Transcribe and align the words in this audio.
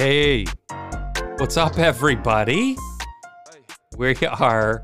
Hey, 0.00 0.46
what's 1.36 1.58
up, 1.58 1.76
everybody? 1.76 2.74
We 3.98 4.16
are. 4.26 4.82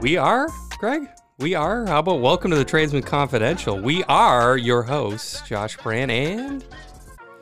We 0.00 0.16
are, 0.16 0.48
Greg? 0.80 1.08
We 1.38 1.54
are. 1.54 1.86
How 1.86 2.00
about 2.00 2.20
welcome 2.20 2.50
to 2.50 2.56
the 2.56 2.64
Tradesman 2.64 3.04
Confidential? 3.04 3.78
We 3.78 4.02
are 4.08 4.56
your 4.56 4.82
hosts, 4.82 5.48
Josh 5.48 5.76
Brand, 5.76 6.10
and 6.10 6.64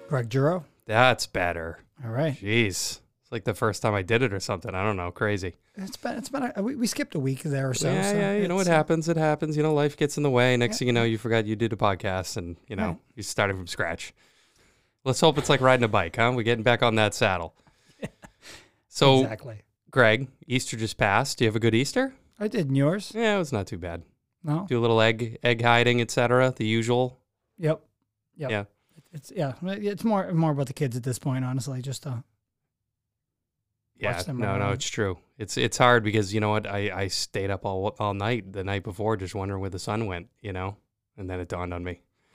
Greg 0.07 0.29
Juro. 0.29 0.65
that's 0.85 1.27
better. 1.27 1.79
All 2.05 2.11
right. 2.11 2.39
Jeez. 2.39 2.67
It's 3.23 3.33
like 3.33 3.45
the 3.45 3.55
first 3.55 3.81
time 3.81 3.95
I 3.95 4.03
did 4.03 4.21
it 4.21 4.35
or 4.35 4.41
something. 4.41 4.75
I 4.75 4.85
don't 4.85 4.99
know. 4.99 5.11
Crazy. 5.11 5.55
It's 5.77 5.97
been 5.97 6.19
it's 6.19 6.29
been 6.29 6.53
a, 6.55 6.63
we, 6.63 6.77
we 6.77 6.87
skipped 6.87 7.15
a 7.15 7.21
week 7.21 7.41
there 7.43 7.71
or 7.71 7.75
so. 7.75 7.91
yeah, 7.91 8.11
so 8.11 8.19
yeah. 8.19 8.37
You 8.37 8.49
know 8.49 8.57
what 8.57 8.67
happens? 8.67 9.09
It 9.09 9.17
happens. 9.17 9.57
You 9.57 9.63
know, 9.63 9.73
life 9.73 9.97
gets 9.97 10.19
in 10.19 10.23
the 10.25 10.31
way. 10.31 10.59
Next 10.59 10.79
thing 10.79 10.89
you 10.89 10.93
know, 10.93 11.05
you 11.05 11.17
forgot 11.17 11.47
you 11.47 11.57
did 11.57 11.73
a 11.73 11.77
podcast 11.77 12.37
and, 12.37 12.59
you 12.69 12.77
know, 12.77 12.87
Right. 12.89 12.99
you 13.17 13.23
started 13.23 13.57
from 13.57 13.67
scratch. 13.67 14.13
Let's 15.05 15.21
hope 15.21 15.39
it's 15.39 15.49
like 15.49 15.61
riding 15.61 15.85
a 15.85 15.89
bike, 15.89 16.17
huh? 16.17 16.33
We're 16.35 16.43
getting 16.43 16.63
back 16.63 16.83
on 16.83 16.97
that 16.97 17.15
saddle. 17.15 17.55
So, 18.93 19.21
Exactly. 19.21 19.63
Greg, 19.93 20.27
Easter 20.49 20.77
just 20.77 20.99
passed. 20.99 21.39
Do 21.39 21.45
you 21.45 21.49
have 21.49 21.55
a 21.55 21.61
good 21.61 21.77
Easter? 21.77 22.13
I 22.41 22.49
did 22.49 22.67
and 22.67 22.77
yours. 22.77 23.13
Yeah, 23.15 23.37
it 23.37 23.39
was 23.39 23.53
not 23.53 23.69
too 23.69 23.79
bad. 23.79 24.03
No. 24.43 24.67
Do 24.69 24.79
a 24.79 24.81
little 24.83 25.01
egg 25.01 25.39
egg 25.43 25.63
hiding, 25.63 26.01
etc. 26.01 26.53
The 26.57 26.67
usual. 26.67 27.21
Yep. 27.59 27.81
Yep. 28.37 28.51
Yeah. 28.51 28.65
It's 29.13 29.33
yeah. 29.35 29.53
It's 29.63 30.03
more 30.03 30.33
more 30.33 30.51
about 30.51 30.67
the 30.67 30.73
kids 30.73 30.97
at 30.97 31.03
this 31.03 31.19
point, 31.19 31.45
honestly. 31.45 31.83
Just 31.83 32.07
uh, 32.07 32.17
Yeah, 33.97 34.17
Watch 34.17 34.25
them 34.25 34.39
no, 34.39 34.59
no, 34.59 34.71
it's 34.71 34.89
true. 34.89 35.19
It's 35.39 35.57
it's 35.57 35.77
hard 35.79 36.03
because 36.03 36.33
you 36.33 36.41
know 36.41 36.51
what? 36.51 36.67
I, 36.67 36.91
I 37.03 37.09
stayed 37.09 37.51
up 37.51 37.65
all 37.65 37.95
all 37.99 38.15
night 38.15 38.53
the 38.53 38.65
night 38.65 38.83
before, 38.83 39.17
just 39.17 39.35
wondering 39.35 39.61
where 39.61 39.71
the 39.71 39.79
sun 39.79 40.07
went. 40.07 40.29
You 40.41 40.53
know, 40.53 40.77
and 41.17 41.29
then 41.29 41.39
it 41.41 41.49
dawned 41.49 41.75
on 41.75 41.85
me. 41.85 42.01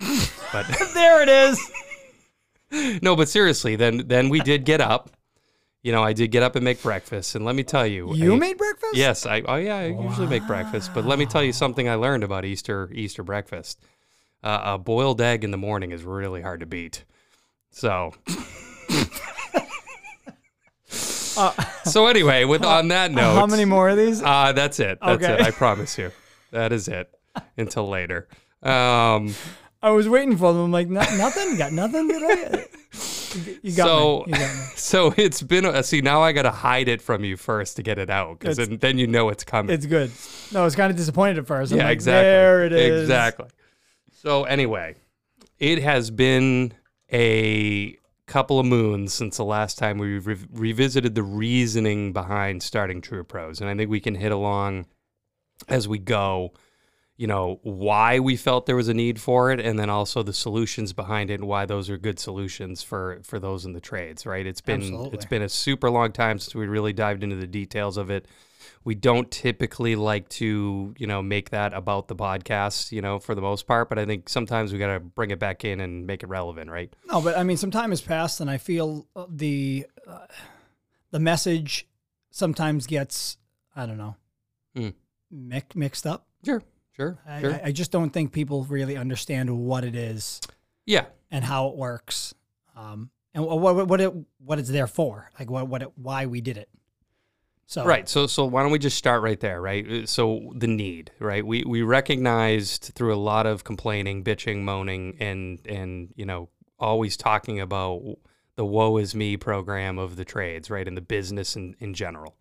but 0.53 0.68
there 0.94 1.22
it 1.22 1.30
is. 1.30 1.59
no, 3.02 3.16
but 3.16 3.30
seriously, 3.30 3.76
then 3.76 4.04
then 4.08 4.30
we 4.30 4.40
did 4.40 4.66
get 4.66 4.81
up. 4.81 5.09
You 5.84 5.92
know, 5.92 6.04
I 6.04 6.14
did 6.14 6.31
get 6.31 6.42
up 6.42 6.56
and 6.56 6.66
make 6.66 6.81
breakfast, 6.81 7.36
and 7.36 7.45
let 7.45 7.56
me 7.56 7.64
tell 7.64 7.86
you, 7.86 8.14
You 8.16 8.34
I- 8.34 8.38
made 8.40 8.58
breakfast. 8.58 8.95
Yes, 8.95 9.26
I 9.26 9.42
oh 9.42 9.56
yeah, 9.58 9.76
I 9.78 9.86
usually 9.88 10.28
make 10.28 10.45
breakfast, 10.48 10.92
but 10.94 11.06
let 11.06 11.20
me 11.20 11.26
tell 11.26 11.44
you 11.44 11.53
something 11.53 11.88
I 11.88 11.96
learned 11.96 12.23
about 12.23 12.44
Easter 12.46 12.90
Easter 12.94 13.23
breakfast. 13.23 13.80
Uh, 14.44 14.62
a 14.64 14.78
boiled 14.78 15.22
egg 15.22 15.44
in 15.44 15.52
the 15.52 15.58
morning 15.58 15.92
is 15.92 16.03
really 16.03 16.42
hard 16.42 16.59
to 16.59 16.66
beat. 16.66 17.03
So. 17.72 18.14
so 20.88 22.08
anyway, 22.08 22.46
with 22.46 22.64
on 22.64 22.88
that 22.90 23.12
note, 23.12 23.36
How 23.36 23.46
many 23.48 23.66
more 23.66 23.90
of 23.90 23.98
these? 23.98 24.22
Uh, 24.22 24.52
that's 24.53 24.80
it. 24.80 25.00
That's 25.02 25.23
Okay. 25.23 25.34
it. 25.34 25.42
I 25.42 25.52
promise 25.52 25.98
you. 25.98 26.12
That 26.52 26.72
is 26.72 26.88
it. 26.88 27.09
Until 27.58 27.90
later. 27.90 28.28
Um, 28.64 29.34
I 29.86 29.91
was 29.91 30.09
waiting 30.09 30.36
for 30.36 30.52
them. 30.52 30.64
I'm 30.64 30.72
like, 30.72 30.89
nothing. 30.89 31.58
Got 31.58 31.72
nothing 31.72 32.09
today. 32.09 32.66
You 33.61 33.75
got 33.75 33.86
So- 33.88 34.23
me. 34.25 34.31
You 34.31 34.39
got 34.39 34.55
me. 34.55 34.64
so 34.78 35.14
it's 35.17 35.41
been. 35.41 35.66
A, 35.66 35.83
see, 35.83 36.00
now 36.00 36.22
I 36.22 36.31
got 36.31 36.44
to 36.44 36.52
hide 36.52 36.88
it 36.88 37.02
from 37.02 37.25
you 37.25 37.36
first 37.36 37.75
to 37.75 37.83
get 37.83 38.00
it 38.00 38.09
out, 38.09 38.39
because 38.39 38.56
then, 38.56 38.78
then 38.78 38.97
you 38.97 39.08
know 39.08 39.28
it's 39.28 39.44
coming. 39.44 39.73
It's 39.75 39.86
good. 39.86 40.09
No, 40.53 40.61
I 40.61 40.63
was 40.63 40.73
kind 40.73 40.89
of 40.89 40.95
disappointed 40.95 41.39
at 41.39 41.45
first. 41.45 41.73
I'm 41.73 41.80
yeah, 41.80 41.83
like, 41.86 41.94
exactly. 41.94 42.23
There 42.23 42.66
it 42.66 42.72
is. 42.72 43.02
Exactly. 43.02 43.47
So 44.13 44.45
anyway, 44.45 44.95
it 45.59 45.83
has 45.83 46.11
been 46.11 46.72
a 47.11 47.97
couple 48.25 48.58
of 48.58 48.66
moons 48.66 49.13
since 49.13 49.36
the 49.36 49.44
last 49.44 49.78
time 49.78 49.97
we 49.97 50.17
re- 50.19 50.38
revisited 50.53 51.13
the 51.13 51.23
reasoning 51.23 52.13
behind 52.13 52.63
starting 52.63 53.02
TruPros, 53.02 53.59
and 53.59 53.69
I 53.69 53.75
think 53.75 53.89
we 53.89 54.00
can 54.00 54.16
hit 54.16 54.31
along 54.31 54.86
as 55.68 55.90
we 55.90 56.00
go. 56.00 56.53
You 57.18 57.28
know 57.28 57.59
why 57.64 58.20
we 58.20 58.36
felt 58.36 58.66
there 58.66 58.76
was 58.76 58.90
a 58.90 58.94
need 58.94 59.22
for 59.22 59.52
it, 59.52 59.59
and 59.59 59.80
then 59.80 59.90
also 59.90 60.22
the 60.22 60.34
solutions 60.34 60.92
behind 60.92 61.30
it, 61.30 61.36
and 61.36 61.48
why 61.48 61.66
those 61.66 61.90
are 61.90 61.98
good 61.98 62.20
solutions 62.20 62.84
for 62.84 63.22
for 63.24 63.40
those 63.40 63.66
in 63.66 63.74
the 63.74 63.80
trades. 63.81 64.26
Right? 64.26 64.46
It's 64.46 64.62
been 64.62 64.81
Absolutely. 64.81 65.09
it's 65.14 65.25
been 65.25 65.42
a 65.42 65.50
super 65.50 65.90
long 65.90 66.12
time 66.12 66.40
since 66.40 66.54
we 66.56 66.68
really 66.68 66.94
dived 66.94 67.24
into 67.24 67.36
the 67.38 67.48
details 67.48 67.98
of 67.98 68.09
it 68.09 68.28
we 68.84 68.96
don't 68.96 69.30
typically 69.31 69.96
like 69.96 70.28
to 70.30 70.94
you 70.98 71.08
know 71.08 71.22
make 71.22 71.50
that 71.52 71.74
about 71.74 72.08
the 72.08 72.16
podcast 72.16 72.92
you 72.92 73.02
know 73.02 73.20
for 73.20 73.34
the 73.36 73.42
most 73.42 73.68
part 73.68 73.90
but 73.90 73.98
i 74.00 74.06
think 74.06 74.28
sometimes 74.30 74.72
we 74.74 74.80
got 74.80 74.94
to 74.94 75.00
bring 75.00 75.30
it 75.31 75.40
back 75.40 75.64
in 75.66 75.80
and 75.80 76.06
make 76.08 76.24
it 76.24 76.28
relevant 76.28 76.70
right 76.70 76.96
No, 77.12 77.22
but 77.22 77.38
I 77.38 77.44
mean, 77.44 77.58
some 77.58 77.72
time 77.72 77.90
has 77.92 78.02
passed, 78.02 78.42
and 78.42 78.50
I 78.50 78.58
feel 78.58 79.08
uh, 79.16 79.25
the 79.30 79.86
uh, 80.08 80.25
the 81.12 81.20
message 81.20 81.88
sometimes 82.31 82.88
gets 82.88 83.38
I 83.75 83.86
don't 83.86 83.98
know 83.98 84.16
mi- 85.31 85.62
mixed 85.75 86.06
up. 86.08 86.28
sure 86.46 86.62
sure 86.95 87.17
I, 87.28 87.41
sure. 87.41 87.59
I, 87.63 87.72
just 87.72 87.91
don't 87.91 88.11
think 88.11 88.31
people 88.31 88.63
really 88.66 88.97
understand 88.97 89.50
what 89.50 89.83
it 89.83 89.95
is 89.95 90.41
yeah. 90.85 91.06
and 91.31 91.44
how 91.44 91.67
it 91.67 91.75
works, 91.75 92.33
um, 92.75 93.09
and 93.33 93.44
wh- 93.44 93.57
what 93.57 93.88
what 93.88 94.01
it 94.01 94.13
what 94.44 94.59
it's 94.59 94.69
there 94.69 94.88
for, 94.88 95.29
like 95.39 95.50
what 95.50 95.67
what 95.67 95.81
it, 95.81 95.91
why 95.97 96.25
we 96.25 96.41
did 96.41 96.57
it. 96.57 96.69
So 97.67 97.83
right 97.83 98.07
so 98.07 98.28
so 98.28 98.45
why 98.45 98.61
don't 98.61 98.72
we 98.72 98.78
just 98.78 98.97
start 98.97 99.23
right 99.23 99.39
there 99.39 99.59
right? 99.59 99.89
Uh, 99.89 100.06
so 100.06 100.51
the 100.56 100.67
need 100.67 101.11
right? 101.19 101.45
We 101.45 101.63
we 101.63 101.81
recognized 101.81 102.91
through 102.94 103.13
a 103.13 103.17
lot 103.17 103.47
of 103.47 103.63
complaining 103.63 104.23
bitching 104.23 104.62
moaning 104.62 105.17
and 105.19 105.59
and 105.67 106.13
you 106.16 106.25
know 106.25 106.50
always 106.77 107.17
talking 107.17 107.59
about 107.59 108.03
the 108.56 108.66
woe 108.66 108.97
is 108.97 109.16
me 109.16 109.35
program 109.35 109.97
of 109.97 110.16
the 110.16 110.25
trades 110.25 110.69
right? 110.69 110.88
And 110.88 110.95
the 110.95 111.01
business 111.01 111.56
in, 111.56 111.75
in 111.79 111.95
general. 111.95 112.35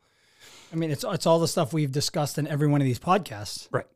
I 0.72 0.76
mean, 0.76 0.90
it's 0.90 1.04
it's 1.08 1.24
all 1.24 1.38
the 1.38 1.48
stuff 1.48 1.72
we've 1.72 1.92
discussed 1.92 2.36
in 2.36 2.46
every 2.46 2.66
one 2.66 2.82
of 2.82 2.84
these 2.84 2.98
podcasts. 2.98 3.68
right 3.70 3.86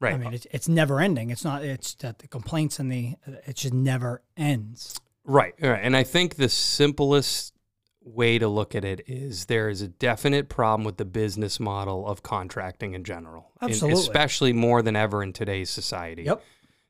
right 0.00 0.14
I 0.14 0.18
mean, 0.18 0.34
it's 0.34 0.46
it's 0.50 0.68
never 0.68 1.00
ending. 1.00 1.30
It's 1.30 1.44
not. 1.44 1.64
It's 1.64 1.94
that 1.96 2.18
the 2.20 2.28
complaints 2.28 2.78
and 2.78 2.90
the 2.90 3.16
it 3.46 3.56
just 3.56 3.74
never 3.74 4.22
ends. 4.36 4.98
Right, 5.24 5.54
right. 5.60 5.80
And 5.82 5.96
I 5.96 6.04
think 6.04 6.36
the 6.36 6.48
simplest 6.48 7.54
way 8.02 8.38
to 8.38 8.48
look 8.48 8.74
at 8.74 8.84
it 8.84 9.02
is 9.06 9.46
there 9.46 9.68
is 9.68 9.82
a 9.82 9.88
definite 9.88 10.48
problem 10.48 10.84
with 10.84 10.96
the 10.96 11.04
business 11.04 11.60
model 11.60 12.06
of 12.06 12.22
contracting 12.22 12.94
in 12.94 13.04
general. 13.04 13.52
Absolutely. 13.60 14.00
especially 14.00 14.52
more 14.52 14.82
than 14.82 14.96
ever 14.96 15.22
in 15.22 15.32
today's 15.32 15.70
society. 15.70 16.22
Yep. 16.22 16.42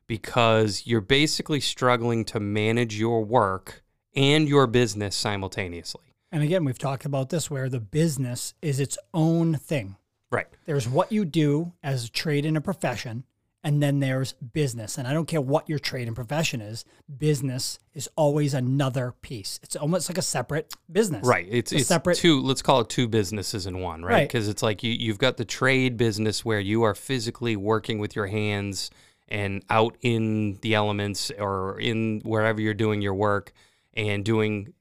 Because 0.07 0.83
you're 0.85 1.01
basically 1.01 1.59
struggling 1.59 2.25
to 2.25 2.39
manage 2.39 2.97
your 2.97 3.23
work 3.23 3.83
and 4.15 4.47
your 4.47 4.65
business 4.65 5.15
simultaneously. 5.15 6.01
And 6.31 6.43
again, 6.43 6.63
we've 6.63 6.79
talked 6.79 7.05
about 7.05 7.29
this 7.29 7.49
where 7.49 7.69
the 7.69 7.79
business 7.79 8.53
is 8.61 8.79
its 8.79 8.97
own 9.13 9.55
thing. 9.55 9.97
Right. 10.31 10.47
There's 10.65 10.87
what 10.87 11.11
you 11.11 11.25
do 11.25 11.73
as 11.83 12.05
a 12.05 12.09
trade 12.11 12.45
and 12.45 12.55
a 12.55 12.61
profession, 12.61 13.23
and 13.63 13.81
then 13.83 13.99
there's 13.99 14.33
business. 14.33 14.97
And 14.97 15.07
I 15.07 15.13
don't 15.13 15.27
care 15.27 15.41
what 15.41 15.67
your 15.67 15.79
trade 15.79 16.07
and 16.07 16.15
profession 16.15 16.61
is, 16.61 16.85
business 17.17 17.79
is 17.93 18.07
always 18.15 18.53
another 18.53 19.15
piece. 19.21 19.59
It's 19.63 19.75
almost 19.75 20.09
like 20.09 20.17
a 20.17 20.21
separate 20.21 20.73
business. 20.91 21.25
Right. 21.25 21.47
It's, 21.49 21.71
It's 21.71 21.87
separate- 21.87 22.17
two, 22.17 22.41
let's 22.41 22.61
call 22.61 22.81
it 22.81 22.89
two 22.89 23.07
businesses 23.07 23.65
in 23.65 23.79
one, 23.81 24.03
right? 24.03 24.13
Right. 24.13 24.27
Because 24.27 24.47
it's 24.47 24.63
like 24.63 24.83
you, 24.83 24.91
you've 24.91 25.17
got 25.17 25.37
the 25.37 25.45
trade 25.45 25.97
business 25.97 26.45
where 26.45 26.59
you 26.59 26.83
are 26.83 26.95
physically 26.95 27.55
working 27.55 27.99
with 27.99 28.15
your 28.15 28.27
hands 28.27 28.91
and 29.27 29.63
out 29.69 29.97
in 30.01 30.57
the 30.61 30.73
elements 30.73 31.31
or 31.37 31.79
in 31.79 32.21
wherever 32.23 32.61
you're 32.61 32.73
doing 32.73 33.01
your 33.01 33.13
work 33.13 33.51
and 33.93 34.23
doing 34.23 34.73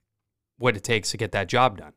what 0.59 0.77
it 0.77 0.85
takes 0.85 1.11
to 1.11 1.17
get 1.17 1.33
that 1.33 1.49
job 1.49 1.79
done. 1.79 1.93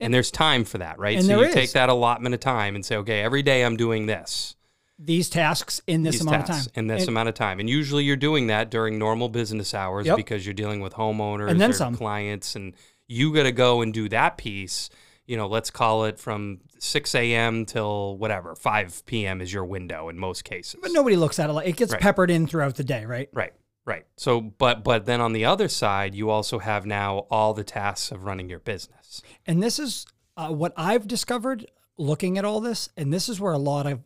And 0.00 0.12
there's 0.12 0.30
time 0.30 0.64
for 0.64 0.78
that, 0.78 0.98
right? 0.98 1.22
So 1.22 1.40
you 1.42 1.52
take 1.52 1.72
that 1.72 1.88
allotment 1.88 2.34
of 2.34 2.40
time 2.40 2.74
and 2.74 2.84
say, 2.84 2.96
okay, 2.96 3.20
every 3.22 3.42
day 3.42 3.64
I'm 3.64 3.76
doing 3.76 4.06
this. 4.06 4.54
These 4.98 5.28
tasks 5.28 5.80
in 5.86 6.02
this 6.02 6.16
these 6.16 6.22
amount 6.22 6.42
of 6.42 6.48
time. 6.48 6.64
in 6.74 6.86
this 6.86 7.02
And- 7.02 7.08
amount 7.10 7.28
of 7.28 7.34
time. 7.34 7.60
And 7.60 7.68
usually 7.68 8.04
you're 8.04 8.16
doing 8.16 8.46
that 8.48 8.70
during 8.70 8.98
normal 8.98 9.28
business 9.28 9.74
hours 9.74 10.06
Yep. 10.06 10.16
because 10.16 10.46
you're 10.46 10.54
dealing 10.54 10.80
with 10.80 10.94
homeowners 10.94 11.50
And 11.50 11.60
then 11.60 11.70
or 11.70 11.74
some. 11.74 11.96
clients 11.96 12.56
and 12.56 12.74
you 13.08 13.32
got 13.34 13.42
to 13.44 13.52
go 13.52 13.82
and 13.82 13.92
do 13.92 14.08
that 14.10 14.36
piece. 14.38 14.88
You 15.26 15.36
know, 15.36 15.46
let's 15.48 15.70
call 15.70 16.04
it 16.04 16.18
from 16.18 16.60
6 16.78 17.14
a.m. 17.14 17.66
till 17.66 18.16
whatever, 18.16 18.54
5 18.54 19.04
p.m. 19.06 19.40
is 19.40 19.52
your 19.52 19.64
window 19.64 20.08
in 20.08 20.18
most 20.18 20.44
cases. 20.44 20.76
But 20.80 20.92
nobody 20.92 21.16
looks 21.16 21.38
at 21.38 21.50
it 21.50 21.52
like 21.52 21.68
it 21.68 21.76
gets 21.76 21.92
Right. 21.92 22.00
peppered 22.00 22.30
in 22.30 22.46
throughout 22.46 22.76
the 22.76 22.84
day, 22.84 23.04
right? 23.06 23.28
Right, 23.32 23.52
right. 23.86 24.04
So, 24.16 24.40
but 24.42 24.84
but 24.84 25.06
then 25.06 25.20
on 25.22 25.32
the 25.32 25.44
other 25.46 25.68
side, 25.68 26.14
you 26.14 26.28
also 26.28 26.58
have 26.58 26.84
now 26.84 27.20
all 27.30 27.54
the 27.54 27.64
tasks 27.64 28.12
of 28.12 28.24
running 28.24 28.50
your 28.50 28.58
business. 28.60 29.22
And 29.46 29.62
this 29.62 29.78
is 29.78 30.04
uh, 30.36 30.48
what 30.50 30.74
I've 30.76 31.06
discovered 31.06 31.70
looking 31.96 32.36
at 32.36 32.44
all 32.44 32.60
this. 32.60 32.90
And 32.98 33.10
this 33.12 33.28
is 33.30 33.40
where 33.40 33.54
a 33.54 33.58
lot 33.58 33.86
of, 33.86 34.00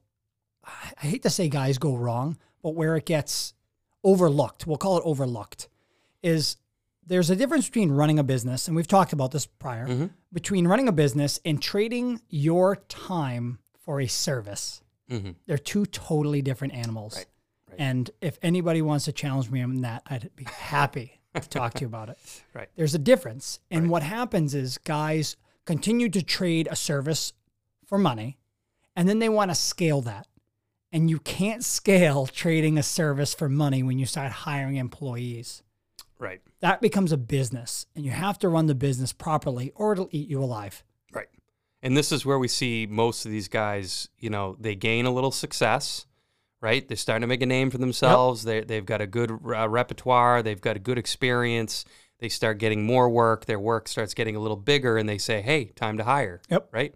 I 0.65 1.07
hate 1.07 1.23
to 1.25 1.31
say 1.31 1.49
guys 1.49 1.77
go 1.79 1.97
wrong, 1.97 2.39
but 2.63 2.77
where 2.77 2.95
it 2.97 3.05
gets 3.07 3.55
overlooked, 4.05 4.67
we'll 4.67 4.77
call 4.77 4.97
it 4.99 5.03
overlooked, 5.05 5.69
is 6.23 6.57
there's 7.07 7.31
a 7.31 7.37
difference 7.37 7.67
between 7.67 7.91
running 7.91 8.19
a 8.19 8.23
business, 8.23 8.69
and 8.69 8.77
we've 8.77 8.87
talked 8.87 9.13
about 9.13 9.33
this 9.33 9.47
prior, 9.47 9.89
Mm-hmm. 9.89 10.07
between 10.33 10.69
running 10.69 10.87
a 10.87 10.93
business 10.93 11.41
and 11.45 11.61
trading 11.61 12.21
your 12.29 12.77
time 12.89 13.59
for 13.81 14.01
a 14.01 14.07
service. 14.07 14.83
Mhm. 15.11 15.35
They're 15.47 15.59
two 15.59 15.87
totally 15.87 16.41
different 16.43 16.75
animals. 16.75 17.17
Right. 17.17 17.27
And 17.81 18.11
if 18.21 18.39
anybody 18.43 18.83
wants 18.83 19.07
to 19.07 19.13
challenge 19.13 19.51
me 19.51 19.63
on 19.63 19.81
that, 19.81 20.03
I'd 20.07 20.31
be 20.37 20.45
happy 20.45 21.19
to 21.35 21.49
talk 21.49 21.73
to 21.75 21.81
you 21.81 21.87
about 21.87 22.11
it. 22.11 22.19
Right. 22.53 22.69
There's 22.77 22.95
a 22.95 22.99
difference. 22.99 23.59
And 23.71 23.89
what 23.89 24.03
happens 24.03 24.55
is 24.55 24.77
guys 24.77 25.37
continue 25.65 26.11
to 26.11 26.23
trade 26.23 26.69
a 26.71 26.77
service 26.77 27.33
for 27.87 27.97
money 27.97 28.37
and 28.95 29.09
then 29.09 29.19
they 29.19 29.31
want 29.31 29.51
to 29.51 29.55
scale 29.55 30.03
that. 30.03 30.27
And 30.93 31.09
you 31.09 31.21
can't 31.21 31.65
scale 31.65 32.27
trading 32.27 32.77
a 32.77 32.83
service 32.83 33.33
for 33.33 33.49
money 33.49 33.83
when 33.83 33.99
you 33.99 34.05
start 34.05 34.31
hiring 34.31 34.77
employees. 34.77 35.63
Right. 36.19 36.43
That 36.61 36.83
becomes 36.83 37.13
a 37.13 37.17
business, 37.17 37.87
and 37.97 38.05
you 38.05 38.11
have 38.11 38.39
to 38.41 38.49
run 38.51 38.67
the 38.67 38.75
business 38.75 39.13
properly, 39.15 39.73
or 39.75 39.93
it'll 39.93 40.11
eat 40.11 40.29
you 40.29 40.43
alive. 40.43 40.83
Right. 41.15 41.29
And 41.83 41.97
this 41.97 42.13
is 42.13 42.27
where 42.27 42.39
we 42.39 42.49
see 42.49 42.87
most 42.91 43.25
of 43.25 43.31
these 43.31 43.49
guys, 43.49 44.09
you 44.19 44.29
know, 44.29 44.57
they 44.61 44.75
gain 44.75 45.07
a 45.07 45.11
little 45.11 45.31
success, 45.31 46.05
right? 46.61 46.87
They're 46.87 46.97
starting 46.97 47.23
to 47.23 47.27
make 47.27 47.43
a 47.43 47.47
name 47.47 47.71
for 47.71 47.79
themselves. 47.79 48.43
They, 48.45 48.61
they've 48.63 48.85
got 48.85 49.01
a 49.01 49.07
good 49.07 49.31
uh, 49.31 49.69
repertoire, 49.69 50.43
they've 50.43 50.61
got 50.61 50.77
a 50.77 50.81
good 50.81 50.99
experience. 50.99 51.85
They 52.19 52.29
start 52.29 52.59
getting 52.59 52.85
more 52.85 53.09
work, 53.09 53.47
their 53.47 53.59
work 53.59 53.89
starts 53.89 54.13
getting 54.13 54.37
a 54.37 54.41
little 54.41 54.57
bigger, 54.57 54.99
and 54.99 55.09
they 55.09 55.17
say, 55.17 55.41
hey, 55.41 55.67
time 55.75 55.97
to 55.97 56.05
hire. 56.05 56.43
Yep. 56.51 56.69
Right. 56.71 56.95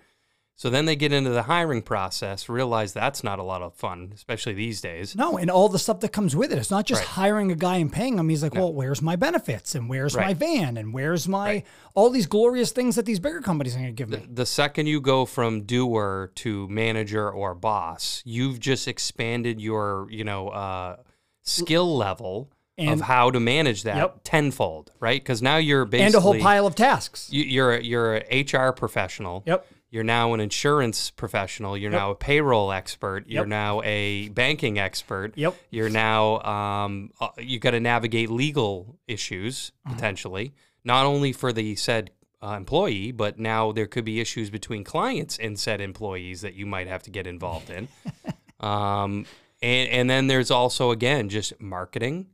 So 0.56 0.70
then 0.70 0.84
they 0.84 0.94
get 0.94 1.12
into 1.12 1.30
the 1.30 1.42
hiring 1.42 1.82
process, 1.82 2.48
realize 2.48 2.92
that's 2.92 3.24
not 3.24 3.40
a 3.40 3.42
lot 3.42 3.60
of 3.60 3.74
fun, 3.74 4.12
especially 4.14 4.54
these 4.54 4.80
days. 4.80 5.16
No, 5.16 5.36
and 5.36 5.50
all 5.50 5.68
the 5.68 5.80
stuff 5.80 5.98
that 6.00 6.10
comes 6.12 6.36
with 6.36 6.52
it. 6.52 6.58
It's 6.58 6.70
not 6.70 6.86
just 6.86 7.00
Right. 7.00 7.08
hiring 7.08 7.50
a 7.50 7.56
guy 7.56 7.78
and 7.78 7.92
paying 7.92 8.18
him. 8.18 8.28
He's 8.28 8.40
like, 8.42 8.54
well, 8.54 8.72
where's 8.72 9.02
my 9.02 9.16
benefits 9.16 9.74
and 9.74 9.88
where's 9.88 10.16
my 10.16 10.32
van 10.32 10.76
and 10.76 10.94
where's 10.94 11.26
my 11.26 11.44
Right. 11.46 11.66
all 11.94 12.08
these 12.08 12.26
glorious 12.26 12.70
things 12.70 12.94
that 12.94 13.04
these 13.04 13.18
bigger 13.18 13.40
companies 13.40 13.74
are 13.74 13.80
going 13.80 13.88
to 13.88 13.92
give 13.94 14.08
me. 14.08 14.24
The 14.32 14.46
second 14.46 14.86
you 14.86 15.00
go 15.00 15.24
from 15.26 15.62
doer 15.62 16.30
to 16.36 16.68
manager 16.68 17.28
or 17.28 17.56
boss, 17.56 18.22
you've 18.24 18.60
just 18.60 18.86
expanded 18.86 19.60
your, 19.60 20.06
you 20.08 20.22
know, 20.22 20.50
uh, 20.50 20.96
skill 21.42 21.96
level 21.96 22.50
of 22.78 23.00
how 23.02 23.30
to 23.30 23.38
manage 23.40 23.82
that 23.84 23.96
Yep. 23.96 24.20
tenfold, 24.24 24.92
right? 25.00 25.20
Because 25.20 25.42
now 25.42 25.56
you're 25.56 25.84
basically 25.84 26.06
and 26.06 26.14
a 26.14 26.20
whole 26.20 26.38
pile 26.38 26.66
of 26.66 26.74
tasks. 26.76 27.28
you, 27.32 27.42
you're 27.44 27.74
a, 27.74 27.82
you're 27.82 28.16
a 28.30 28.40
HR 28.42 28.72
professional. 28.72 29.42
Yep. 29.46 29.66
You're 29.94 30.02
now 30.02 30.34
an 30.34 30.40
insurance 30.40 31.12
professional. 31.12 31.78
You're 31.78 31.92
now 31.92 32.10
a 32.10 32.16
payroll 32.16 32.72
expert. 32.72 33.28
You're 33.28 33.42
Yep. 33.42 33.48
now 33.48 33.80
a 33.84 34.28
banking 34.30 34.76
expert. 34.76 35.34
Yep. 35.36 35.54
You're 35.70 35.88
now 35.88 36.40
um, 36.42 37.12
uh, 37.20 37.28
you 37.38 37.60
got 37.60 37.70
to 37.70 37.80
navigate 37.80 38.28
legal 38.28 38.98
issues 39.06 39.70
Uh-huh. 39.86 39.94
potentially, 39.94 40.52
not 40.82 41.06
only 41.06 41.32
for 41.32 41.52
the 41.52 41.76
said 41.76 42.10
uh, 42.42 42.54
employee, 42.56 43.12
but 43.12 43.38
now 43.38 43.70
there 43.70 43.86
could 43.86 44.04
be 44.04 44.18
issues 44.20 44.50
between 44.50 44.82
clients 44.82 45.38
and 45.38 45.56
said 45.60 45.80
employees 45.80 46.40
that 46.40 46.54
you 46.54 46.66
might 46.66 46.88
have 46.88 47.04
to 47.04 47.10
get 47.10 47.26
involved 47.28 47.70
in. 47.70 47.86
um, 48.60 49.26
and 49.62 49.88
and 49.90 50.10
then 50.10 50.26
there's 50.26 50.50
also 50.50 50.90
again 50.90 51.28
just 51.28 51.58
marketing, 51.60 52.26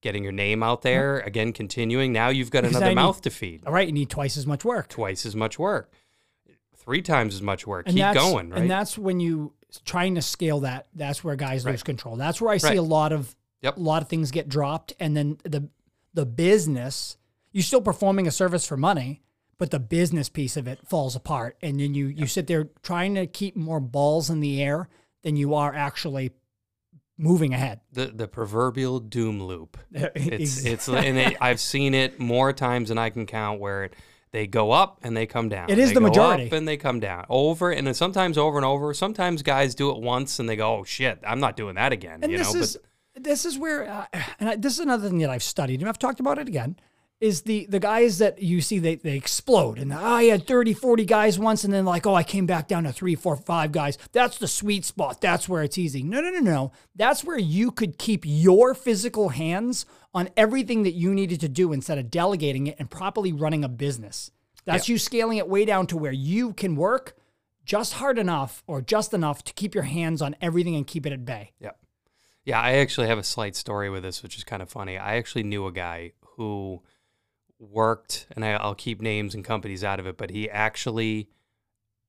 getting 0.00 0.22
your 0.22 0.32
name 0.32 0.62
out 0.62 0.80
there. 0.80 1.20
Again, 1.20 1.52
continuing. 1.52 2.12
Now 2.14 2.30
you've 2.30 2.50
got 2.50 2.62
Because 2.62 2.76
another 2.76 2.90
need- 2.92 3.02
mouth 3.02 3.20
to 3.22 3.30
feed. 3.30 3.64
All 3.66 3.74
right, 3.74 3.86
you 3.86 3.92
need 3.92 4.08
twice 4.10 4.38
as 4.38 4.46
much 4.46 4.64
work. 4.64 4.88
Twice 4.88 5.26
as 5.26 5.36
much 5.36 5.58
work, 5.58 5.92
three 6.88 7.02
times 7.02 7.34
as 7.34 7.42
much 7.42 7.66
work. 7.66 7.86
And 7.86 7.96
Keep 7.96 8.14
going, 8.14 8.48
right? 8.50 8.62
And 8.62 8.70
that's 8.70 8.96
when 8.96 9.20
you 9.20 9.52
trying 9.84 10.14
to 10.14 10.22
scale 10.22 10.60
that. 10.60 10.86
That's 10.94 11.22
where 11.22 11.36
guys 11.36 11.66
lose 11.66 11.82
control. 11.82 12.16
That's 12.16 12.40
where 12.40 12.50
I 12.50 12.56
see 12.56 12.68
Right. 12.68 12.78
a 12.78 12.82
lot 12.82 13.12
of 13.12 13.36
Yep. 13.60 13.76
a 13.76 13.80
lot 13.80 14.00
of 14.02 14.08
things 14.08 14.30
get 14.30 14.48
dropped, 14.48 14.94
and 14.98 15.14
then 15.16 15.36
the 15.44 15.68
the 16.14 16.24
business. 16.24 17.18
You're 17.52 17.62
still 17.62 17.82
performing 17.82 18.26
a 18.26 18.30
service 18.30 18.66
for 18.66 18.76
money, 18.78 19.20
but 19.58 19.70
the 19.70 19.78
business 19.78 20.28
piece 20.30 20.56
of 20.56 20.66
it 20.66 20.78
falls 20.88 21.14
apart, 21.14 21.56
and 21.60 21.78
then 21.78 21.92
you 21.92 22.06
you 22.06 22.26
sit 22.26 22.46
there 22.46 22.70
trying 22.82 23.14
to 23.16 23.26
keep 23.26 23.54
more 23.56 23.80
balls 23.80 24.30
in 24.30 24.40
the 24.40 24.62
air 24.62 24.88
than 25.22 25.36
you 25.36 25.52
are 25.54 25.74
actually 25.74 26.30
moving 27.18 27.52
ahead. 27.52 27.80
the 27.92 28.06
the 28.06 28.28
proverbial 28.28 29.00
doom 29.00 29.42
loop. 29.42 29.76
It's 29.92 30.64
it's 30.64 30.88
and 30.88 31.18
it, 31.18 31.36
I've 31.40 31.60
seen 31.60 31.92
it 31.94 32.18
more 32.20 32.52
times 32.52 32.88
than 32.88 32.96
I 32.98 33.10
can 33.10 33.26
count 33.26 33.60
where 33.60 33.84
it, 33.84 33.94
they 34.30 34.46
go 34.46 34.70
up 34.70 34.98
and 35.02 35.16
they 35.16 35.26
come 35.26 35.48
down. 35.48 35.70
It 35.70 35.78
is 35.78 35.88
They 35.90 35.94
the 35.94 36.00
go 36.00 36.06
majority. 36.08 36.46
up 36.46 36.52
and 36.52 36.66
they 36.68 36.76
come 36.76 37.00
down 37.00 37.24
over 37.28 37.70
and 37.70 37.86
then 37.86 37.94
sometimes 37.94 38.36
over 38.38 38.56
and 38.58 38.64
over. 38.64 38.92
Sometimes 38.94 39.42
guys 39.42 39.74
do 39.74 39.90
it 39.90 39.98
once 40.00 40.38
and 40.38 40.48
they 40.48 40.56
go, 40.56 40.76
"Oh 40.78 40.84
shit, 40.84 41.18
I'm 41.26 41.40
not 41.40 41.56
doing 41.56 41.74
that 41.76 41.92
again." 41.92 42.20
and 42.22 42.30
you 42.32 42.38
this 42.38 42.54
know, 42.54 42.60
is 42.60 42.76
this 43.14 43.44
is 43.44 43.58
where 43.58 43.88
uh, 43.88 44.06
and 44.38 44.48
I, 44.50 44.56
this 44.56 44.74
is 44.74 44.80
another 44.80 45.08
thing 45.08 45.18
that 45.18 45.30
I've 45.30 45.42
studied 45.42 45.80
and 45.80 45.88
I've 45.88 45.98
talked 45.98 46.20
about 46.20 46.38
it 46.38 46.46
again 46.48 46.76
is 47.20 47.42
the 47.42 47.66
the 47.68 47.80
guys 47.80 48.18
that 48.18 48.40
you 48.40 48.60
see 48.60 48.78
they, 48.78 48.94
they 48.94 49.16
explode 49.16 49.76
and 49.78 49.92
oh, 49.92 49.96
I 49.98 50.24
had 50.24 50.46
30 50.46 50.72
40 50.72 51.04
guys 51.04 51.36
once 51.36 51.64
and 51.64 51.74
then 51.74 51.84
like 51.84 52.06
oh 52.06 52.14
I 52.14 52.22
came 52.22 52.46
back 52.46 52.68
down 52.68 52.84
to 52.84 52.92
three 52.92 53.16
four 53.16 53.34
five 53.34 53.72
guys 53.72 53.98
that's 54.12 54.38
the 54.38 54.46
sweet 54.46 54.84
spot 54.84 55.20
that's 55.20 55.48
where 55.48 55.64
it's 55.64 55.76
easy 55.76 56.04
no 56.04 56.20
no 56.20 56.30
no 56.30 56.38
no 56.38 56.72
that's 56.94 57.24
where 57.24 57.36
you 57.38 57.72
could 57.72 57.98
keep 57.98 58.22
your 58.24 58.72
physical 58.72 59.30
hands 59.30 59.84
on 60.14 60.28
everything 60.36 60.82
that 60.82 60.92
you 60.92 61.14
needed 61.14 61.40
to 61.40 61.48
do 61.48 61.72
instead 61.72 61.98
of 61.98 62.10
delegating 62.10 62.66
it 62.66 62.76
and 62.78 62.90
properly 62.90 63.32
running 63.32 63.64
a 63.64 63.68
business 63.68 64.30
that's 64.64 64.88
you 64.88 64.98
scaling 64.98 65.38
it 65.38 65.48
way 65.48 65.64
down 65.64 65.86
to 65.86 65.96
where 65.96 66.12
you 66.12 66.52
can 66.52 66.76
work 66.76 67.16
just 67.64 67.94
hard 67.94 68.18
enough 68.18 68.62
or 68.66 68.80
just 68.80 69.14
enough 69.14 69.42
to 69.44 69.52
keep 69.52 69.74
your 69.74 69.84
hands 69.84 70.20
on 70.20 70.36
everything 70.40 70.74
and 70.74 70.86
keep 70.86 71.06
it 71.06 71.12
at 71.12 71.24
bay 71.24 71.52
Yeah. 71.60 71.70
Yeah, 72.48 72.62
I 72.62 72.76
actually 72.76 73.08
have 73.08 73.18
a 73.18 73.22
slight 73.22 73.54
story 73.54 73.90
with 73.90 74.02
this, 74.02 74.22
which 74.22 74.38
is 74.38 74.42
kind 74.42 74.62
of 74.62 74.70
funny. 74.70 74.96
I 74.96 75.16
actually 75.16 75.42
knew 75.42 75.66
a 75.66 75.72
guy 75.72 76.12
who 76.36 76.82
worked, 77.58 78.26
and 78.34 78.42
I, 78.42 78.52
I'll 78.52 78.74
keep 78.74 79.02
names 79.02 79.34
and 79.34 79.44
companies 79.44 79.84
out 79.84 80.00
of 80.00 80.06
it, 80.06 80.16
but 80.16 80.30
he 80.30 80.48
actually 80.48 81.28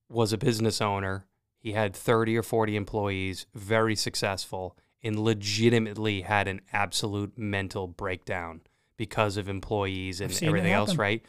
was 0.08 0.32
a 0.32 0.38
business 0.38 0.80
owner. 0.80 1.26
He 1.58 1.72
had 1.72 1.94
30 1.94 2.38
or 2.38 2.42
40 2.42 2.74
employees, 2.74 3.44
very 3.54 3.94
successful, 3.94 4.78
and 5.02 5.18
legitimately 5.18 6.22
had 6.22 6.48
an 6.48 6.60
absolute 6.72 7.36
mental 7.38 7.86
breakdown 7.88 8.60
because 8.96 9.36
of 9.36 9.48
employees 9.48 10.20
and 10.20 10.30
everything 10.42 10.72
else, 10.72 10.96
right? 10.96 11.22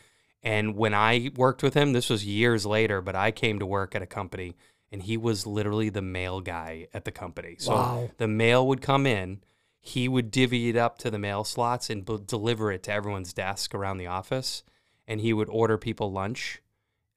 And 0.43 0.75
when 0.75 0.93
I 0.93 1.29
worked 1.35 1.63
with 1.63 1.73
him, 1.73 1.93
this 1.93 2.09
was 2.09 2.25
years 2.25 2.65
later, 2.65 3.01
but 3.01 3.15
I 3.15 3.31
came 3.31 3.59
to 3.59 3.65
work 3.65 3.95
at 3.95 4.01
a 4.01 4.07
company 4.07 4.55
and 4.91 5.03
he 5.03 5.15
was 5.15 5.47
literally 5.47 5.89
the 5.89 6.01
mail 6.01 6.41
guy 6.41 6.87
at 6.93 7.05
the 7.05 7.11
company. 7.11 7.55
So 7.59 7.75
Wow. 7.75 8.09
the 8.17 8.27
mail 8.27 8.67
would 8.67 8.81
come 8.81 9.05
in, 9.05 9.41
he 9.79 10.07
would 10.09 10.31
divvy 10.31 10.67
it 10.69 10.75
up 10.75 10.97
to 10.99 11.09
the 11.09 11.17
mail 11.19 11.43
slots 11.43 11.89
and 11.89 12.03
b- 12.05 12.19
deliver 12.25 12.71
it 12.71 12.83
to 12.83 12.91
everyone's 12.91 13.33
desk 13.33 13.73
around 13.73 13.97
the 13.97 14.07
office, 14.07 14.63
and 15.07 15.21
he 15.21 15.31
would 15.31 15.47
order 15.49 15.77
people 15.77 16.11
lunch. 16.11 16.61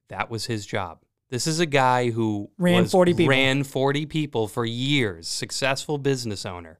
That 0.07 0.29
was 0.29 0.45
his 0.45 0.65
job. 0.65 0.99
This 1.29 1.47
is 1.47 1.59
a 1.59 1.65
guy 1.65 2.11
who 2.11 2.49
Ran 2.57 2.83
was- 2.83 2.91
40 2.91 3.13
people. 3.13 3.29
ran 3.29 3.63
40 3.63 4.05
people 4.05 4.47
for 4.47 4.65
years, 4.65 5.27
successful 5.27 5.97
business 5.97 6.45
owner, 6.45 6.79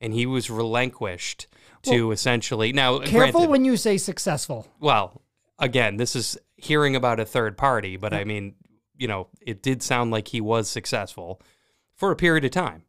and 0.00 0.12
he 0.12 0.26
was 0.26 0.50
relinquished 0.50 1.46
to 1.82 2.10
essentially 2.12 2.72
now. 2.72 2.98
Careful 3.00 3.40
granted- 3.40 3.50
when 3.50 3.64
you 3.64 3.76
say 3.76 3.96
successful. 3.98 4.66
well, 4.80 5.22
again, 5.58 5.96
this 5.96 6.16
is 6.16 6.36
hearing 6.56 6.96
about 6.96 7.20
a 7.20 7.24
third 7.24 7.56
party, 7.56 7.96
but 7.96 8.12
I 8.12 8.24
mean, 8.24 8.54
you 8.96 9.06
know, 9.06 9.28
it 9.40 9.62
did 9.62 9.82
sound 9.82 10.10
like 10.10 10.28
he 10.28 10.40
was 10.40 10.68
successful 10.68 11.40
for 11.94 12.10
a 12.10 12.16
period 12.16 12.44
of 12.44 12.50
time, 12.50 12.82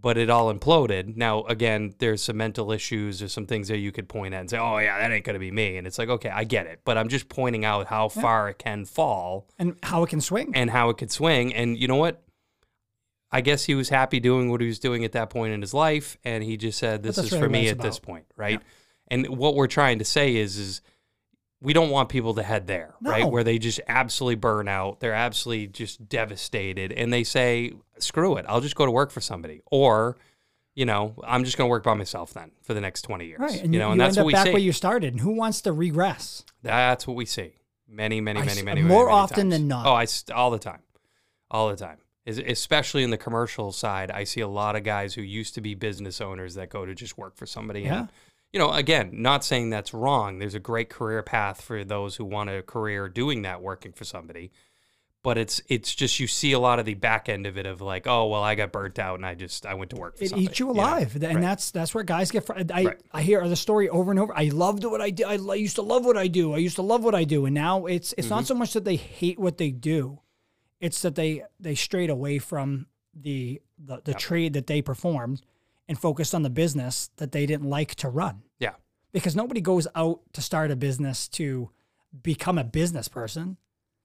but 0.00 0.18
it 0.18 0.30
all 0.30 0.52
imploded. 0.52 1.16
Now, 1.16 1.44
again, 1.44 1.94
there's 1.98 2.22
some 2.22 2.36
mental 2.36 2.70
issues 2.72 3.22
or 3.22 3.28
some 3.28 3.46
things 3.46 3.68
that 3.68 3.78
you 3.78 3.92
could 3.92 4.08
point 4.08 4.34
at 4.34 4.40
and 4.40 4.50
say, 4.50 4.58
oh, 4.58 4.78
yeah, 4.78 4.98
that 4.98 5.10
ain't 5.10 5.24
going 5.24 5.34
to 5.34 5.40
be 5.40 5.50
me. 5.50 5.76
And 5.76 5.86
it's 5.86 5.98
like, 5.98 6.08
okay, 6.08 6.28
I 6.28 6.44
get 6.44 6.66
it, 6.66 6.80
but 6.84 6.98
I'm 6.98 7.08
just 7.08 7.28
pointing 7.28 7.64
out 7.64 7.86
how 7.86 8.08
far 8.08 8.48
it 8.48 8.58
can 8.58 8.84
fall 8.84 9.48
and 9.58 9.76
how 9.82 10.02
it 10.02 10.10
can 10.10 10.20
swing. 10.20 10.52
and 10.54 10.70
how 10.70 10.90
it 10.90 10.98
could 10.98 11.10
swing. 11.10 11.54
And 11.54 11.78
you 11.78 11.88
know 11.88 11.96
what? 11.96 12.22
I 13.32 13.40
guess 13.40 13.64
he 13.64 13.74
was 13.74 13.88
happy 13.88 14.20
doing 14.20 14.50
what 14.50 14.60
he 14.60 14.66
was 14.66 14.78
doing 14.78 15.04
at 15.04 15.12
that 15.12 15.30
point 15.30 15.52
in 15.52 15.60
his 15.60 15.74
life, 15.74 16.16
and 16.24 16.44
he 16.44 16.56
just 16.56 16.78
said, 16.78 17.02
"This 17.02 17.18
is 17.18 17.28
for 17.28 17.48
me 17.48 17.68
at 17.68 17.80
this 17.80 17.98
point, 17.98 18.24
right?" 18.36 18.62
And 19.08 19.26
what 19.28 19.56
we're 19.56 19.66
trying 19.66 19.98
to 19.98 20.04
say 20.04 20.36
is, 20.36 20.56
is 20.56 20.80
we 21.60 21.72
don't 21.72 21.90
want 21.90 22.08
people 22.08 22.34
to 22.34 22.42
head 22.42 22.66
there, 22.66 22.94
right? 23.00 23.24
Where 23.28 23.42
they 23.42 23.58
just 23.58 23.80
absolutely 23.88 24.36
burn 24.36 24.68
out, 24.68 25.00
they're 25.00 25.14
absolutely 25.14 25.68
just 25.68 26.08
devastated, 26.08 26.92
and 26.92 27.12
they 27.12 27.24
say, 27.24 27.72
"Screw 27.98 28.36
it, 28.36 28.44
I'll 28.48 28.60
just 28.60 28.76
go 28.76 28.84
to 28.84 28.90
work 28.92 29.10
for 29.10 29.20
somebody," 29.20 29.62
or, 29.70 30.16
you 30.74 30.84
know, 30.84 31.14
I'm 31.26 31.44
just 31.44 31.56
going 31.56 31.68
to 31.68 31.70
work 31.70 31.82
by 31.82 31.94
myself 31.94 32.34
then 32.34 32.50
for 32.62 32.74
the 32.74 32.80
next 32.80 33.02
20 33.02 33.26
years, 33.26 33.40
right. 33.40 33.62
And 33.62 33.72
you 33.72 33.80
know, 33.80 33.86
you 33.86 33.92
and 33.92 34.00
that's 34.00 34.16
end 34.18 34.24
what 34.24 34.24
up 34.24 34.26
we 34.26 34.32
back 34.34 34.46
see. 34.46 34.52
where 34.52 34.62
you 34.62 34.72
started. 34.72 35.14
And 35.14 35.20
who 35.20 35.32
wants 35.32 35.62
to 35.62 35.72
regress? 35.72 36.44
That's 36.62 37.06
what 37.06 37.16
we 37.16 37.24
see. 37.24 37.54
Many, 37.88 38.20
many, 38.20 38.40
I 38.40 38.44
many, 38.44 38.62
many, 38.62 38.82
more 38.82 39.06
many, 39.06 39.06
many 39.06 39.16
often 39.16 39.36
times. 39.36 39.52
than 39.52 39.68
not. 39.68 39.86
Oh, 39.86 39.94
I 39.94 40.06
all 40.34 40.50
the 40.50 40.58
time, 40.58 40.82
all 41.50 41.68
the 41.68 41.76
time. 41.76 41.98
Is 42.26 42.38
especially 42.38 43.04
in 43.04 43.10
the 43.10 43.16
commercial 43.16 43.70
side, 43.70 44.10
I 44.10 44.24
see 44.24 44.40
a 44.40 44.48
lot 44.48 44.74
of 44.74 44.82
guys 44.82 45.14
who 45.14 45.22
used 45.22 45.54
to 45.54 45.60
be 45.60 45.76
business 45.76 46.20
owners 46.20 46.56
that 46.56 46.70
go 46.70 46.84
to 46.84 46.92
just 46.92 47.16
work 47.16 47.36
for 47.36 47.46
somebody. 47.46 47.82
Yeah. 47.82 48.00
And, 48.00 48.08
you 48.56 48.62
know, 48.62 48.72
again, 48.72 49.10
not 49.12 49.44
saying 49.44 49.68
that's 49.68 49.92
wrong. 49.92 50.38
There's 50.38 50.54
a 50.54 50.58
great 50.58 50.88
career 50.88 51.22
path 51.22 51.60
for 51.60 51.84
those 51.84 52.16
who 52.16 52.24
want 52.24 52.48
a 52.48 52.62
career 52.62 53.06
doing 53.06 53.42
that, 53.42 53.60
working 53.60 53.92
for 53.92 54.04
somebody. 54.04 54.50
But 55.22 55.36
it's 55.36 55.60
it's 55.68 55.94
just 55.94 56.18
you 56.18 56.26
see 56.26 56.52
a 56.52 56.58
lot 56.58 56.78
of 56.78 56.86
the 56.86 56.94
back 56.94 57.28
end 57.28 57.44
of 57.44 57.58
it 57.58 57.66
of 57.66 57.82
like, 57.82 58.06
oh 58.06 58.28
well, 58.28 58.42
I 58.42 58.54
got 58.54 58.72
burnt 58.72 58.98
out 58.98 59.16
and 59.16 59.26
I 59.26 59.34
just 59.34 59.66
I 59.66 59.74
went 59.74 59.90
to 59.90 59.96
work 59.96 60.16
for 60.16 60.24
It 60.24 60.30
somebody. 60.30 60.46
eats 60.46 60.58
you 60.58 60.66
know? 60.66 60.72
alive, 60.72 61.14
and 61.16 61.22
Right. 61.22 61.40
that's 61.42 61.70
that's 61.70 61.94
where 61.94 62.02
guys 62.02 62.30
get. 62.30 62.46
Fr- 62.46 62.54
I 62.72 62.84
Right. 62.84 63.00
I 63.12 63.20
hear 63.20 63.46
the 63.46 63.56
story 63.56 63.90
over 63.90 64.10
and 64.10 64.18
over. 64.18 64.32
I 64.34 64.44
loved 64.44 64.82
what 64.86 65.02
I 65.02 65.10
did. 65.10 65.26
I 65.26 65.36
lo- 65.36 65.52
used 65.52 65.76
to 65.76 65.82
love 65.82 66.06
what 66.06 66.16
I 66.16 66.26
do. 66.26 66.54
I 66.54 66.56
used 66.56 66.76
to 66.76 66.82
love 66.82 67.04
what 67.04 67.14
I 67.14 67.24
do, 67.24 67.44
and 67.44 67.54
now 67.54 67.84
it's 67.84 68.14
it's 68.16 68.28
Mm-hmm. 68.28 68.36
not 68.36 68.46
so 68.46 68.54
much 68.54 68.72
that 68.72 68.86
they 68.86 68.96
hate 68.96 69.38
what 69.38 69.58
they 69.58 69.70
do, 69.70 70.20
it's 70.80 71.02
that 71.02 71.14
they 71.14 71.42
they 71.60 71.74
strayed 71.74 72.08
away 72.08 72.38
from 72.38 72.86
the 73.12 73.60
the, 73.76 74.00
the 74.02 74.14
trade 74.14 74.54
that 74.54 74.66
they 74.66 74.80
performed 74.80 75.42
and 75.88 75.98
focused 75.98 76.34
on 76.34 76.42
the 76.42 76.50
business 76.50 77.10
that 77.18 77.32
they 77.32 77.44
didn't 77.46 77.68
like 77.68 77.94
to 77.96 78.08
run. 78.08 78.42
Because 79.12 79.36
nobody 79.36 79.60
goes 79.60 79.86
out 79.94 80.20
to 80.32 80.42
start 80.42 80.70
a 80.70 80.76
business 80.76 81.28
to 81.28 81.70
become 82.22 82.58
a 82.58 82.64
business 82.64 83.08
person. 83.08 83.56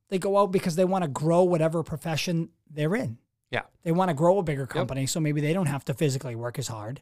They 0.10 0.20
go 0.20 0.38
out 0.38 0.51
because 0.51 0.75
they 0.75 0.86
want 0.86 1.03
to 1.03 1.08
grow 1.08 1.43
whatever 1.43 1.84
profession 1.84 2.50
they're 2.70 2.96
in. 2.96 3.17
Yeah. 3.50 3.63
They 3.84 3.91
want 3.91 4.10
to 4.10 4.13
grow 4.13 4.39
a 4.39 4.43
bigger 4.43 4.65
company, 4.65 5.05
so 5.05 5.20
maybe 5.20 5.41
they 5.41 5.53
don't 5.53 5.65
have 5.65 5.86
to 5.86 5.93
physically 5.93 6.36
work 6.36 6.58
as 6.58 6.70
hard, 6.70 7.01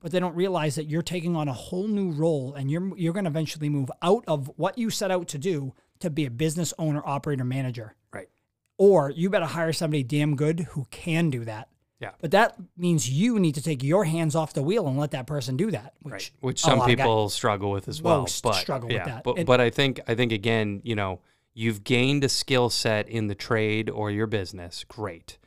but 0.00 0.12
they 0.12 0.20
don't 0.20 0.34
realize 0.34 0.74
that 0.74 0.84
you're 0.84 1.02
taking 1.02 1.34
on 1.36 1.48
a 1.48 1.54
whole 1.54 1.88
new 1.88 2.10
role 2.10 2.54
and 2.54 2.70
you're 2.70 2.96
you're 2.96 3.14
going 3.14 3.24
to 3.24 3.30
eventually 3.30 3.70
move 3.70 3.90
out 4.02 4.24
of 4.28 4.50
what 4.56 4.76
you 4.76 4.90
set 4.90 5.10
out 5.10 5.28
to 5.28 5.38
do 5.38 5.74
to 6.00 6.10
be 6.10 6.26
a 6.26 6.30
business 6.30 6.74
owner, 6.78 7.02
operator, 7.04 7.44
manager. 7.44 7.94
Right. 8.12 8.28
Or 8.76 9.10
you 9.10 9.30
better 9.30 9.46
hire 9.46 9.72
somebody 9.72 10.02
damn 10.02 10.36
good 10.36 10.60
who 10.70 10.86
can 10.90 11.30
do 11.30 11.44
that. 11.46 11.68
Yeah. 12.00 12.10
But 12.20 12.30
that 12.32 12.56
means 12.76 13.08
you 13.08 13.38
need 13.38 13.54
to 13.54 13.62
take 13.62 13.82
your 13.82 14.04
hands 14.04 14.34
off 14.36 14.52
the 14.52 14.62
wheel 14.62 14.86
and 14.86 14.98
let 14.98 15.12
that 15.12 15.26
person 15.26 15.56
do 15.56 15.70
that. 15.70 15.94
Which, 16.02 16.12
right. 16.12 16.30
Which 16.40 16.60
some 16.60 16.74
of 16.80 16.86
guys- 16.86 16.96
people 16.96 17.28
struggle 17.30 17.70
with 17.70 17.88
as 17.88 18.02
well. 18.02 18.28
But 18.42 18.52
struggle 18.56 18.88
with 18.90 19.04
that. 19.04 19.24
But, 19.24 19.38
And- 19.38 19.46
but 19.46 19.60
I 19.60 19.70
think 19.70 20.00
I 20.06 20.14
think 20.14 20.30
again, 20.32 20.80
you 20.84 20.94
know, 20.94 21.20
you've 21.54 21.84
gained 21.84 22.22
a 22.22 22.28
skill 22.28 22.68
set 22.68 23.08
in 23.08 23.28
the 23.28 23.34
trade 23.34 23.88
or 23.88 24.10
your 24.10 24.26
business. 24.26 24.84
Great. 24.86 25.38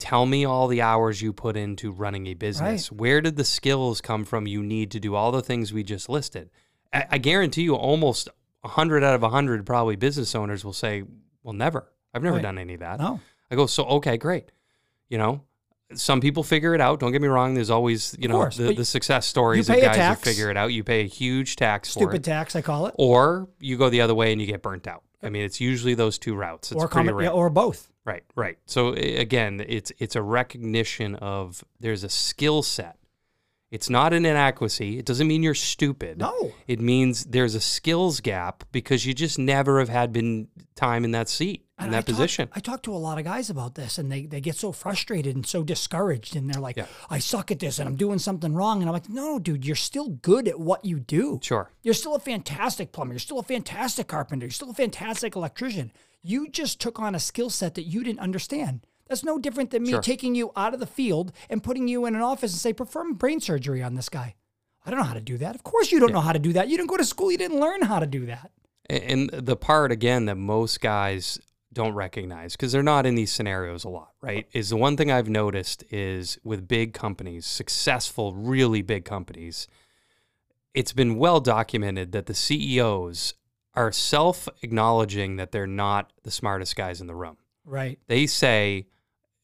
Tell 0.00 0.26
me 0.26 0.44
all 0.44 0.68
the 0.68 0.80
hours 0.82 1.22
you 1.22 1.32
put 1.32 1.56
into 1.56 1.90
running 1.90 2.26
a 2.28 2.34
business. 2.34 2.90
Where 2.90 3.20
did 3.20 3.36
the 3.36 3.44
skills 3.44 4.00
come 4.00 4.24
from 4.24 4.46
you 4.46 4.62
need 4.62 4.90
to 4.92 5.00
do 5.00 5.14
all 5.16 5.32
the 5.32 5.42
things 5.42 5.72
we 5.72 5.82
just 5.82 6.08
listed? 6.08 6.50
I, 6.92 7.06
I 7.12 7.18
guarantee 7.18 7.62
you 7.62 7.74
almost 7.74 8.28
100 8.62 9.02
out 9.04 9.14
of 9.14 9.22
100 9.22 9.64
probably 9.66 9.96
business 9.96 10.34
owners 10.36 10.64
will 10.64 10.72
say, 10.72 11.02
well, 11.42 11.52
never. 11.52 11.88
I've 12.14 12.22
never 12.22 12.36
Right. 12.36 12.42
done 12.42 12.58
any 12.58 12.74
of 12.74 12.80
that. 12.80 12.98
No. 13.00 13.20
I 13.50 13.56
go, 13.56 13.66
so 13.66 13.84
okay, 13.86 14.16
great. 14.16 14.50
You 15.08 15.18
know, 15.18 15.42
some 15.94 16.20
people 16.20 16.42
figure 16.42 16.74
it 16.74 16.80
out. 16.80 17.00
Don't 17.00 17.12
get 17.12 17.22
me 17.22 17.28
wrong. 17.28 17.54
There's 17.54 17.70
always, 17.70 18.14
you 18.18 18.26
Of 18.26 18.30
know, 18.30 18.36
course, 18.38 18.56
the, 18.56 18.74
the 18.74 18.84
success 18.84 19.26
stories 19.26 19.68
of 19.70 19.76
guys 19.80 19.96
tax. 19.96 20.20
who 20.22 20.30
figure 20.30 20.50
it 20.50 20.56
out. 20.56 20.72
You 20.72 20.84
pay 20.84 21.00
a 21.00 21.06
huge 21.08 21.56
tax 21.56 21.88
for 21.94 22.00
Stupid 22.00 22.24
tax, 22.24 22.54
I 22.54 22.62
call 22.62 22.86
it. 22.86 22.94
or 22.98 23.48
you 23.58 23.76
go 23.78 23.88
the 23.88 24.00
other 24.02 24.14
way 24.14 24.32
and 24.32 24.40
you 24.40 24.46
get 24.46 24.62
burnt 24.62 24.86
out. 24.86 25.02
I 25.22 25.30
mean, 25.30 25.42
it's 25.42 25.60
usually 25.60 25.94
those 25.94 26.18
two 26.18 26.34
routes. 26.34 26.70
It's 26.72 26.80
or, 26.82 26.88
pretty 26.88 27.08
com- 27.08 27.16
rare. 27.16 27.26
yeah, 27.26 27.32
or 27.32 27.50
both. 27.50 27.90
Right, 28.04 28.22
right. 28.36 28.56
So 28.66 28.92
again, 28.94 29.64
it's 29.66 29.92
it's 29.98 30.14
a 30.16 30.22
recognition 30.22 31.14
of 31.16 31.64
there's 31.80 32.04
a 32.04 32.08
skill 32.08 32.62
set. 32.62 32.96
It's 33.70 33.90
not 33.90 34.14
an 34.14 34.24
inadequacy. 34.24 34.98
It 34.98 35.04
doesn't 35.04 35.26
mean 35.26 35.42
you're 35.42 35.54
stupid. 35.54 36.18
No. 36.18 36.52
It 36.66 36.80
means 36.80 37.24
there's 37.26 37.54
a 37.54 37.60
skills 37.60 38.20
gap 38.20 38.64
because 38.72 39.04
you 39.04 39.12
just 39.12 39.38
never 39.38 39.78
have 39.78 39.90
had 39.90 40.10
been 40.12 40.48
time 40.74 41.04
in 41.04 41.10
that 41.10 41.28
seat 41.28 41.66
in 41.80 41.90
that 41.92 41.98
I 41.98 42.00
talk- 42.00 42.06
position. 42.06 42.48
I 42.54 42.60
talk 42.60 42.82
to 42.84 42.92
a 42.94 42.96
lot 42.98 43.18
of 43.18 43.24
guys 43.24 43.50
about 43.50 43.74
this 43.74 43.98
and 43.98 44.10
they, 44.10 44.26
they 44.26 44.40
get 44.40 44.56
so 44.56 44.72
frustrated 44.72 45.34
and 45.36 45.46
so 45.46 45.62
discouraged 45.62 46.34
and 46.36 46.48
they're 46.52 46.60
like, 46.60 46.76
Yeah. 46.76 46.86
I 47.08 47.18
suck 47.18 47.50
at 47.50 47.58
this 47.60 47.78
and 47.78 47.88
I'm 47.88 47.96
doing 47.96 48.18
something 48.18 48.54
wrong. 48.54 48.80
And 48.80 48.88
I'm 48.88 48.92
like, 48.92 49.08
no, 49.08 49.38
dude, 49.38 49.64
you're 49.64 49.76
still 49.76 50.08
good 50.08 50.48
at 50.48 50.58
what 50.58 50.84
you 50.84 50.98
do. 51.00 51.38
Sure. 51.42 51.70
You're 51.82 51.94
still 51.94 52.14
a 52.14 52.20
fantastic 52.20 52.92
plumber. 52.92 53.12
You're 53.14 53.20
still 53.20 53.38
a 53.38 53.42
fantastic 53.44 54.08
carpenter. 54.08 54.46
You're 54.46 54.50
still 54.52 54.70
a 54.70 54.74
fantastic 54.74 55.36
electrician. 55.36 55.92
You 56.22 56.48
just 56.48 56.80
took 56.80 56.98
on 56.98 57.14
a 57.14 57.20
skill 57.20 57.50
set 57.50 57.74
that 57.76 57.84
you 57.84 58.02
didn't 58.02 58.20
understand. 58.20 58.84
That's 59.08 59.24
no 59.24 59.38
different 59.38 59.70
than 59.70 59.84
me 59.84 59.90
Sure. 59.90 60.02
taking 60.02 60.34
you 60.34 60.50
out 60.56 60.74
of 60.74 60.80
the 60.80 60.86
field 60.86 61.32
and 61.48 61.62
putting 61.62 61.88
you 61.88 62.04
in 62.06 62.14
an 62.14 62.20
office 62.22 62.52
and 62.52 62.60
say, 62.60 62.72
perform 62.72 63.14
brain 63.14 63.40
surgery 63.40 63.82
on 63.82 63.94
this 63.94 64.08
guy. 64.08 64.34
I 64.84 64.90
don't 64.90 64.98
know 65.00 65.06
how 65.06 65.14
to 65.14 65.20
do 65.20 65.38
that. 65.38 65.54
Of 65.54 65.62
course 65.64 65.92
you 65.92 66.00
don't 66.00 66.12
know 66.12 66.20
how 66.20 66.32
to 66.32 66.38
do 66.38 66.52
that. 66.54 66.68
You 66.68 66.76
didn't 66.76 66.90
go 66.90 66.96
to 66.96 67.04
school. 67.04 67.30
You 67.30 67.38
didn't 67.38 67.60
learn 67.60 67.82
how 67.82 67.98
to 68.00 68.06
do 68.06 68.26
that. 68.26 68.50
And 68.90 69.28
the 69.30 69.54
part 69.56 69.92
again 69.92 70.24
that 70.26 70.36
most 70.36 70.80
guys 70.80 71.38
don't 71.72 71.94
recognize 71.94 72.52
because 72.56 72.72
they're 72.72 72.82
not 72.82 73.04
in 73.06 73.14
these 73.14 73.32
scenarios 73.32 73.84
a 73.84 73.88
lot, 73.88 74.12
right? 74.22 74.46
Is 74.52 74.70
the 74.70 74.76
one 74.76 74.96
thing 74.96 75.10
I've 75.10 75.28
noticed 75.28 75.84
is 75.90 76.38
with 76.42 76.66
big 76.66 76.94
companies, 76.94 77.44
successful, 77.46 78.34
really 78.34 78.80
big 78.82 79.04
companies, 79.04 79.68
it's 80.74 80.92
been 80.92 81.16
well 81.18 81.40
documented 81.40 82.12
that 82.12 82.26
the 82.26 82.34
CEOs 82.34 83.34
are 83.74 83.92
self 83.92 84.48
acknowledging 84.62 85.36
that 85.36 85.52
they're 85.52 85.66
not 85.66 86.12
the 86.22 86.30
smartest 86.30 86.74
guys 86.76 87.00
in 87.00 87.06
the 87.06 87.14
room. 87.14 87.36
Right. 87.64 87.98
They 88.06 88.26
say 88.26 88.86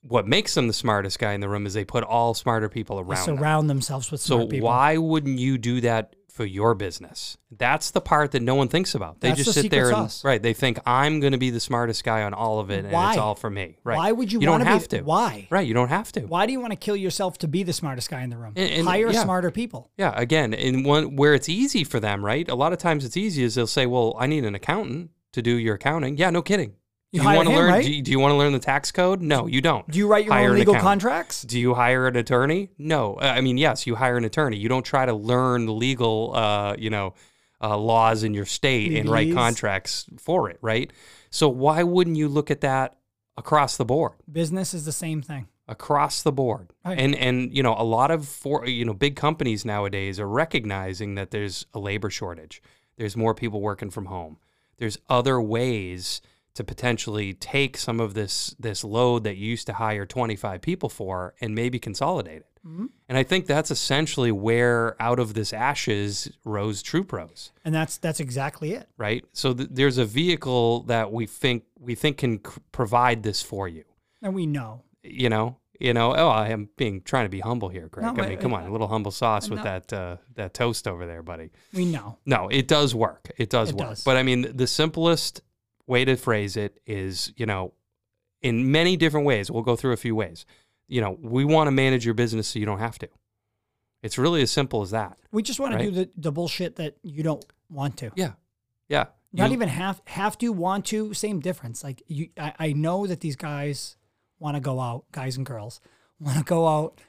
what 0.02 0.26
makes 0.26 0.54
them 0.54 0.66
the 0.66 0.73
smartest 0.73 1.19
guy 1.19 1.33
in 1.33 1.40
the 1.40 1.49
room 1.49 1.66
is 1.66 1.73
they 1.75 1.85
put 1.85 2.04
all 2.04 2.35
smarter 2.35 2.69
people 2.69 2.97
They 2.97 3.02
around 3.02 3.26
them. 3.26 3.37
surround 3.38 3.71
themselves 3.71 4.11
with 4.11 4.21
So 4.21 4.37
smart 4.37 4.50
people. 4.50 4.66
why 4.69 4.97
wouldn't 4.99 5.38
you 5.38 5.57
do 5.59 5.81
that 5.83 6.14
for 6.35 6.45
your 6.45 6.75
business? 6.75 7.38
That's 7.50 7.93
the 7.93 8.00
part 8.00 8.33
that 8.33 8.43
no 8.43 8.57
one 8.57 8.67
thinks 8.69 8.95
about. 8.95 9.21
They 9.21 9.29
That's 9.29 9.45
just 9.45 9.55
the 9.55 9.62
sit 9.62 9.71
there 9.71 9.85
and 9.87 9.95
sauce. 10.11 10.25
right. 10.25 10.43
They 10.43 10.53
think 10.53 10.81
I'm 10.85 11.21
going 11.21 11.31
to 11.33 11.38
be 11.38 11.50
the 11.50 11.61
smartest 11.61 12.03
guy 12.03 12.25
on 12.25 12.35
all 12.35 12.59
of 12.59 12.71
it, 12.71 12.85
and 12.85 12.93
Why? 12.93 13.11
it's 13.11 13.19
all 13.19 13.37
for 13.37 13.49
me. 13.49 13.79
Right? 13.85 13.97
Why 13.97 14.11
would 14.11 14.33
you, 14.33 14.41
You 14.41 14.47
don't 14.47 14.62
have 14.62 14.83
be, 14.91 14.99
to. 14.99 15.03
Why? 15.03 15.47
Right? 15.49 15.67
You 15.67 15.73
don't 15.75 15.91
have 15.91 16.11
to. 16.12 16.23
Why 16.23 16.47
do 16.47 16.53
you 16.53 16.59
want 16.61 16.73
to 16.73 16.76
kill 16.76 16.97
yourself 16.97 17.38
to 17.38 17.49
be 17.49 17.62
the 17.62 17.73
smartest 17.73 18.11
guy 18.11 18.23
in 18.23 18.31
the 18.31 18.37
room? 18.37 18.53
And- 18.57 18.71
and- 18.71 18.87
Hire 18.88 19.11
yeah. 19.12 19.23
smarter 19.23 19.50
people. 19.53 19.91
Yeah. 19.97 20.12
Again, 20.17 20.53
in 20.53 20.83
one 20.83 21.14
where 21.17 21.35
it's 21.35 21.49
easy 21.49 21.85
for 21.85 22.00
them, 22.00 22.25
right? 22.25 22.49
A 22.50 22.55
lot 22.57 22.73
of 22.73 22.79
times 22.81 23.05
it's 23.05 23.17
easy 23.17 23.45
is 23.45 23.55
they'll 23.55 23.67
say, 23.69 23.87
"Well, 23.87 24.17
I 24.19 24.26
need 24.26 24.45
an 24.45 24.55
accountant 24.57 25.11
to 25.33 25.41
do 25.41 25.53
your 25.57 25.76
accounting." 25.76 26.17
Yeah, 26.19 26.31
no 26.31 26.43
kidding. 26.43 26.75
You 27.14 27.21
do 27.23 27.28
you 27.28 27.37
want 27.37 27.49
to 27.49 27.54
learn? 27.54 27.71
right? 27.71 27.85
Do 27.85 27.92
you, 27.92 28.02
do 28.02 28.11
you 28.11 28.18
want 28.18 28.33
to 28.33 28.37
learn 28.37 28.52
the 28.52 28.59
tax 28.59 28.90
code? 28.90 29.23
No, 29.23 29.47
you 29.47 29.61
don't. 29.61 29.88
Do 29.88 29.99
you 29.99 30.09
write 30.09 30.25
your 30.25 30.35
Hire 30.35 30.50
own 30.50 30.56
legal 30.59 30.75
contracts? 30.75 31.42
Do 31.42 31.59
you 31.61 31.75
hire 31.75 32.09
an 32.09 32.16
attorney? 32.16 32.71
No. 32.76 33.14
Uh, 33.14 33.26
I 33.26 33.40
mean, 33.40 33.56
yes, 33.56 33.87
you 33.87 33.94
hire 33.94 34.16
an 34.16 34.25
attorney. 34.25 34.56
You 34.56 34.68
don't 34.68 34.83
try 34.85 35.06
to 35.06 35.14
learn 35.14 35.66
the 35.66 35.73
legal, 35.73 36.33
uh, 36.35 36.75
you 36.76 36.90
know, 36.90 37.14
uh, 37.62 37.78
laws 37.78 38.25
in 38.25 38.35
your 38.35 38.44
state 38.44 38.97
and 38.99 39.09
write 39.09 39.33
contracts 39.33 40.06
for 40.18 40.50
it, 40.50 40.59
right? 40.61 40.92
So 41.30 41.49
why 41.49 41.83
wouldn't 41.85 42.16
you 42.16 42.28
look 42.28 42.50
at 42.50 42.61
that 42.62 42.97
across 43.37 43.76
the 43.76 43.85
board? 43.85 44.12
Business 44.30 44.75
is 44.75 44.85
the 44.85 44.92
same 44.92 45.23
thing. 45.23 45.47
Across 45.66 46.25
the 46.25 46.33
board, 46.33 46.75
Right. 46.85 46.99
and 47.00 47.14
and 47.14 47.56
you 47.56 47.62
know, 47.62 47.75
a 47.78 47.85
lot 47.85 48.11
of 48.11 48.28
for 48.28 48.66
you 48.66 48.85
know 48.85 48.92
big 48.92 49.16
companies 49.16 49.64
nowadays 49.64 50.21
are 50.21 50.28
recognizing 50.28 51.14
that 51.14 51.30
there's 51.30 51.64
a 51.73 51.78
labor 51.78 52.11
shortage. 52.11 52.61
There's 52.99 53.16
more 53.16 53.35
people 53.35 53.62
working 53.62 53.88
from 53.88 54.06
home. 54.06 54.37
There's 54.76 54.99
other 55.09 55.40
ways 55.40 56.21
to 56.54 56.64
potentially 56.64 57.34
take 57.34 57.76
some 57.76 58.00
of 58.00 58.14
this 58.14 58.54
this 58.58 58.84
load 58.84 59.25
that 59.25 59.37
you 59.37 59.46
used 59.50 59.66
to 59.66 59.73
hire 59.75 60.06
25 60.06 60.61
people 60.62 60.88
for 60.88 61.34
and 61.40 61.54
maybe 61.54 61.78
consolidate 61.78 62.38
it. 62.42 62.46
Mm-hmm. 62.66 62.87
And 63.08 63.18
I 63.18 63.23
think 63.25 63.46
that's 63.46 63.70
essentially 63.70 64.32
where 64.32 64.96
out 65.02 65.18
of 65.18 65.34
this 65.34 65.52
ashes 65.52 66.30
rose 66.44 66.82
TruPros, 66.82 67.50
And 67.64 67.75
that's 67.75 67.99
that's 67.99 68.20
exactly 68.20 68.73
it. 68.73 68.88
right? 68.96 69.25
So 69.32 69.52
th- 69.52 69.68
there's 69.73 69.99
a 69.99 70.04
vehicle 70.06 70.80
that 70.84 71.12
we 71.12 71.26
think 71.26 71.64
we 71.78 71.94
think 71.94 72.18
can 72.18 72.38
c- 72.44 72.52
provide 72.73 73.23
this 73.23 73.42
for 73.42 73.68
you. 73.68 73.84
And 74.23 74.34
we 74.34 74.46
know. 74.46 74.84
You 75.02 75.28
know, 75.28 75.58
you 75.78 75.92
know. 75.92 76.14
Oh, 76.16 76.28
I 76.30 76.49
am 76.49 76.70
being 76.78 77.02
trying 77.02 77.26
to 77.26 77.28
be 77.28 77.40
humble 77.40 77.68
here, 77.68 77.88
Greg. 77.88 78.16
No, 78.16 78.23
I 78.23 78.28
mean, 78.30 78.38
come 78.38 78.54
on, 78.54 78.64
a 78.66 78.73
little 78.73 78.88
humble 78.88 79.11
sauce 79.11 79.50
with 79.50 79.58
no. 79.58 79.64
that 79.64 79.92
uh, 79.92 80.16
that 80.37 80.54
toast 80.54 80.88
over 80.88 81.04
there, 81.04 81.23
buddy. 81.23 81.50
We 81.75 81.84
know. 81.84 82.16
No, 82.25 82.49
it 82.49 82.66
does 82.66 82.94
work. 82.94 83.30
It 83.37 83.50
does 83.50 83.68
It 83.70 83.76
work. 83.76 83.88
does. 83.90 84.04
But 84.04 84.16
I 84.16 84.23
mean, 84.23 84.56
the 84.56 84.66
simplest 84.66 85.42
way 85.87 86.05
to 86.05 86.17
phrase 86.17 86.57
it 86.57 86.81
is, 86.87 87.33
you 87.37 87.47
know, 87.47 87.73
in 88.43 88.71
many 88.73 88.97
different 88.97 89.26
ways. 89.26 89.50
We'll 89.50 89.62
go 89.62 89.76
through 89.76 89.93
a 89.93 89.97
few 89.97 90.14
ways. 90.14 90.45
You 90.88 91.00
know, 91.00 91.19
we 91.21 91.45
want 91.45 91.67
to 91.69 91.71
manage 91.73 92.05
your 92.05 92.14
business 92.14 92.49
so 92.49 92.59
you 92.59 92.67
don't 92.67 92.79
have 92.79 92.99
to. 92.99 93.09
It's 94.03 94.19
really 94.19 94.43
as 94.43 94.50
simple 94.50 94.83
as 94.83 94.91
that. 94.91 95.17
We 95.33 95.43
just 95.43 95.59
want 95.61 95.75
Right. 95.75 95.85
to 95.85 95.91
do 95.91 95.91
the, 95.93 96.11
the 96.17 96.33
bullshit 96.33 96.76
that 96.76 96.97
you 97.03 97.23
don't 97.23 97.45
want 97.71 97.97
to. 97.99 98.11
Yeah. 98.17 98.33
Yeah. 98.88 99.07
Not 99.33 99.49
You- 99.50 99.55
even 99.57 99.69
have 99.71 100.03
have 100.07 100.37
to 100.38 100.50
want 100.53 100.85
to. 100.87 101.14
Same 101.14 101.41
difference. 101.41 101.83
Like 101.83 102.03
you, 102.07 102.29
I, 102.38 102.53
I 102.59 102.73
know 102.75 103.07
that 103.07 103.21
these 103.21 103.35
guys 103.37 103.97
want 104.38 104.57
to 104.57 104.61
go 104.61 104.79
out, 104.79 105.05
guys 105.11 105.37
and 105.38 105.47
girls 105.47 105.81
want 106.21 106.37
to 106.38 106.45
go 106.45 106.69
out 106.69 107.00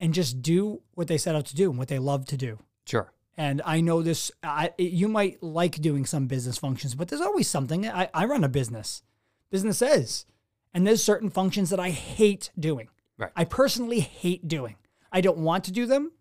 and 0.00 0.14
just 0.14 0.40
do 0.42 0.80
what 0.94 1.06
they 1.08 1.18
set 1.18 1.34
out 1.34 1.44
to 1.46 1.54
do 1.54 1.68
and 1.70 1.78
what 1.78 1.88
they 1.88 1.98
love 1.98 2.24
to 2.26 2.36
do. 2.36 2.58
Sure. 2.86 3.12
And 3.38 3.62
I 3.64 3.80
know 3.80 4.02
this. 4.02 4.30
I 4.42 4.72
you 4.76 5.08
might 5.08 5.42
like 5.42 5.80
doing 5.80 6.04
some 6.04 6.26
business 6.26 6.58
functions, 6.58 6.94
but 6.94 7.08
there's 7.08 7.22
always 7.22 7.48
something. 7.48 7.88
I, 7.88 8.10
I 8.12 8.24
run 8.24 8.42
a 8.42 8.48
business. 8.48 9.02
Business 9.50 9.80
is, 9.80 10.26
and 10.74 10.86
there's 10.86 11.02
certain 11.02 11.30
functions 11.30 11.70
that 11.70 11.80
I 11.80 11.90
hate 11.90 12.50
doing. 12.58 12.88
Right. 13.16 13.30
I 13.36 13.44
personally 13.44 14.00
hate 14.00 14.46
doing. 14.48 14.76
I 15.10 15.20
don't 15.20 15.38
want 15.38 15.64
to 15.64 15.72
do 15.72 15.86
them, 15.86 16.12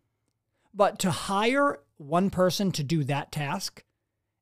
but 0.74 1.00
to 1.00 1.12
hire 1.12 1.80
one 1.98 2.30
person 2.30 2.72
to 2.74 2.84
do 2.84 3.04
that 3.06 3.32
task 3.32 3.84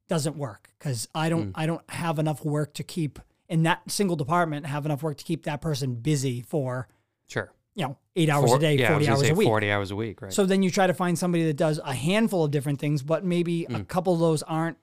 doesn't 0.08 0.36
work 0.36 0.70
because 0.78 1.08
I 1.16 1.30
don't 1.30 1.46
hmm. 1.46 1.52
I 1.56 1.66
don't 1.66 1.90
have 1.90 2.20
enough 2.20 2.44
work 2.44 2.74
to 2.76 2.84
keep 2.84 3.20
in 3.48 3.64
that 3.64 3.90
single 3.90 4.18
department. 4.18 4.66
Have 4.66 4.86
enough 4.86 5.02
work 5.02 5.18
to 5.18 5.24
keep 5.24 5.46
that 5.46 5.62
person 5.62 5.96
busy 5.96 6.42
for 6.42 6.90
Sure. 7.28 7.52
You 7.76 7.86
know 7.86 7.98
eight 8.16 8.30
hours 8.30 8.50
Four- 8.50 8.58
a 8.58 8.60
day, 8.60 8.76
yeah, 8.78 8.94
I 8.94 8.98
was 8.98 9.06
forty 9.08 9.12
hours 9.12 9.20
say 9.22 9.30
a 9.30 9.36
week. 9.36 9.48
40 9.48 9.72
hours 9.72 9.92
a 9.92 9.96
week, 9.96 10.22
right? 10.22 10.34
So 10.34 10.46
then 10.46 10.64
you 10.64 10.72
try 10.72 10.88
to 10.88 10.94
find 10.94 11.18
somebody 11.20 11.44
that 11.46 11.58
does 11.58 11.80
a 11.84 11.94
handful 11.94 12.44
of 12.46 12.52
different 12.52 12.80
things, 12.80 13.04
but 13.04 13.24
maybe 13.26 13.66
a 13.70 13.84
couple 13.84 14.14
of 14.14 14.20
those 14.20 14.42
aren't 14.44 14.78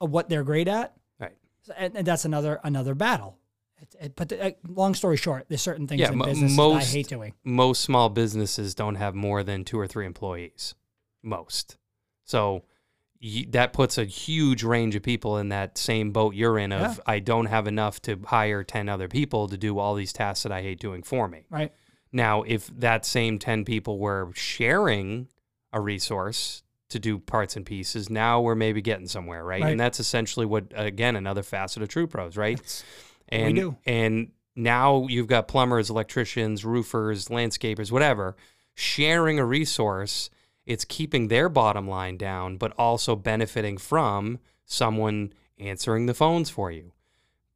uh, 0.00 0.06
what 0.06 0.28
they're 0.28 0.44
great 0.44 0.68
at. 0.68 0.94
right. 1.18 1.32
And, 1.76 1.96
and 1.96 2.06
that's 2.06 2.24
another 2.24 2.60
another 2.64 2.94
battle. 2.94 3.36
It, 3.82 3.94
it, 4.00 4.16
but 4.16 4.28
the, 4.28 4.44
uh, 4.44 4.50
long 4.68 4.94
story 4.94 5.16
short, 5.16 5.46
there's 5.48 5.62
certain 5.62 5.86
things 5.86 6.00
Yeah, 6.00 6.12
in 6.12 6.18
mo- 6.18 6.26
business 6.26 6.54
that 6.54 6.62
I 6.62 6.68
most- 6.74 6.92
hate 6.92 7.08
doing. 7.08 7.32
Most 7.44 7.80
small 7.80 8.08
businesses 8.10 8.74
don't 8.74 8.96
have 8.96 9.14
more 9.14 9.42
than 9.42 9.64
two 9.64 9.78
or 9.80 9.86
three 9.86 10.04
employees. 10.06 10.74
Most. 11.22 11.78
So 12.24 12.62
y- 13.22 13.46
that 13.50 13.72
puts 13.72 13.96
a 13.98 14.04
huge 14.04 14.62
range 14.62 14.94
of 14.96 15.02
people 15.02 15.38
in 15.38 15.48
that 15.48 15.78
same 15.78 16.12
boat 16.12 16.34
you're 16.34 16.58
in 16.58 16.72
of 16.72 16.80
Yeah. 16.98 17.02
I 17.06 17.18
don't 17.20 17.46
have 17.46 17.66
enough 17.66 18.00
to 18.02 18.18
hire 18.26 18.62
10 18.64 18.88
other 18.88 19.08
people 19.08 19.48
to 19.48 19.56
do 19.56 19.78
all 19.78 19.94
these 19.94 20.12
tasks 20.12 20.42
that 20.44 20.52
I 20.52 20.62
hate 20.62 20.78
doing 20.78 21.02
for 21.02 21.26
me. 21.28 21.46
Right. 21.50 21.72
Now, 22.12 22.42
if 22.42 22.66
that 22.78 23.04
same 23.04 23.38
10 23.38 23.64
people 23.64 23.98
were 23.98 24.30
sharing 24.34 25.28
a 25.72 25.80
resource 25.80 26.62
to 26.88 26.98
do 26.98 27.18
parts 27.18 27.56
and 27.56 27.64
pieces, 27.64 28.10
now 28.10 28.40
we're 28.40 28.56
maybe 28.56 28.82
getting 28.82 29.06
somewhere, 29.06 29.44
right? 29.44 29.62
Right. 29.62 29.70
And 29.70 29.80
that's 29.80 30.00
essentially 30.00 30.46
what, 30.46 30.64
again, 30.74 31.14
another 31.16 31.42
facet 31.42 31.82
of 31.82 31.88
TruPros, 31.88 32.36
right? 32.36 32.56
That's 32.56 32.84
and, 33.28 33.54
do. 33.54 33.76
And 33.86 34.32
now 34.56 35.06
you've 35.08 35.28
got 35.28 35.46
plumbers, 35.46 35.88
electricians, 35.88 36.64
roofers, 36.64 37.28
landscapers, 37.28 37.92
whatever, 37.92 38.36
sharing 38.74 39.38
a 39.38 39.44
resource 39.44 40.30
it's 40.66 40.84
keeping 40.84 41.28
their 41.28 41.48
bottom 41.48 41.88
line 41.88 42.16
down, 42.16 42.56
but 42.56 42.72
also 42.78 43.16
benefiting 43.16 43.76
from 43.76 44.38
someone 44.66 45.32
answering 45.58 46.06
the 46.06 46.14
phones 46.14 46.48
for 46.48 46.70
you, 46.70 46.92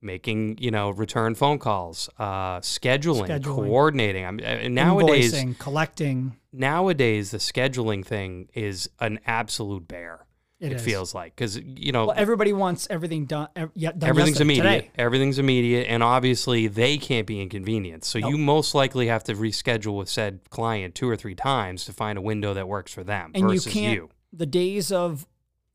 making 0.04 0.58
you 0.61 0.70
know 0.70 0.90
return 0.90 1.34
phone 1.34 1.58
calls, 1.58 2.08
uh, 2.18 2.61
scheduling, 2.61 3.28
Scheduling. 3.28 3.42
coordinating. 3.66 4.25
I'm, 4.25 4.38
uh, 4.44 4.68
nowadays, 4.68 5.32
Invoicing, 5.34 5.58
collecting. 5.58 6.37
nowadays 6.52 7.30
the 7.30 7.38
scheduling 7.38 8.04
thing 8.04 8.49
is 8.54 8.88
an 9.00 9.18
absolute 9.26 9.88
bear. 9.88 10.26
It 10.61 10.73
It, 10.73 10.80
feels 10.80 11.14
like 11.14 11.34
because 11.34 11.58
you 11.58 11.92
know 11.92 12.06
Well, 12.06 12.14
everybody 12.16 12.52
wants 12.52 12.87
everything 12.88 13.26
done. 13.26 13.49
ev- 13.56 13.70
Yeah, 13.75 13.90
done 13.92 14.08
everything's 14.08 14.40
immediate. 14.40 14.62
today. 14.62 14.90
Everything's 14.96 15.38
immediate, 15.38 15.87
and 15.88 16.02
obviously 16.02 16.68
they 16.68 16.96
can't 16.96 17.26
be 17.26 17.42
inconvenienced. 17.42 18.08
So 18.08 18.18
you 18.18 18.38
most 18.38 18.75
likely 18.75 19.08
have 19.08 19.25
to 19.25 19.34
reschedule 19.34 19.99
with 19.99 20.08
said 20.08 20.40
client 20.50 20.94
two 20.94 21.08
or 21.08 21.16
three 21.16 21.34
times 21.34 21.84
to 21.87 21.92
find 21.92 22.16
a 22.16 22.23
window 22.23 22.54
that 22.54 22.66
works 22.68 22.94
for 22.94 23.04
them 23.04 23.32
And 23.34 23.50
you 23.50 23.56
versus 23.58 23.73
can't. 23.73 23.94
you. 23.94 24.08
The 24.32 24.46
days 24.46 24.90
of 24.92 25.26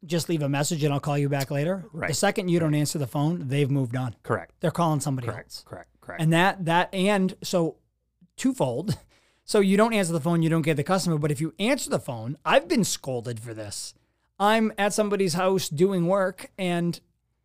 just 0.06 0.30
leave 0.30 0.42
a 0.42 0.50
message 0.50 0.84
and 0.84 0.94
I'll 0.94 1.00
call 1.00 1.18
you 1.18 1.30
back 1.30 1.52
later. 1.52 1.86
Right. 1.92 2.08
The 2.08 2.14
second 2.14 2.50
you 2.50 2.60
don't 2.60 2.74
answer 2.74 2.98
the 2.98 3.08
phone, 3.08 3.48
they've 3.48 3.70
moved 3.70 3.96
on. 3.96 4.16
Correct. 4.24 4.54
They're 4.60 4.72
calling 4.72 5.00
somebody 5.00 5.28
Correct. 5.28 5.48
else. 5.48 5.64
Correct. 5.68 5.90
Correct. 6.02 6.22
And 6.22 6.34
that 6.34 6.66
that 6.66 6.94
and 6.94 7.36
so 7.44 7.76
twofold. 8.38 8.98
So 9.44 9.62
you 9.62 9.78
don't 9.78 9.94
answer 9.94 10.14
the 10.14 10.20
phone, 10.22 10.44
you 10.44 10.50
don't 10.50 10.62
get 10.62 10.78
the 10.78 10.84
customer. 10.84 11.18
But 11.18 11.32
if 11.32 11.42
you 11.42 11.56
answer 11.58 11.90
the 11.90 12.00
phone, 12.00 12.38
I've 12.46 12.68
been 12.68 12.84
scolded 12.84 13.40
for 13.40 13.56
this. 13.56 13.96
I'm 14.40 14.72
at 14.78 14.94
somebody's 14.94 15.34
house 15.34 15.70
doing 15.70 16.06
work 16.06 16.52
and 16.56 17.00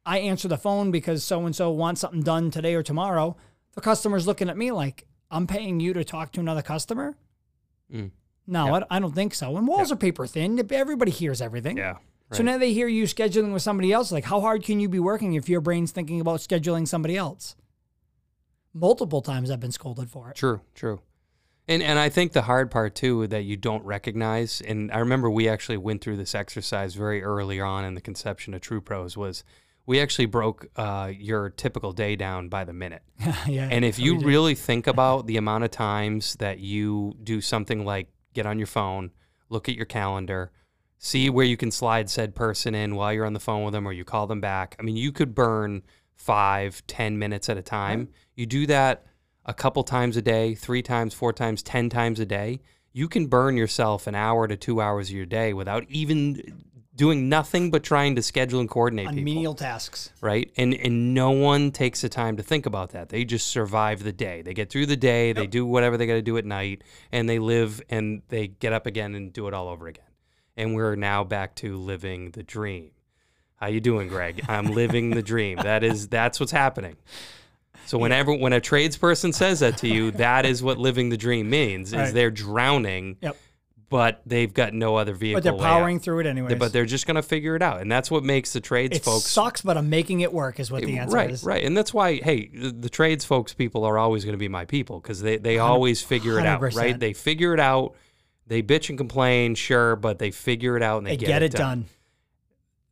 I 0.04 0.18
answer 0.18 0.46
the 0.46 0.58
phone 0.58 0.90
because 0.90 1.24
so 1.24 1.46
and 1.46 1.56
so 1.56 1.70
wants 1.70 2.02
something 2.02 2.22
done 2.22 2.50
today 2.50 2.74
or 2.74 2.82
tomorrow. 2.82 3.36
The 3.72 3.80
customer's 3.80 4.26
looking 4.26 4.50
at 4.50 4.56
me 4.58 4.70
like, 4.70 5.06
I'm 5.30 5.46
paying 5.46 5.80
you 5.80 5.94
to 5.94 6.04
talk 6.04 6.30
to 6.32 6.40
another 6.40 6.60
customer? 6.60 7.16
Mm. 7.90 8.10
No, 8.46 8.74
I, 8.74 8.82
I 8.90 8.98
don't 9.00 9.14
think 9.14 9.32
so. 9.34 9.56
And 9.56 9.66
walls 9.66 9.90
are 9.90 9.96
paper 9.96 10.26
thin. 10.26 10.60
Everybody 10.70 11.10
hears 11.10 11.40
everything. 11.40 11.78
yeah. 11.78 11.94
So 12.36 12.42
now 12.42 12.58
they 12.58 12.72
hear 12.72 12.88
you 12.88 13.04
scheduling 13.04 13.52
with 13.52 13.62
somebody 13.62 13.92
else. 13.92 14.12
Like, 14.12 14.24
how 14.24 14.40
hard 14.40 14.64
can 14.64 14.80
you 14.80 14.88
be 14.88 14.98
working 14.98 15.34
if 15.34 15.48
your 15.48 15.60
brain's 15.60 15.92
thinking 15.92 16.20
about 16.20 16.40
scheduling 16.40 16.86
somebody 16.86 17.16
else? 17.16 17.56
Multiple 18.72 19.22
times 19.22 19.50
I've 19.50 19.60
been 19.60 19.72
scolded 19.72 20.10
for 20.10 20.30
it. 20.30 20.36
True, 20.36 20.60
true. 20.74 21.00
And 21.66 21.82
and 21.82 21.98
I 21.98 22.10
think 22.10 22.32
the 22.32 22.42
hard 22.42 22.70
part 22.70 22.94
too 22.94 23.26
that 23.28 23.44
you 23.44 23.56
don't 23.56 23.84
recognize, 23.84 24.60
and 24.60 24.92
I 24.92 24.98
remember 24.98 25.30
we 25.30 25.48
actually 25.48 25.78
went 25.78 26.02
through 26.02 26.18
this 26.18 26.34
exercise 26.34 26.94
very 26.94 27.22
early 27.22 27.60
on 27.60 27.84
in 27.84 27.94
the 27.94 28.00
conception 28.00 28.52
of 28.52 28.60
TruPros 28.60 29.16
was 29.16 29.44
we 29.86 30.00
actually 30.00 30.26
broke 30.26 30.66
uh, 30.76 31.10
your 31.16 31.50
typical 31.50 31.92
day 31.92 32.16
down 32.16 32.48
by 32.48 32.64
the 32.64 32.72
minute. 32.72 33.02
yeah. 33.46 33.68
And 33.70 33.84
if 33.84 33.98
you 33.98 34.18
really 34.18 34.54
think 34.54 34.86
about 34.86 35.26
the 35.26 35.36
amount 35.36 35.64
of 35.64 35.70
times 35.70 36.36
that 36.36 36.58
you 36.58 37.16
do 37.22 37.40
something 37.40 37.84
like 37.84 38.08
get 38.34 38.46
on 38.46 38.58
your 38.58 38.66
phone, 38.66 39.10
look 39.48 39.68
at 39.68 39.74
your 39.74 39.86
calendar, 39.86 40.50
see 41.04 41.28
where 41.28 41.44
you 41.44 41.56
can 41.56 41.70
slide 41.70 42.08
said 42.08 42.34
person 42.34 42.74
in 42.74 42.96
while 42.96 43.12
you're 43.12 43.26
on 43.26 43.34
the 43.34 43.40
phone 43.40 43.62
with 43.62 43.72
them 43.74 43.86
or 43.86 43.92
you 43.92 44.04
call 44.04 44.26
them 44.26 44.40
back. 44.40 44.74
I 44.80 44.82
mean, 44.82 44.96
you 44.96 45.12
could 45.12 45.34
burn 45.34 45.82
five, 46.14 46.82
ten 46.86 47.18
minutes 47.18 47.50
at 47.50 47.58
a 47.58 47.62
time. 47.62 48.08
You 48.34 48.46
do 48.46 48.66
that 48.68 49.04
a 49.44 49.52
couple 49.52 49.84
times 49.84 50.16
a 50.16 50.22
day, 50.22 50.54
three 50.54 50.80
times, 50.80 51.12
four 51.12 51.34
times, 51.34 51.62
ten 51.62 51.90
times 51.90 52.20
a 52.20 52.26
day. 52.26 52.62
You 52.94 53.06
can 53.06 53.26
burn 53.26 53.58
yourself 53.58 54.06
an 54.06 54.14
hour 54.14 54.48
to 54.48 54.56
two 54.56 54.80
hours 54.80 55.10
of 55.10 55.14
your 55.14 55.26
day 55.26 55.52
without 55.52 55.84
even 55.90 56.64
doing 56.96 57.28
nothing 57.28 57.70
but 57.70 57.82
trying 57.82 58.14
to 58.14 58.22
schedule 58.22 58.60
and 58.60 58.70
coordinate 58.70 59.08
on 59.08 59.14
people 59.14 59.24
menial 59.24 59.54
tasks. 59.54 60.10
right? 60.22 60.50
And 60.56 60.72
and 60.72 61.12
no 61.12 61.32
one 61.32 61.70
takes 61.70 62.00
the 62.00 62.08
time 62.08 62.38
to 62.38 62.42
think 62.42 62.64
about 62.64 62.92
that. 62.92 63.10
They 63.10 63.26
just 63.26 63.48
survive 63.48 64.02
the 64.02 64.12
day. 64.12 64.40
They 64.40 64.54
get 64.54 64.70
through 64.70 64.86
the 64.86 64.96
day. 64.96 65.34
They 65.34 65.46
do 65.46 65.66
whatever 65.66 65.98
they 65.98 66.06
got 66.06 66.14
to 66.14 66.22
do 66.22 66.38
at 66.38 66.46
night, 66.46 66.82
and 67.12 67.28
they 67.28 67.38
live 67.38 67.82
and 67.90 68.22
they 68.28 68.46
get 68.46 68.72
up 68.72 68.86
again 68.86 69.14
and 69.14 69.34
do 69.34 69.48
it 69.48 69.54
all 69.54 69.68
over 69.68 69.86
again. 69.86 70.04
And 70.56 70.74
we're 70.74 70.94
now 70.96 71.24
back 71.24 71.54
to 71.56 71.76
living 71.76 72.30
the 72.30 72.42
dream. 72.42 72.90
How 73.56 73.66
you 73.68 73.80
doing, 73.80 74.08
Greg? 74.08 74.44
I'm 74.48 74.66
living 74.72 75.10
the 75.10 75.22
dream. 75.22 75.58
That 75.58 75.82
is 75.82 76.08
that's 76.08 76.38
what's 76.38 76.52
happening. 76.52 76.96
So 77.86 77.98
whenever 77.98 78.34
when 78.34 78.52
a 78.52 78.60
tradesperson 78.60 79.34
says 79.34 79.60
that 79.60 79.78
to 79.78 79.88
you, 79.88 80.10
that 80.12 80.46
is 80.46 80.62
what 80.62 80.78
living 80.78 81.08
the 81.08 81.16
dream 81.16 81.50
means. 81.50 81.88
Is 81.92 81.94
Right. 81.98 82.14
they're 82.14 82.30
drowning, 82.30 83.16
Yep. 83.20 83.36
but 83.90 84.22
they've 84.26 84.52
got 84.52 84.74
no 84.74 84.96
other 84.96 85.14
vehicle. 85.14 85.38
But 85.38 85.44
they're 85.44 85.54
out. 85.54 85.60
powering 85.60 85.98
through 86.00 86.20
it 86.20 86.26
anyways. 86.26 86.58
But 86.58 86.72
they're 86.72 86.86
just 86.86 87.06
going 87.06 87.16
to 87.16 87.22
figure 87.22 87.56
it 87.56 87.62
out, 87.62 87.80
and 87.80 87.90
that's 87.90 88.10
what 88.10 88.24
makes 88.24 88.52
the 88.52 88.60
trades 88.60 88.96
it 88.96 89.04
folks 89.04 89.26
sucks, 89.26 89.60
but 89.62 89.76
I'm 89.76 89.90
making 89.90 90.20
it 90.20 90.32
work. 90.32 90.60
Is 90.60 90.70
what 90.70 90.82
the 90.82 90.98
answer 90.98 91.16
right, 91.16 91.30
is. 91.30 91.44
Right, 91.44 91.54
right, 91.54 91.64
and 91.64 91.76
that's 91.76 91.92
why, 91.92 92.16
hey, 92.16 92.48
the, 92.48 92.70
the 92.70 92.88
trades 92.90 93.24
folks 93.24 93.52
people 93.54 93.84
are 93.84 93.98
always 93.98 94.24
going 94.24 94.34
to 94.34 94.38
be 94.38 94.48
my 94.48 94.64
people 94.64 95.00
because 95.00 95.20
they, 95.20 95.36
they 95.36 95.58
always 95.58 96.00
figure 96.02 96.38
it 96.38 96.46
out, 96.46 96.60
100%. 96.60 96.76
right? 96.76 96.98
They 96.98 97.12
figure 97.12 97.52
it 97.54 97.60
out. 97.60 97.94
They 98.46 98.62
bitch 98.62 98.88
and 98.90 98.98
complain, 98.98 99.54
sure, 99.54 99.96
but 99.96 100.18
they 100.18 100.30
figure 100.30 100.76
it 100.76 100.82
out 100.82 100.98
and 100.98 101.06
they, 101.06 101.16
They 101.16 101.26
get, 101.26 101.42
it 101.42 101.52
done. 101.52 101.86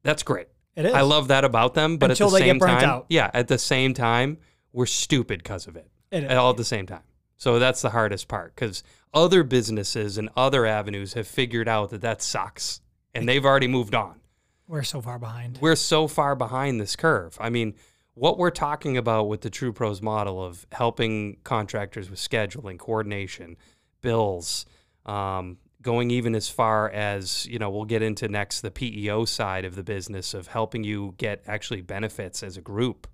That's 0.03 0.23
great. 0.23 0.49
It 0.75 0.87
is. 0.87 0.95
I 0.95 1.03
love 1.03 1.29
that 1.29 1.45
about 1.45 1.75
them, 1.75 1.99
but 1.99 2.11
Until 2.11 2.29
at 2.29 2.31
the 2.31 2.39
they 2.39 2.45
get 2.47 2.51
same 2.53 2.59
burnt 2.59 2.81
time, 2.81 2.89
out. 2.89 3.07
yeah, 3.11 3.31
at 3.35 3.49
the 3.49 3.59
same 3.59 3.93
time, 3.93 4.39
we're 4.73 4.87
stupid 4.87 5.43
because 5.43 5.67
of 5.67 5.77
it. 5.77 5.89
It. 6.11 6.31
All 6.33 6.51
at 6.51 6.57
the 6.57 6.65
same 6.65 6.87
time. 6.87 7.03
So 7.37 7.59
that's 7.59 7.83
the 7.83 7.91
hardest 7.91 8.29
part 8.29 8.55
because 8.55 8.83
other 9.13 9.43
businesses 9.43 10.17
and 10.17 10.31
other 10.37 10.65
avenues 10.65 11.13
have 11.15 11.27
figured 11.27 11.69
out 11.69 11.91
that 11.91 12.01
that 12.01 12.23
sucks 12.23 12.81
and 13.15 13.29
they've 13.29 13.45
already 13.45 13.67
moved 13.69 13.95
on 13.95 14.21
We're 14.69 14.83
so 14.85 15.01
far 15.03 15.19
behind. 15.19 15.59
we're 15.61 15.77
so 15.77 16.07
far 16.09 16.35
behind 16.37 16.81
this 16.81 16.97
curve. 16.97 17.37
I 17.41 17.51
mean, 17.51 17.75
what 18.15 18.39
we're 18.39 18.51
talking 18.51 18.97
about 18.97 19.25
with 19.29 19.41
the 19.43 19.51
TruPros 19.51 20.01
model 20.01 20.43
of 20.43 20.67
helping 20.73 21.39
contractors 21.45 22.09
with 22.09 22.19
scheduling, 22.19 22.79
coordination, 22.79 23.57
bills, 24.03 24.65
um, 25.07 25.59
going 25.81 26.11
even 26.11 26.35
as 26.35 26.49
far 26.49 26.89
as, 26.91 27.47
you 27.47 27.59
know, 27.59 27.71
we'll 27.71 27.85
get 27.85 28.03
into 28.03 28.29
next 28.29 28.61
the 28.61 28.71
PEO 28.71 29.25
side 29.25 29.65
of 29.65 29.75
the 29.75 29.83
business 29.83 30.33
of 30.35 30.47
helping 30.47 30.85
you 30.85 31.15
get 31.19 31.43
actually 31.47 31.81
benefits 31.81 32.43
as 32.43 32.57
a 32.57 32.61
group. 32.61 33.07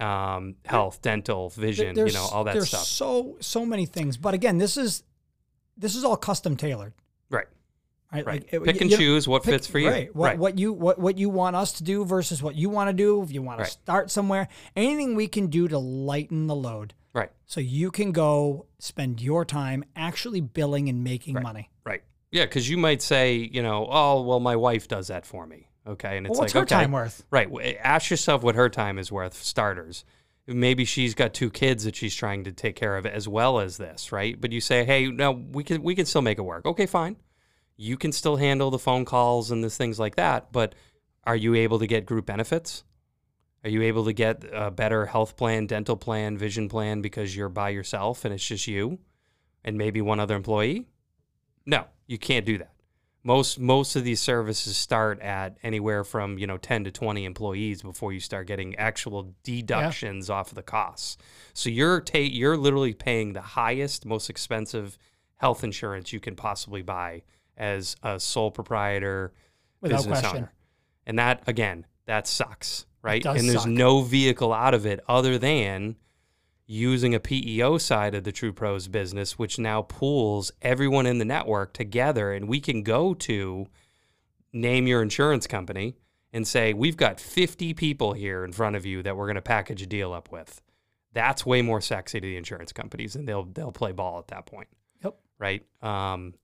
Um, 0.00 0.54
health, 0.64 1.02
dental, 1.02 1.48
vision, 1.50 1.96
you 1.96 2.12
know, 2.12 2.28
all 2.32 2.44
that 2.44 2.54
there's 2.54 2.68
stuff. 2.68 2.84
so 2.84 3.36
so 3.40 3.66
many 3.66 3.84
things. 3.84 4.16
But 4.16 4.32
again, 4.32 4.56
this 4.58 4.76
is 4.76 5.02
this 5.76 5.96
is 5.96 6.04
all 6.04 6.16
custom 6.16 6.56
tailored. 6.56 6.92
Right. 7.30 7.46
Right. 8.12 8.24
Right. 8.24 8.52
Like, 8.52 8.62
Pick 8.64 8.80
and 8.80 8.90
choose 8.92 9.26
what 9.26 9.42
pick- 9.42 9.54
fits 9.54 9.66
for 9.66 9.80
you. 9.80 9.90
Right. 9.90 10.14
What, 10.14 10.38
what 10.38 10.56
you 10.58 10.72
what 10.72 11.00
what 11.00 11.18
you 11.18 11.28
want 11.30 11.56
us 11.56 11.72
to 11.74 11.82
do 11.82 12.04
versus 12.04 12.40
what 12.40 12.54
you 12.54 12.70
want 12.70 12.90
to 12.90 12.92
do. 12.92 13.20
If 13.24 13.32
you 13.32 13.42
want 13.42 13.58
Right. 13.58 13.66
to 13.66 13.72
start 13.72 14.10
somewhere, 14.12 14.46
anything 14.76 15.16
we 15.16 15.26
can 15.26 15.48
do 15.48 15.66
to 15.66 15.78
lighten 15.80 16.46
the 16.46 16.54
load, 16.54 16.94
Right. 17.18 17.30
so 17.46 17.60
you 17.60 17.90
can 17.90 18.12
go 18.12 18.66
spend 18.78 19.20
your 19.20 19.44
time 19.44 19.84
actually 19.96 20.40
billing 20.40 20.88
and 20.88 21.02
making 21.04 21.34
money. 21.34 21.70
Right. 21.84 22.02
Yeah, 22.30 22.44
because 22.44 22.68
you 22.68 22.76
might 22.76 23.00
say, 23.02 23.36
you 23.36 23.62
know, 23.62 23.88
oh, 23.90 24.22
well, 24.22 24.40
my 24.40 24.56
wife 24.56 24.86
does 24.88 25.08
that 25.08 25.24
for 25.26 25.46
me. 25.46 25.68
Okay. 25.86 26.16
And 26.18 26.26
it's 26.26 26.32
Well, 26.32 26.40
what's 26.42 26.54
like, 26.54 26.68
her 26.68 26.76
okay. 26.76 26.82
time 26.84 26.92
worth? 26.92 27.24
Right. 27.30 27.48
Eh, 27.62 27.74
ask 27.82 28.10
yourself 28.10 28.42
what 28.42 28.54
her 28.54 28.68
time 28.68 28.98
is 28.98 29.10
worth, 29.10 29.34
starters. 29.34 30.04
Maybe 30.46 30.84
she's 30.84 31.14
got 31.14 31.32
two 31.34 31.50
kids 31.50 31.84
that 31.84 31.96
she's 31.96 32.14
trying 32.14 32.44
to 32.44 32.52
take 32.52 32.76
care 32.76 32.96
of 32.96 33.06
as 33.06 33.26
well 33.28 33.60
as 33.60 33.76
this, 33.78 34.12
right? 34.12 34.38
But 34.40 34.52
you 34.52 34.60
say, 34.60 34.84
hey, 34.84 35.06
no, 35.10 35.32
we 35.32 35.64
can 35.64 35.82
we 35.82 35.94
can 35.94 36.06
still 36.06 36.22
make 36.22 36.38
it 36.38 36.42
work. 36.42 36.64
Okay, 36.66 36.86
fine. 36.86 37.16
You 37.76 37.96
can 37.96 38.12
still 38.12 38.36
handle 38.36 38.70
the 38.70 38.78
phone 38.78 39.04
calls 39.04 39.50
and 39.50 39.62
the 39.62 39.70
things 39.70 39.98
like 39.98 40.16
that, 40.16 40.50
but 40.52 40.74
are 41.24 41.36
you 41.36 41.54
able 41.54 41.78
to 41.78 41.86
get 41.86 42.06
group 42.06 42.26
benefits? 42.26 42.82
Are 43.64 43.70
you 43.70 43.82
able 43.82 44.04
to 44.04 44.12
get 44.12 44.44
a 44.52 44.70
better 44.70 45.06
health 45.06 45.36
plan, 45.36 45.66
dental 45.66 45.96
plan, 45.96 46.38
vision 46.38 46.68
plan 46.68 47.00
because 47.00 47.34
you're 47.34 47.48
by 47.48 47.70
yourself 47.70 48.24
and 48.24 48.32
it's 48.32 48.46
just 48.46 48.66
you 48.66 48.98
and 49.64 49.76
maybe 49.76 50.00
one 50.00 50.20
other 50.20 50.36
employee? 50.36 50.86
No, 51.66 51.84
you 52.06 52.18
can't 52.18 52.46
do 52.46 52.58
that. 52.58 52.72
Most 53.24 53.58
most 53.58 53.96
of 53.96 54.04
these 54.04 54.20
services 54.20 54.76
start 54.76 55.20
at 55.20 55.58
anywhere 55.62 56.04
from 56.04 56.38
you 56.38 56.46
know 56.46 56.56
10 56.56 56.84
to 56.84 56.90
20 56.92 57.24
employees 57.24 57.82
before 57.82 58.12
you 58.12 58.20
start 58.20 58.46
getting 58.46 58.76
actual 58.76 59.34
deductions 59.42 60.30
off 60.30 60.50
of 60.50 60.54
the 60.54 60.62
costs. 60.62 61.18
So 61.52 61.68
you're 61.68 62.00
ta- 62.00 62.18
you're 62.18 62.56
literally 62.56 62.94
paying 62.94 63.32
the 63.32 63.42
highest, 63.42 64.06
most 64.06 64.30
expensive 64.30 64.96
health 65.36 65.64
insurance 65.64 66.12
you 66.12 66.20
can 66.20 66.36
possibly 66.36 66.80
buy 66.80 67.22
as 67.56 67.96
a 68.04 68.20
sole 68.20 68.52
proprietor 68.52 69.32
Without 69.80 69.96
business 69.98 70.20
question. 70.20 70.36
owner. 70.38 70.52
And 71.04 71.18
that 71.18 71.42
again, 71.48 71.86
that 72.08 72.26
sucks, 72.26 72.86
right? 73.02 73.24
and 73.24 73.48
there's 73.48 73.62
suck. 73.62 73.68
no 73.70 74.00
vehicle 74.02 74.52
out 74.52 74.74
of 74.74 74.84
it 74.86 75.00
other 75.08 75.38
than 75.38 75.96
using 76.66 77.14
a 77.14 77.20
PEO 77.20 77.78
side 77.78 78.14
of 78.14 78.24
the 78.24 78.32
TruPros 78.32 78.90
business, 78.90 79.38
which 79.38 79.58
now 79.58 79.82
pools 79.82 80.52
everyone 80.60 81.06
in 81.06 81.18
the 81.18 81.24
network 81.24 81.72
together. 81.72 82.32
And 82.32 82.48
we 82.48 82.60
can 82.60 82.82
go 82.82 83.14
to 83.14 83.66
name 84.52 84.86
your 84.86 85.00
insurance 85.02 85.46
company 85.46 85.94
and 86.32 86.46
say, 86.46 86.74
We've 86.74 86.96
got 86.96 87.20
50 87.20 87.72
people 87.74 88.12
here 88.12 88.44
in 88.44 88.52
front 88.52 88.76
of 88.76 88.84
you 88.84 89.02
that 89.02 89.16
we're 89.16 89.26
going 89.26 89.36
to 89.36 89.42
package 89.42 89.80
a 89.82 89.86
deal 89.86 90.12
up 90.12 90.30
with. 90.30 90.60
That's 91.14 91.46
way 91.46 91.62
more 91.62 91.80
sexy 91.80 92.20
to 92.20 92.26
the 92.26 92.36
insurance 92.36 92.72
companies, 92.72 93.16
and 93.16 93.26
they'll 93.26 93.44
they'll 93.44 93.72
play 93.72 93.92
ball 93.92 94.18
at 94.18 94.28
that 94.28 94.44
point 94.46 94.68
Yep. 95.02 95.16
right? 95.38 95.64
Um, 95.82 96.34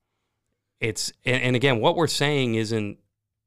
it's 0.81 1.13
and, 1.25 1.43
and 1.43 1.57
again, 1.57 1.81
what 1.81 1.97
we're 1.97 2.07
saying 2.07 2.55
isn't 2.55 2.99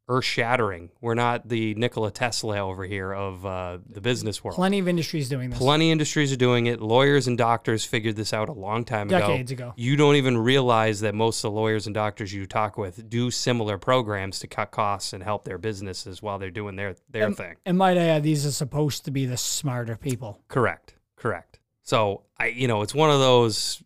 earth 0.09 0.23
shattering. 0.23 0.89
We're 1.01 1.15
not 1.15 1.49
the 1.49 1.75
Nikola 1.75 2.11
Tesla 2.11 2.59
over 2.59 2.85
here 2.85 3.13
of 3.13 3.45
uh, 3.45 3.79
the 3.89 3.99
business 3.99 4.43
world. 4.43 4.55
Plenty 4.55 4.79
of 4.79 4.87
industries 4.87 5.27
doing 5.27 5.49
this. 5.49 5.59
Plenty 5.59 5.89
of 5.89 5.93
industries 5.93 6.31
are 6.31 6.37
doing 6.37 6.67
it. 6.67 6.81
Lawyers 6.81 7.27
and 7.27 7.37
doctors 7.37 7.83
figured 7.83 8.15
this 8.15 8.33
out 8.33 8.47
a 8.49 8.53
long 8.53 8.85
time 8.85 9.07
ago. 9.07 9.19
Decades 9.19 9.51
ago. 9.51 9.73
You 9.75 9.95
don't 9.95 10.15
even 10.15 10.37
realize 10.37 11.01
that 11.01 11.13
most 11.13 11.43
of 11.43 11.51
the 11.51 11.59
lawyers 11.59 11.87
and 11.87 11.93
doctors 11.93 12.33
you 12.33 12.45
talk 12.45 12.77
with 12.77 13.09
do 13.09 13.29
similar 13.29 13.77
programs 13.77 14.39
to 14.39 14.47
cut 14.47 14.71
costs 14.71 15.13
and 15.13 15.21
help 15.23 15.43
their 15.43 15.57
businesses 15.57 16.21
while 16.21 16.39
they're 16.39 16.51
doing 16.51 16.75
their 16.75 16.95
their 17.09 17.31
thing. 17.33 17.55
And 17.65 17.77
might 17.77 17.97
I 17.97 18.05
add, 18.05 18.23
these 18.23 18.45
are 18.45 18.51
supposed 18.51 19.03
to 19.05 19.11
be 19.11 19.25
the 19.25 19.37
smarter 19.37 19.97
people. 19.97 20.39
Correct. 20.47 20.95
Correct. 21.17 21.59
So 21.83 22.23
I, 22.37 22.47
you 22.47 22.67
know, 22.67 22.81
it's 22.81 22.95
one 22.95 23.09
of 23.09 23.19
those. 23.19 23.83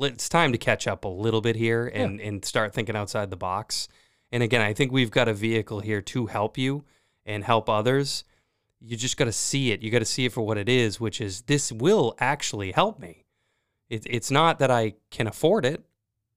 It's 0.00 0.28
time 0.28 0.52
to 0.52 0.58
catch 0.58 0.86
up 0.86 1.06
a 1.06 1.08
little 1.08 1.40
bit 1.40 1.56
here 1.56 1.86
and 1.86 2.20
and 2.20 2.44
start 2.44 2.74
thinking 2.74 2.96
outside 2.96 3.30
the 3.30 3.36
box. 3.36 3.88
And 4.30 4.42
again, 4.42 4.60
I 4.60 4.72
think 4.72 4.92
we've 4.92 5.10
got 5.10 5.28
a 5.28 5.34
vehicle 5.34 5.80
here 5.80 6.02
to 6.02 6.26
help 6.26 6.58
you 6.58 6.84
and 7.24 7.44
help 7.44 7.68
others. 7.68 8.24
You 8.80 8.96
just 8.96 9.16
got 9.16 9.24
to 9.24 9.32
see 9.32 9.72
it. 9.72 9.82
You 9.82 9.90
got 9.90 9.98
to 10.00 10.04
see 10.04 10.24
it 10.26 10.32
for 10.32 10.42
what 10.42 10.58
it 10.58 10.68
is, 10.68 11.00
which 11.00 11.20
is 11.20 11.42
this 11.42 11.72
will 11.72 12.14
actually 12.18 12.72
help 12.72 12.98
me. 13.00 13.24
It, 13.88 14.06
it's 14.08 14.30
not 14.30 14.58
that 14.58 14.70
I 14.70 14.94
can 15.10 15.26
afford 15.26 15.64
it. 15.64 15.82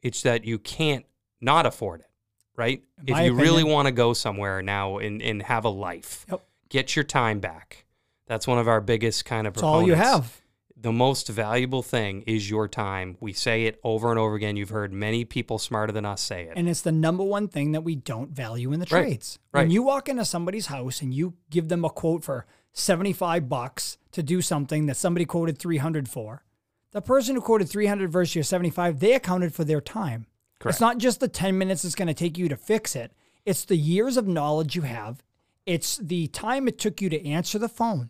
It's 0.02 0.22
that 0.24 0.46
you 0.46 0.58
can't 0.58 1.06
not 1.42 1.66
afford 1.66 2.00
it, 2.02 2.10
right? 2.56 2.82
If 3.06 3.20
you 3.20 3.34
really 3.34 3.64
want 3.64 3.88
to 3.88 3.92
go 3.92 4.14
somewhere 4.14 4.62
now 4.62 4.98
and, 4.98 5.22
and 5.22 5.44
have 5.44 5.66
a 5.66 5.70
life, 5.70 6.26
Yep. 6.30 6.42
get 6.70 6.96
your 6.96 7.04
time 7.04 7.40
back. 7.40 7.86
That's 8.26 8.48
one 8.48 8.58
of 8.58 8.68
our 8.68 8.80
biggest 8.82 9.26
kind 9.26 9.46
of 9.46 9.54
That's 9.56 9.64
all 9.64 9.86
you 9.86 9.94
have. 9.96 10.42
The 10.82 10.92
most 10.92 11.28
valuable 11.30 11.84
thing 11.84 12.24
is 12.26 12.50
your 12.50 12.68
time. 12.68 13.16
We 13.20 13.34
say 13.34 13.66
it 13.66 13.80
over 13.84 14.10
and 14.10 14.18
over 14.20 14.36
again. 14.36 14.56
You've 14.56 14.70
heard 14.70 14.92
many 14.92 15.26
people 15.26 15.60
smarter 15.60 15.94
than 15.94 16.06
us 16.06 16.22
say 16.22 16.44
it. 16.46 16.54
And 16.56 16.68
it's 16.68 16.82
the 16.82 16.92
number 16.92 17.24
one 17.24 17.48
thing 17.48 17.74
that 17.74 17.82
we 17.82 17.96
don't 17.96 18.32
value 18.32 18.74
in 18.74 18.80
the 18.80 18.88
Right, 18.90 19.04
trades. 19.04 19.38
right. 19.54 19.62
When 19.62 19.72
you 19.72 19.84
walk 19.84 20.10
into 20.10 20.26
somebody's 20.26 20.66
house 20.68 21.02
and 21.02 21.14
you 21.14 21.36
give 21.52 21.68
them 21.68 21.86
a 21.86 21.90
quote 21.90 22.24
for 22.24 22.46
75 22.74 23.48
bucks 23.48 23.98
to 24.14 24.24
do 24.24 24.42
something 24.42 24.88
that 24.88 24.98
somebody 24.98 25.26
quoted 25.26 25.58
300 25.60 26.10
for, 26.10 26.44
the 26.92 27.02
person 27.02 27.36
who 27.36 27.42
quoted 27.42 27.70
300 27.70 28.12
versus 28.12 28.36
your 28.36 28.44
75, 28.44 29.00
they 29.00 29.14
accounted 29.14 29.54
for 29.54 29.64
their 29.64 29.82
time. 29.82 30.26
Correct. 30.60 30.74
It's 30.76 30.82
not 30.82 30.98
just 30.98 31.20
the 31.20 31.28
10 31.28 31.58
minutes 31.58 31.86
it's 31.86 31.96
going 31.96 32.08
to 32.08 32.14
take 32.14 32.38
you 32.38 32.50
to 32.50 32.56
fix 32.58 32.96
it. 32.96 33.14
It's 33.46 33.66
the 33.66 33.78
years 33.78 34.18
of 34.18 34.28
knowledge 34.28 34.76
you 34.76 34.82
have. 34.84 35.24
It's 35.66 35.98
the 35.98 36.28
time 36.28 36.68
it 36.68 36.80
took 36.80 37.02
you 37.02 37.10
to 37.10 37.28
answer 37.28 37.60
the 37.60 37.70
phone, 37.70 38.10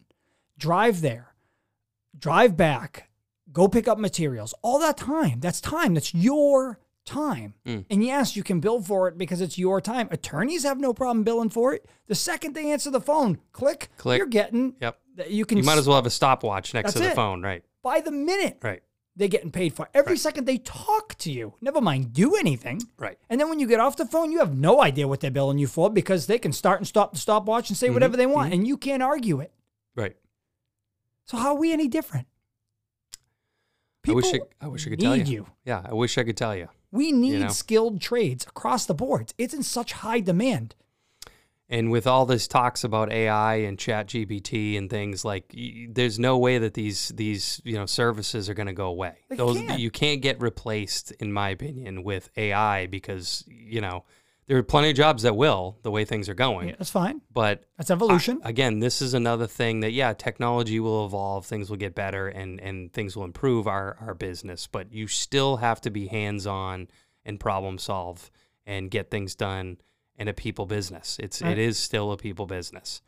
drive 0.58 1.02
there, 1.02 1.31
drive 2.18 2.56
back, 2.58 3.10
go 3.52 3.68
pick 3.68 3.88
up 3.88 3.98
materials. 3.98 4.54
All 4.62 4.80
that 4.80 4.98
time. 4.98 5.40
That's 5.40 5.62
time. 5.62 5.94
That's 5.94 6.14
your 6.14 6.80
time. 7.06 7.56
Mm. 7.66 7.86
And 7.90 8.04
yes, 8.04 8.36
you 8.36 8.44
can 8.44 8.60
bill 8.60 8.82
for 8.82 9.08
it 9.08 9.18
because 9.18 9.42
it's 9.42 9.58
your 9.58 9.82
time. 9.82 10.08
Attorneys 10.12 10.64
have 10.64 10.80
no 10.80 10.94
problem 10.94 11.24
billing 11.24 11.50
for 11.50 11.74
it. 11.74 11.86
The 12.08 12.16
second 12.16 12.54
they 12.54 12.72
answer 12.72 12.92
the 12.92 13.02
phone, 13.02 13.40
click, 13.52 13.90
Click. 13.98 14.18
you're 14.20 14.28
getting 14.28 14.76
Yep. 14.82 15.00
you 15.28 15.46
can 15.46 15.58
You 15.58 15.64
might 15.64 15.78
as 15.80 15.88
well 15.88 15.96
have 15.98 16.06
a 16.06 16.12
stopwatch 16.12 16.74
next 16.74 16.94
to 16.94 17.00
the 17.00 17.10
it. 17.12 17.16
phone, 17.16 17.42
right? 17.42 17.64
by 17.84 18.00
the 18.00 18.12
minute 18.12 18.60
Right. 18.62 18.84
they're 19.16 19.28
getting 19.28 19.50
paid 19.52 19.74
for. 19.74 19.90
Every 19.96 20.12
Right. 20.12 20.20
second 20.20 20.46
they 20.46 20.60
talk 20.60 21.16
to 21.16 21.32
you. 21.32 21.56
Never 21.62 21.82
mind 21.82 22.14
do 22.14 22.36
anything. 22.36 22.80
Right. 23.00 23.18
And 23.28 23.42
then 23.42 23.50
when 23.50 23.60
you 23.60 23.66
get 23.66 23.80
off 23.80 23.98
the 23.98 24.06
phone, 24.06 24.32
you 24.32 24.38
have 24.38 24.56
no 24.56 24.84
idea 24.84 25.08
what 25.08 25.20
they're 25.20 25.32
billing 25.32 25.58
you 25.58 25.66
for 25.66 25.90
because 25.90 26.28
they 26.28 26.38
can 26.38 26.54
start 26.54 26.80
and 26.80 26.88
stop 26.88 27.14
the 27.14 27.18
stopwatch 27.20 27.70
and 27.70 27.78
say 27.78 27.88
Mm-hmm. 27.88 27.94
whatever 27.96 28.16
they 28.18 28.28
want, 28.28 28.54
and 28.54 28.68
you 28.68 28.78
can't 28.78 29.02
argue 29.02 29.40
it. 29.40 29.52
Right. 29.96 30.16
So 31.26 31.38
how 31.38 31.50
are 31.50 31.60
we 31.60 31.72
any 31.72 31.88
different? 31.88 32.28
I 34.08 34.14
wish 34.14 34.34
I, 34.34 34.40
I 34.60 34.68
wish 34.68 34.88
I 34.88 34.90
could 34.90 35.00
tell 35.00 35.16
you. 35.16 35.24
you. 35.24 35.48
Yeah, 35.64 35.82
I 35.86 35.94
wish 35.94 36.18
I 36.18 36.24
could 36.24 36.38
tell 36.38 36.56
you. 36.56 36.70
We 36.92 37.12
need 37.12 37.40
know? 37.40 37.48
skilled 37.50 38.02
trades 38.02 38.46
across 38.46 38.86
the 38.86 38.94
board. 38.94 39.34
It's 39.38 39.54
in 39.54 39.64
such 39.64 39.94
high 39.94 40.20
demand. 40.20 40.76
And 41.70 41.90
with 41.90 42.06
all 42.06 42.26
this 42.26 42.50
talks 42.50 42.84
about 42.84 43.14
AI 43.14 43.56
and 43.56 43.78
ChatGPT 43.78 44.78
and 44.78 44.90
things 44.90 45.24
like, 45.24 45.56
there's 45.88 46.20
no 46.20 46.38
way 46.38 46.58
that 46.58 46.74
these 46.74 47.10
these 47.10 47.62
you 47.64 47.76
know 47.76 47.86
services 47.86 48.50
are 48.50 48.54
going 48.54 48.68
to 48.68 48.74
go 48.74 48.88
away. 48.88 49.20
They 49.30 49.38
Those 49.38 49.58
can't. 49.58 49.80
you 49.80 49.90
can't 49.90 50.22
get 50.22 50.42
replaced, 50.42 51.12
in 51.12 51.32
my 51.32 51.50
opinion, 51.50 52.04
with 52.04 52.30
AI 52.36 52.88
because 52.88 53.46
you 53.48 53.80
know 53.80 54.04
there 54.48 54.58
are 54.58 54.64
plenty 54.64 54.90
of 54.90 54.96
jobs 54.96 55.24
that 55.24 55.36
will 55.36 55.78
the 55.84 55.92
way 55.92 56.04
things 56.04 56.28
are 56.28 56.34
going. 56.34 56.70
Yeah, 56.70 56.76
that's 56.78 56.90
fine. 56.90 57.22
But 57.32 57.64
That's 57.78 57.92
evolution. 57.92 58.42
I- 58.44 58.50
again, 58.50 58.80
this 58.80 59.02
is 59.02 59.14
another 59.14 59.48
thing 59.48 59.80
that 59.82 59.92
yeah, 59.92 60.14
technology 60.14 60.80
will 60.80 61.06
evolve, 61.06 61.46
things 61.46 61.70
will 61.70 61.78
get 61.78 61.96
better, 61.96 62.28
and 62.28 62.60
and 62.60 62.92
things 62.92 63.16
will 63.16 63.24
improve 63.26 63.68
our 63.68 63.98
our 64.02 64.14
business. 64.14 64.68
But 64.68 64.92
you 64.94 65.08
still 65.08 65.58
have 65.58 65.80
to 65.82 65.90
be 65.90 66.08
hands 66.08 66.46
on 66.48 66.88
and 67.26 67.40
problem 67.40 67.78
solve 67.78 68.30
and 68.66 68.90
get 68.92 69.10
things 69.12 69.36
done 69.36 69.78
in 70.18 70.28
a 70.28 70.34
people 70.34 70.66
business. 70.66 71.18
It's 71.20 71.42
Right. 71.42 71.52
it 71.54 71.58
is 71.60 71.78
still 71.78 72.12
a 72.12 72.18
people 72.18 72.46
business. 72.46 73.02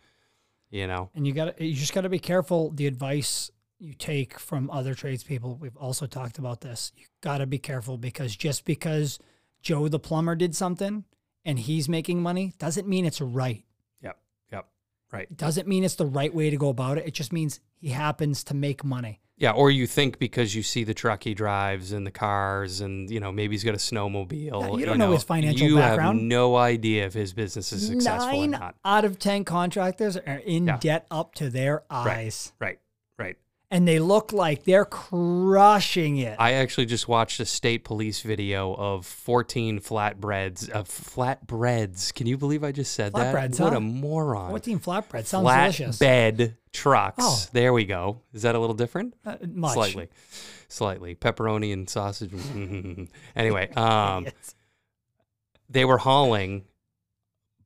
You 0.70 0.88
know, 0.88 1.12
and 1.14 1.28
you 1.28 1.34
got 1.34 1.58
to 1.58 1.64
you 1.66 1.76
just 1.76 1.94
got 1.94 2.02
to 2.02 2.10
be 2.10 2.18
careful 2.20 2.72
the 2.72 2.88
advice 2.88 3.52
you 3.80 3.94
take 3.94 4.40
from 4.40 4.72
other 4.72 4.96
tradespeople. 4.96 5.58
We've 5.58 5.76
also 5.78 6.08
talked 6.08 6.40
about 6.40 6.62
this. 6.62 6.92
You 6.96 7.06
got 7.22 7.40
to 7.40 7.46
be 7.46 7.60
careful 7.60 7.98
because 7.98 8.36
just 8.36 8.66
because 8.66 9.20
Joe 9.62 9.88
the 9.88 10.00
plumber 10.00 10.36
did 10.36 10.56
something 10.56 11.04
and 11.46 11.60
he's 11.60 11.88
making 11.90 12.22
money 12.22 12.54
doesn't 12.58 12.88
mean 12.88 13.06
it's 13.06 13.22
right. 13.22 13.64
yep, 14.02 14.18
yep, 14.52 14.68
right, 15.12 15.36
doesn't 15.36 15.68
mean 15.68 15.84
it's 15.84 15.96
the 15.96 16.06
right 16.06 16.34
way 16.34 16.50
to 16.50 16.58
go 16.58 16.70
about 16.70 16.98
it. 16.98 17.06
It 17.08 17.14
just 17.14 17.34
means 17.34 17.60
he 17.76 17.90
happens 17.90 18.44
to 18.46 18.54
make 18.54 18.84
money. 18.84 19.20
yeah. 19.38 19.52
Or 19.52 19.70
you 19.72 19.88
think 19.88 20.20
because 20.20 20.56
you 20.56 20.64
see 20.64 20.84
the 20.84 20.94
truck 20.94 21.24
he 21.24 21.34
drives 21.34 21.92
and 21.92 22.06
the 22.08 22.12
cars, 22.12 22.80
and 22.82 23.10
you 23.10 23.20
know 23.20 23.32
maybe 23.32 23.54
he's 23.56 23.64
got 23.64 23.74
a 23.74 23.78
snowmobile. 23.78 24.32
Yeah, 24.72 24.78
you 24.78 24.86
don't 24.86 24.98
know 24.98 25.12
his 25.12 25.24
financial 25.24 25.68
you 25.68 25.76
background. 25.78 26.20
have 26.20 26.26
no 26.28 26.56
idea 26.56 27.06
if 27.06 27.14
his 27.14 27.34
business 27.34 27.74
is 27.74 27.86
successful 27.88 28.44
or 28.44 28.48
not. 28.48 28.76
out 28.86 29.04
of 29.06 29.20
10 29.20 29.44
contractors 29.44 30.16
are 30.18 30.38
in 30.46 30.68
Yeah. 30.68 30.78
debt 30.78 31.08
up 31.12 31.36
to 31.36 31.50
their 31.50 31.84
eyes. 31.90 32.54
Right, 32.60 32.80
right. 33.20 33.38
And 33.74 33.88
they 33.88 33.98
look 33.98 34.32
like 34.32 34.66
they're 34.66 34.86
crushing 34.86 36.18
it. 36.18 36.36
I 36.40 36.54
actually 36.54 36.86
just 36.86 37.08
watched 37.08 37.40
a 37.40 37.46
state 37.46 37.84
police 37.84 38.22
video 38.22 38.74
of 38.76 39.04
14 39.08 39.80
flatbreads 39.80 40.70
of 40.70 40.88
flatbreads. 40.88 42.14
Can 42.14 42.28
you 42.28 42.38
believe 42.38 42.64
I 42.64 42.72
just 42.72 42.94
said 42.94 43.14
that? 43.14 43.34
Flatbreads, 43.34 43.60
What 43.60 43.72
huh? 43.74 43.78
a 43.78 43.82
moron. 43.82 44.50
14 44.52 44.80
flatbread 44.80 45.26
sounds 45.26 45.48
delicious. 45.48 45.98
Flatbed 45.98 46.56
trucks. 46.72 47.16
Oh. 47.20 47.44
There 47.52 47.74
we 47.74 47.86
go. 47.86 48.22
Is 48.32 48.44
that 48.44 48.54
a 48.54 48.60
little 48.60 48.76
different? 48.76 49.16
Uh, 49.26 49.38
much. 49.52 49.74
Slightly. 49.74 50.10
Slightly. 50.68 51.16
Pepperoni 51.16 51.74
and 51.74 51.90
sausage. 51.90 52.32
anyway, 53.36 53.72
um, 53.76 54.26
Yes. 54.26 54.56
they 55.68 55.84
were 55.84 55.98
hauling 55.98 56.66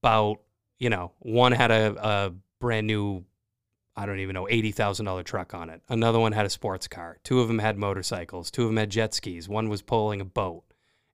about, 0.02 0.39
you 0.80 0.89
know, 0.89 1.12
one 1.20 1.52
had 1.52 1.72
a, 1.72 1.96
a 2.28 2.34
brand 2.62 2.88
new, 2.88 3.26
I 3.97 4.05
don't 4.05 4.19
even 4.19 4.36
know, 4.36 4.45
$80,000 4.45 5.23
truck 5.25 5.53
on 5.55 5.69
it. 5.71 5.81
Another 5.89 6.19
one 6.19 6.31
had 6.31 6.45
a 6.45 6.49
sports 6.49 6.88
car. 6.88 7.17
Two 7.23 7.39
of 7.41 7.47
them 7.47 7.60
had 7.60 7.77
motorcycles. 7.77 8.51
Two 8.51 8.62
of 8.63 8.69
them 8.69 8.77
had 8.77 8.91
jet 8.91 9.13
skis. 9.15 9.49
One 9.49 9.69
was 9.69 9.81
pulling 9.81 10.21
a 10.21 10.25
boat. 10.25 10.63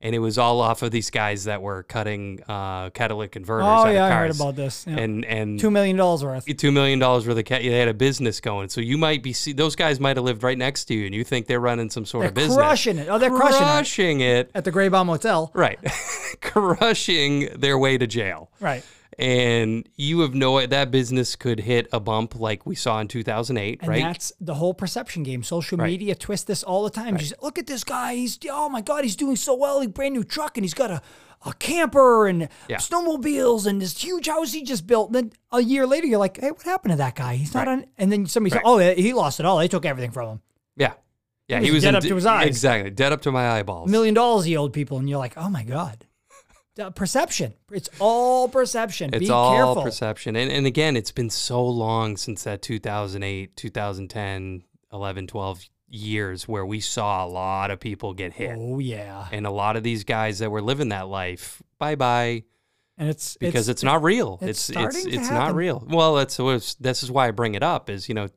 And 0.02 0.14
it 0.14 0.20
was 0.20 0.38
all 0.38 0.60
off 0.60 0.82
of 0.82 0.92
these 0.92 1.10
guys 1.10 1.46
that 1.46 1.62
were 1.62 1.84
cutting 1.84 2.42
uh, 2.50 2.90
catalytic 2.90 3.32
converters 3.32 3.64
Oh, 3.64 3.70
out 3.70 3.94
yeah, 3.94 4.06
of 4.06 4.12
I 4.12 4.16
heard 4.16 4.26
cars. 4.32 4.42
about 4.42 4.56
this. 4.58 4.84
Yeah. 4.86 4.98
And, 4.98 5.24
and 5.24 5.58
$2 5.58 5.72
million 5.72 5.96
worth. 5.96 6.46
two 6.58 6.72
million 6.74 7.00
dollars 7.00 7.26
worth 7.26 7.38
of 7.38 7.46
cat. 7.46 7.62
They 7.62 7.70
had 7.70 7.88
a 7.88 7.94
business 7.94 8.42
going, 8.42 8.68
so 8.68 8.82
you 8.82 8.98
might 8.98 9.24
be 9.24 9.32
see 9.32 9.54
those 9.54 9.78
guys 9.78 10.02
might 10.02 10.18
have 10.18 10.26
lived 10.26 10.44
right 10.44 10.58
next 10.58 10.86
to 10.86 10.94
you, 10.94 11.06
and 11.06 11.16
you 11.16 11.24
think 11.24 11.48
they're 11.48 11.62
running 11.62 11.90
some 11.90 12.04
sort 12.04 12.24
They're 12.24 12.30
of 12.32 12.34
business, 12.36 12.58
crushing 12.58 12.98
it. 12.98 13.08
Oh, 13.08 13.18
they're 13.18 13.30
crushing 13.30 13.62
it. 13.62 13.64
crushing 13.66 14.20
it, 14.20 14.52
At 14.54 14.66
the 14.66 14.74
Graybar 14.74 15.06
Hotel. 15.06 15.50
right, 15.54 15.80
crushing 16.42 17.48
their 17.56 17.78
way 17.78 17.98
to 17.98 18.08
jail. 18.08 18.52
Right. 18.60 18.84
And 19.20 19.88
you 19.96 20.22
have 20.22 20.34
no 20.34 20.58
idea 20.58 20.68
that 20.70 20.92
business 20.92 21.36
could 21.36 21.60
hit 21.62 21.88
a 21.94 22.00
bump 22.00 22.40
like 22.40 22.66
we 22.66 22.76
saw 22.76 23.00
in 23.00 23.08
two 23.08 23.24
thousand 23.24 23.58
eight, 23.58 23.80
And 23.82 23.90
right? 23.90 24.02
that's 24.04 24.32
the 24.40 24.56
whole 24.56 24.74
perception 24.74 25.24
game. 25.24 25.44
Social 25.44 25.78
Right. 25.78 25.88
media 25.92 26.16
twists 26.16 26.46
this 26.46 26.64
all 26.64 26.84
the 26.84 26.90
time. 26.90 27.18
You 27.18 27.26
say, 27.26 27.36
look 27.42 27.58
at 27.60 27.68
this 27.68 27.84
guy. 27.84 28.16
He's 28.16 28.40
oh 28.50 28.70
my 28.70 28.82
god, 28.82 29.04
he's 29.04 29.16
doing 29.16 29.36
so 29.36 29.54
well. 29.56 29.82
He 29.82 29.88
brand 29.88 30.14
new 30.14 30.24
truck 30.24 30.58
and 30.58 30.64
he's 30.66 30.74
got 30.74 30.90
a, 30.92 31.02
a 31.46 31.54
camper 31.54 32.28
and 32.28 32.50
Yeah. 32.68 32.78
snowmobiles 32.78 33.66
and 33.66 33.82
this 33.82 34.02
huge 34.02 34.28
house 34.28 34.54
he 34.54 34.64
just 34.64 34.88
built. 34.88 35.08
And 35.10 35.16
then 35.16 35.32
a 35.52 35.62
year 35.62 35.86
later, 35.86 36.08
you're 36.08 36.20
like, 36.20 36.40
hey, 36.40 36.52
what 36.52 36.64
happened 36.64 36.92
to 36.94 36.98
that 36.98 37.16
guy? 37.16 37.36
He's 37.36 37.54
not 37.54 37.68
Right. 37.68 37.74
on. 37.80 37.86
And 37.98 38.12
then 38.12 38.26
somebody 38.26 38.56
Right. 38.56 38.62
said, 38.64 38.70
oh, 38.70 38.78
he 39.02 39.14
lost 39.14 39.40
it 39.40 39.46
all. 39.46 39.58
They 39.58 39.68
took 39.68 39.86
everything 39.86 40.12
from 40.12 40.30
him. 40.30 40.42
yeah, 40.78 40.94
yeah. 41.48 41.60
He 41.60 41.66
He 41.66 41.72
was 41.72 41.76
was 41.78 41.84
dead 41.84 41.96
up 41.96 42.04
d- 42.04 42.10
to 42.10 42.16
his 42.16 42.26
eyes. 42.26 42.48
Exactly, 42.48 42.90
dead 42.90 43.12
up 43.12 43.22
to 43.24 43.32
my 43.32 43.52
eyeballs. 43.60 43.90
A 43.90 43.92
million 43.92 44.14
dollars 44.14 44.46
he 44.46 44.56
owed 44.58 44.74
people, 44.74 44.98
and 44.98 45.10
you're 45.10 45.20
like, 45.20 45.34
oh 45.38 45.50
my 45.50 45.64
god. 45.64 46.06
Perception. 46.96 47.54
It's 47.72 47.90
all 48.00 48.48
perception. 48.48 49.12
It's 49.14 49.26
Be 49.26 49.30
all 49.30 49.56
careful. 49.56 49.84
perception. 49.84 50.36
And, 50.36 50.52
and 50.52 50.66
again, 50.66 50.98
it's 50.98 51.12
been 51.12 51.30
so 51.30 51.64
long 51.64 52.18
since 52.18 52.44
that 52.46 52.62
2008, 52.64 53.56
2010, 53.56 54.64
11, 54.92 55.28
12 55.28 55.70
years 55.88 56.48
where 56.48 56.66
we 56.66 56.80
saw 56.80 57.24
a 57.24 57.28
lot 57.28 57.70
of 57.70 57.80
people 57.80 58.14
get 58.14 58.34
hit. 58.34 58.56
Oh 58.58 58.80
yeah. 58.80 59.28
And 59.32 59.46
a 59.46 59.52
lot 59.52 59.76
of 59.76 59.84
these 59.84 60.04
guys 60.04 60.40
that 60.40 60.50
were 60.50 60.62
living 60.62 60.90
that 60.90 61.08
life, 61.08 61.62
bye 61.78 61.96
bye, 61.96 62.44
And 62.98 63.08
it's 63.10 63.38
because 63.38 63.70
it's, 63.70 63.84
not 63.84 64.02
real. 64.02 64.40
it's 64.42 64.72
It's 64.72 64.96
it's 64.98 65.06
it's 65.06 65.30
not 65.30 65.54
real. 65.54 65.86
Well, 65.88 66.16
that's 66.16 66.38
this 66.80 67.04
is 67.04 67.12
why 67.12 67.28
I 67.28 67.32
bring 67.32 67.54
it 67.54 67.62
up 67.64 67.90
is 67.92 68.10
you 68.10 68.16
know 68.16 68.30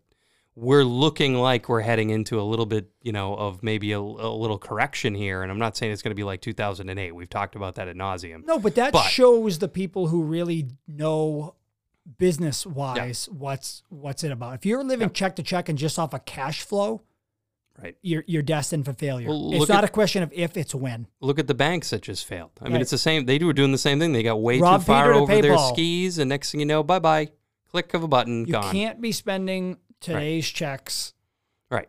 we're 0.59 0.85
looking 0.85 1.35
like 1.35 1.69
we're 1.69 1.83
heading 1.83 2.09
into 2.09 2.41
a 2.41 2.43
little 2.43 2.65
bit, 2.65 2.89
you 3.03 3.13
know, 3.13 3.35
of 3.35 3.63
maybe 3.63 3.93
a, 3.93 4.01
a 4.01 4.01
little 4.01 4.59
correction 4.59 5.15
here. 5.15 5.43
And 5.43 5.53
I'm 5.53 5.59
not 5.59 5.77
saying 5.77 5.93
it's 5.93 6.01
going 6.01 6.13
to 6.13 6.17
be 6.17 6.25
like 6.25 6.41
2008. 6.41 7.13
We've 7.15 7.29
talked 7.29 7.55
about 7.57 7.75
that 7.75 7.89
at 7.89 7.97
nauseum. 7.97 8.45
No, 8.47 8.59
but 8.59 8.75
that 8.77 8.93
But- 8.95 9.03
shows 9.05 9.59
the 9.59 9.69
people 9.69 10.09
who 10.09 10.23
really 10.23 10.69
know 10.89 11.55
business 12.19 12.65
wise 12.65 13.29
what's 13.31 13.83
what's 13.89 14.23
it 14.25 14.31
about. 14.33 14.55
If 14.55 14.65
you're 14.65 14.83
living 14.85 15.11
check 15.11 15.37
to 15.37 15.43
check 15.43 15.69
and 15.69 15.77
just 15.77 15.99
off 15.99 16.15
a 16.15 16.21
cash 16.21 16.63
flow, 16.63 17.03
Right. 17.83 17.97
you're 18.01 18.25
you're 18.27 18.43
destined 18.43 18.85
for 18.87 18.95
failure. 18.95 19.29
Well, 19.29 19.51
it's 19.53 19.69
not 19.69 19.85
at- 19.85 19.91
a 19.91 19.93
question 19.93 20.23
of 20.23 20.33
if, 20.33 20.57
it's 20.57 20.75
when. 20.75 21.09
Look 21.21 21.39
at 21.39 21.49
the 21.49 21.55
banks 21.55 21.91
that 21.91 22.01
just 22.03 22.25
failed. 22.25 22.53
I 22.63 22.69
mean, 22.71 22.81
it's 22.81 22.93
the 22.93 22.97
same. 22.97 23.27
They 23.27 23.39
were 23.39 23.53
doing 23.53 23.73
the 23.73 23.77
same 23.79 23.99
thing. 23.99 24.13
They 24.13 24.23
got 24.23 24.41
way 24.41 24.59
Rob 24.61 24.81
too 24.81 24.87
far 24.87 25.03
Peter 25.03 25.13
to 25.15 25.19
over 25.19 25.43
their 25.43 25.59
skis, 25.59 26.17
and 26.19 26.29
next 26.31 26.53
thing 26.53 26.61
you 26.61 26.67
know, 26.67 26.83
bye 26.83 26.99
bye. 27.01 27.29
Click 27.71 27.93
of 27.93 28.03
a 28.05 28.09
button, 28.09 28.45
gone. 28.45 28.47
You 28.47 28.53
gone. 28.53 28.73
can't 28.73 29.01
be 29.03 29.13
spending 29.13 29.77
today's 30.01 30.49
checks 30.49 31.15
Right. 31.71 31.89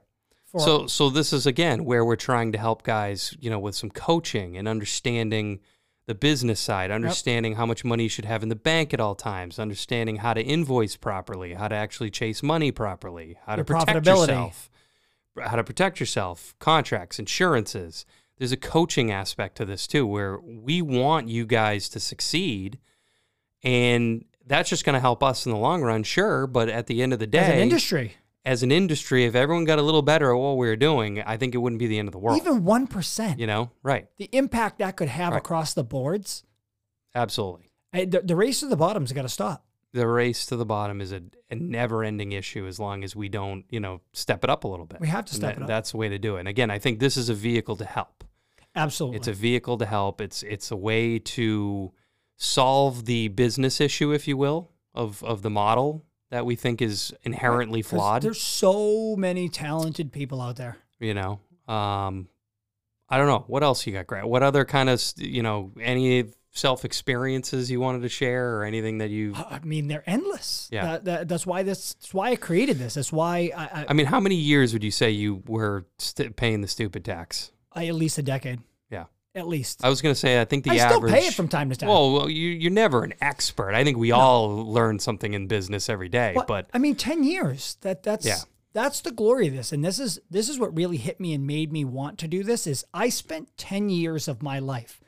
So 0.63 0.87
so 0.87 1.09
this 1.09 1.33
is 1.33 1.45
again 1.45 1.85
where 1.85 2.03
we're 2.05 2.15
trying 2.15 2.51
to 2.53 2.57
help 2.57 2.83
guys, 2.83 3.35
you 3.39 3.49
know, 3.49 3.59
with 3.59 3.75
some 3.75 3.91
coaching 3.91 4.57
and 4.57 4.67
understanding 4.67 5.59
the 6.07 6.15
business 6.15 6.59
side, 6.59 6.89
understanding 6.89 7.55
how 7.55 7.65
much 7.65 7.83
money 7.83 8.03
you 8.03 8.09
should 8.09 8.25
have 8.25 8.41
in 8.41 8.49
the 8.49 8.55
bank 8.55 8.93
at 8.93 8.99
all 9.01 9.13
times, 9.13 9.59
understanding 9.59 10.17
how 10.17 10.33
to 10.33 10.41
invoice 10.41 10.95
properly, 10.95 11.53
how 11.53 11.67
to 11.67 11.75
actually 11.75 12.09
chase 12.09 12.41
money 12.41 12.71
properly, 12.71 13.37
how 13.45 13.57
to 13.57 13.65
protect 13.65 14.05
yourself, 14.05 14.69
how 15.37 15.57
to 15.57 15.63
protect 15.65 15.99
yourself, 15.99 16.55
contracts, 16.59 17.19
insurances. 17.19 18.05
There's 18.37 18.53
a 18.53 18.57
coaching 18.57 19.11
aspect 19.11 19.57
to 19.57 19.65
this 19.65 19.85
too, 19.85 20.07
where 20.07 20.39
we 20.39 20.81
want 20.81 21.27
you 21.27 21.45
guys 21.45 21.89
to 21.89 21.99
succeed, 21.99 22.79
and 23.63 24.23
that's 24.47 24.69
just 24.69 24.85
going 24.85 24.93
to 24.95 24.99
help 24.99 25.23
us 25.23 25.45
in 25.45 25.51
the 25.51 25.57
long 25.57 25.81
run, 25.81 26.03
sure. 26.03 26.47
But 26.47 26.69
at 26.69 26.87
the 26.87 27.01
end 27.03 27.13
of 27.13 27.19
the 27.19 27.27
day, 27.27 27.39
as 27.39 27.49
an 27.49 27.59
industry. 27.59 28.13
as 28.45 28.63
an 28.63 28.71
industry, 28.71 29.25
if 29.25 29.35
everyone 29.35 29.65
got 29.65 29.77
a 29.79 29.81
little 29.81 30.01
better 30.01 30.31
at 30.31 30.37
what 30.39 30.57
we 30.57 30.67
were 30.67 30.75
doing, 30.75 31.21
I 31.21 31.37
think 31.37 31.53
it 31.53 31.59
wouldn't 31.59 31.79
be 31.79 31.87
the 31.87 31.99
end 31.99 32.07
of 32.07 32.11
the 32.13 32.17
world. 32.19 32.39
Even 32.41 32.63
one 32.63 32.87
percent. 32.87 33.39
you 33.39 33.47
know, 33.47 33.71
right? 33.83 34.07
The 34.17 34.29
impact 34.31 34.79
that 34.79 34.95
could 34.95 35.09
have 35.09 35.33
Right. 35.33 35.37
across 35.39 35.73
the 35.73 35.83
boards. 35.83 36.43
Absolutely. 37.15 37.71
eh, 37.93 38.05
The, 38.05 38.21
the 38.21 38.35
race 38.35 38.59
to 38.61 38.67
the 38.67 38.77
bottom's 38.77 39.11
got 39.13 39.23
to 39.23 39.29
stop. 39.29 39.65
The 39.93 40.07
race 40.07 40.45
to 40.47 40.55
the 40.57 40.65
bottom 40.65 40.99
is 41.01 41.11
a, 41.11 41.21
a 41.49 41.55
never-ending 41.55 42.33
issue 42.33 42.67
as 42.67 42.79
long 42.79 43.03
as 43.03 43.15
we 43.15 43.29
don't, 43.29 43.63
you 43.69 43.79
know, 43.79 44.01
step 44.13 44.43
it 44.43 44.49
up 44.49 44.63
a 44.65 44.67
little 44.67 44.85
bit. 44.85 44.99
We 44.99 45.07
have 45.07 45.25
to 45.25 45.33
step 45.33 45.55
that- 45.55 45.61
it 45.61 45.63
up. 45.63 45.67
That's 45.67 45.91
the 45.91 45.97
way 45.97 46.09
to 46.09 46.19
do 46.19 46.35
it. 46.35 46.39
And 46.39 46.47
again, 46.47 46.69
I 46.69 46.77
think 46.77 46.99
this 46.99 47.17
is 47.17 47.29
a 47.29 47.33
vehicle 47.33 47.77
to 47.77 47.85
help. 47.85 48.23
Absolutely. 48.75 49.17
It's 49.17 49.27
a 49.27 49.33
vehicle 49.33 49.77
to 49.79 49.85
help. 49.87 50.21
It's 50.21 50.43
it's 50.43 50.69
a 50.69 50.75
way 50.75 51.17
to 51.17 51.91
solve 52.37 53.05
the 53.05 53.27
business 53.29 53.81
issue, 53.81 54.11
if 54.13 54.27
you 54.27 54.37
will, 54.37 54.71
of 54.93 55.23
of 55.23 55.41
the 55.41 55.49
model 55.49 56.05
that 56.29 56.45
we 56.45 56.55
think 56.55 56.81
is 56.81 57.13
inherently 57.23 57.81
flawed. 57.81 58.21
There's 58.21 58.41
so 58.41 59.15
many 59.17 59.49
talented 59.49 60.11
people 60.11 60.41
out 60.41 60.55
there. 60.57 60.77
you 60.99 61.13
know 61.13 61.39
um 61.67 62.27
i 63.09 63.17
don't 63.17 63.27
know 63.27 63.43
what 63.47 63.61
else 63.61 63.85
you 63.85 63.91
got 63.91 64.07
grant 64.07 64.25
what 64.27 64.41
other 64.41 64.63
kind 64.63 64.89
of 64.89 65.03
you 65.17 65.43
know 65.43 65.71
any 65.81 66.23
self 66.51 66.85
experiences 66.85 67.69
you 67.69 67.79
wanted 67.79 68.01
to 68.01 68.09
share 68.09 68.55
or 68.55 68.63
anything 68.63 68.97
that 68.99 69.09
you 69.09 69.33
I 69.35 69.59
mean, 69.63 69.87
they're 69.89 70.03
endless. 70.09 70.69
Yeah. 70.71 70.85
That, 70.85 71.05
that, 71.05 71.27
that's 71.27 71.45
why 71.45 71.61
this. 71.63 71.93
That's 71.93 72.13
why 72.13 72.31
I 72.31 72.35
created 72.35 72.79
this. 72.79 72.95
That's 72.95 73.11
why 73.13 73.51
I, 73.55 73.63
I, 73.81 73.85
i 73.89 73.93
mean 73.93 74.07
how 74.07 74.19
many 74.19 74.35
years 74.35 74.73
would 74.73 74.83
you 74.83 74.89
say 74.91 75.11
you 75.11 75.43
were 75.45 75.85
st- 75.99 76.35
paying 76.35 76.61
the 76.61 76.67
stupid 76.67 77.05
tax 77.05 77.51
I 77.73 77.85
at 77.87 77.95
least 77.95 78.17
a 78.17 78.23
decade. 78.23 78.59
At 79.35 79.47
least. 79.47 79.83
i 79.83 79.89
was 79.89 80.01
going 80.01 80.13
to 80.13 80.19
say 80.19 80.41
i 80.41 80.45
think 80.45 80.63
the 80.63 80.71
average 80.79 81.11
I 81.11 81.17
still 81.19 81.21
pay 81.21 81.27
it 81.27 81.33
from 81.35 81.47
time 81.47 81.69
to 81.69 81.75
time. 81.75 81.89
well, 81.89 82.11
well 82.13 82.29
you, 82.29 82.49
you're 82.49 82.71
never 82.71 83.03
an 83.03 83.13
expert 83.21 83.73
i 83.73 83.83
think 83.83 83.97
we 83.97 84.11
all 84.11 84.65
learn 84.65 84.97
something 84.99 85.33
in 85.33 85.47
business 85.47 85.89
every 85.89 86.09
day 86.09 86.33
But, 86.35 86.47
but 86.47 86.69
I 86.73 86.77
mean, 86.79 86.95
ten 86.95 87.23
years. 87.23 87.77
That 87.81 88.01
that's 88.03 88.25
Yeah. 88.25 88.37
that's 88.73 89.01
the 89.01 89.11
glory 89.11 89.47
of 89.47 89.53
this, 89.53 89.71
and 89.71 89.83
this 89.85 89.99
is 89.99 90.19
this 90.29 90.49
is 90.49 90.57
what 90.59 90.75
really 90.75 90.97
hit 90.97 91.19
me 91.19 91.33
and 91.33 91.45
made 91.45 91.71
me 91.71 91.85
want 91.85 92.17
to 92.19 92.27
do 92.27 92.43
this. 92.43 92.65
Is 92.67 92.83
I 92.93 93.09
spent 93.09 93.55
ten 93.57 93.89
years 93.89 94.27
of 94.27 94.41
my 94.41 94.57
life 94.59 95.01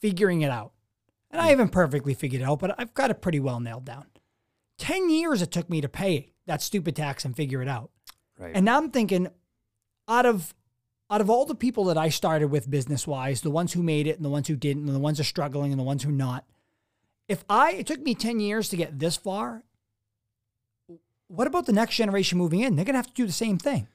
figuring 0.00 0.42
it 0.42 0.50
out, 0.50 0.72
and 1.30 1.40
Hmm. 1.40 1.46
I 1.46 1.50
haven't 1.50 1.70
perfectly 1.70 2.12
figured 2.14 2.42
it 2.42 2.44
out, 2.44 2.58
but 2.60 2.74
I've 2.78 2.92
got 2.94 3.10
it 3.10 3.20
pretty 3.22 3.40
well 3.40 3.60
nailed 3.60 3.84
down. 3.86 4.06
Ten 4.78 5.08
years 5.10 5.40
it 5.42 5.50
took 5.50 5.70
me 5.70 5.80
to 5.80 5.88
pay 5.88 6.32
that 6.46 6.60
stupid 6.60 6.94
tax 6.96 7.24
and 7.24 7.34
figure 7.36 7.62
it 7.62 7.68
out, 7.68 7.90
right 8.38 8.52
and 8.54 8.64
now 8.64 8.76
I'm 8.78 8.90
thinking, 8.90 9.28
out 10.08 10.26
of 10.26 10.54
out 11.12 11.20
of 11.20 11.28
all 11.28 11.44
the 11.44 11.54
people 11.54 11.84
that 11.84 11.98
I 11.98 12.08
started 12.08 12.48
with 12.48 12.70
business 12.70 13.06
wise, 13.06 13.42
the 13.42 13.50
ones 13.50 13.74
who 13.74 13.82
made 13.82 14.06
it 14.06 14.16
and 14.16 14.24
the 14.24 14.30
ones 14.30 14.48
who 14.48 14.56
didn't, 14.56 14.86
and 14.86 14.94
the 14.96 14.98
ones 14.98 15.18
who 15.18 15.20
are 15.20 15.24
struggling 15.24 15.70
and 15.70 15.78
the 15.78 15.84
ones 15.84 16.02
who 16.02 16.10
not. 16.10 16.46
If 17.28 17.44
I 17.50 17.72
it 17.72 17.86
took 17.86 18.00
me 18.00 18.14
10 18.14 18.40
years 18.40 18.70
to 18.70 18.76
get 18.78 18.98
this 18.98 19.16
far, 19.16 19.62
what 21.28 21.46
about 21.46 21.66
the 21.66 21.72
next 21.72 21.96
generation 21.96 22.38
moving 22.38 22.60
in? 22.60 22.76
They're 22.76 22.84
going 22.86 22.94
to 22.94 22.98
have 22.98 23.06
to 23.08 23.12
do 23.12 23.26
the 23.26 23.32
same 23.32 23.58
thing. 23.58 23.88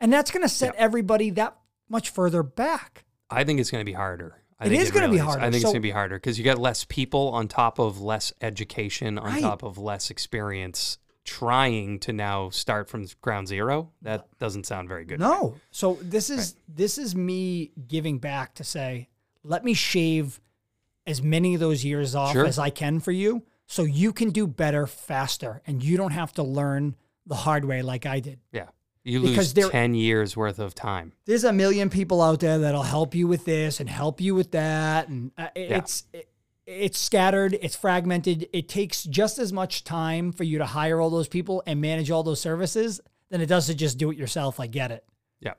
And 0.00 0.10
that's 0.10 0.30
going 0.30 0.42
to 0.42 0.48
set 0.48 0.74
everybody 0.74 1.28
that 1.30 1.56
much 1.88 2.08
further 2.10 2.42
back. 2.42 3.04
I 3.30 3.44
think 3.44 3.60
it's 3.60 3.70
going 3.70 3.82
to 3.82 3.90
be 3.90 3.92
harder. 3.94 4.36
I 4.58 4.66
It 4.66 4.68
think 4.70 4.94
gonna 4.94 5.06
be 5.08 5.16
really 5.16 5.18
harder. 5.18 5.42
I 5.42 5.50
think 5.50 5.62
So- 5.62 5.68
it's 5.68 5.72
going 5.74 5.82
to 5.82 5.86
be 5.88 5.90
harder 5.90 6.16
because 6.16 6.38
you 6.38 6.44
got 6.44 6.56
less 6.58 6.86
people 6.88 7.28
on 7.28 7.46
top 7.48 7.78
of 7.78 8.00
less 8.00 8.32
education, 8.40 9.18
on 9.18 9.26
Right. 9.26 9.42
top 9.42 9.62
of 9.62 9.76
less 9.76 10.08
experience, 10.10 10.98
trying 11.24 11.98
to 12.00 12.12
now 12.12 12.50
start 12.50 12.88
from 12.88 13.06
ground 13.20 13.48
zero. 13.48 13.90
That 14.02 14.26
doesn't 14.38 14.66
sound 14.66 14.88
very 14.88 15.04
good. 15.04 15.20
No. 15.20 15.56
So 15.70 15.98
this 16.02 16.30
is 16.30 16.56
this 16.68 16.98
is 16.98 17.14
me 17.14 17.70
giving 17.86 18.18
back 18.18 18.54
to 18.54 18.64
say, 18.64 19.08
let 19.44 19.64
me 19.64 19.74
shave 19.74 20.40
as 21.06 21.22
many 21.22 21.54
of 21.54 21.60
those 21.60 21.84
years 21.84 22.14
off 22.14 22.32
Sure. 22.32 22.46
as 22.46 22.58
I 22.58 22.70
can 22.70 23.00
for 23.00 23.12
you 23.12 23.42
so 23.66 23.82
you 23.82 24.12
can 24.12 24.30
do 24.30 24.46
better 24.46 24.86
faster 24.86 25.62
and 25.66 25.82
you 25.82 25.96
don't 25.96 26.12
have 26.12 26.32
to 26.34 26.42
learn 26.42 26.94
the 27.26 27.34
hard 27.34 27.64
way 27.64 27.82
like 27.82 28.06
I 28.06 28.20
did. 28.20 28.38
Yeah, 28.52 28.66
you 29.04 29.20
Because 29.20 29.36
lose 29.36 29.54
there- 29.54 29.70
ten 29.70 29.94
years 29.94 30.36
worth 30.36 30.58
of 30.58 30.74
time. 30.74 31.12
There's 31.24 31.44
a 31.44 31.52
million 31.52 31.88
people 31.90 32.20
out 32.22 32.40
there 32.40 32.58
that'll 32.58 32.82
help 32.82 33.14
you 33.14 33.26
with 33.26 33.44
this 33.44 33.80
and 33.80 33.88
help 33.88 34.20
you 34.20 34.34
with 34.34 34.50
that 34.52 35.08
and 35.08 35.32
uh, 35.38 35.48
it- 35.54 35.70
Yeah. 35.70 35.78
it's 35.78 36.04
it, 36.12 36.28
it's 36.66 36.98
scattered, 36.98 37.58
it's 37.60 37.76
fragmented. 37.76 38.48
It 38.52 38.68
takes 38.68 39.04
just 39.04 39.38
as 39.38 39.52
much 39.52 39.84
time 39.84 40.32
for 40.32 40.44
you 40.44 40.58
to 40.58 40.66
hire 40.66 41.00
all 41.00 41.10
those 41.10 41.28
people 41.28 41.62
and 41.66 41.80
manage 41.80 42.10
all 42.10 42.22
those 42.22 42.40
services 42.40 43.00
than 43.30 43.40
it 43.40 43.46
does 43.46 43.66
to 43.66 43.74
just 43.74 43.98
do 43.98 44.10
it 44.10 44.16
yourself. 44.18 44.60
I 44.60 44.66
get 44.68 44.90
it. 44.90 45.04
Yeah, 45.40 45.54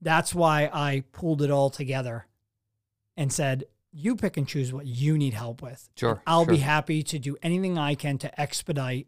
That's 0.00 0.34
why 0.34 0.68
I 0.72 1.04
pulled 1.12 1.42
it 1.42 1.50
all 1.50 1.70
together 1.70 2.26
and 3.16 3.32
said, 3.32 3.64
you 3.92 4.16
pick 4.16 4.36
and 4.38 4.48
choose 4.48 4.72
what 4.72 4.86
you 4.86 5.18
need 5.18 5.34
help 5.34 5.60
with. 5.62 5.88
Sure, 5.96 6.22
I'll 6.26 6.46
be 6.46 6.56
happy 6.56 7.02
to 7.04 7.18
do 7.18 7.36
anything 7.42 7.76
I 7.76 7.94
can 7.94 8.16
to 8.18 8.40
expedite 8.40 9.06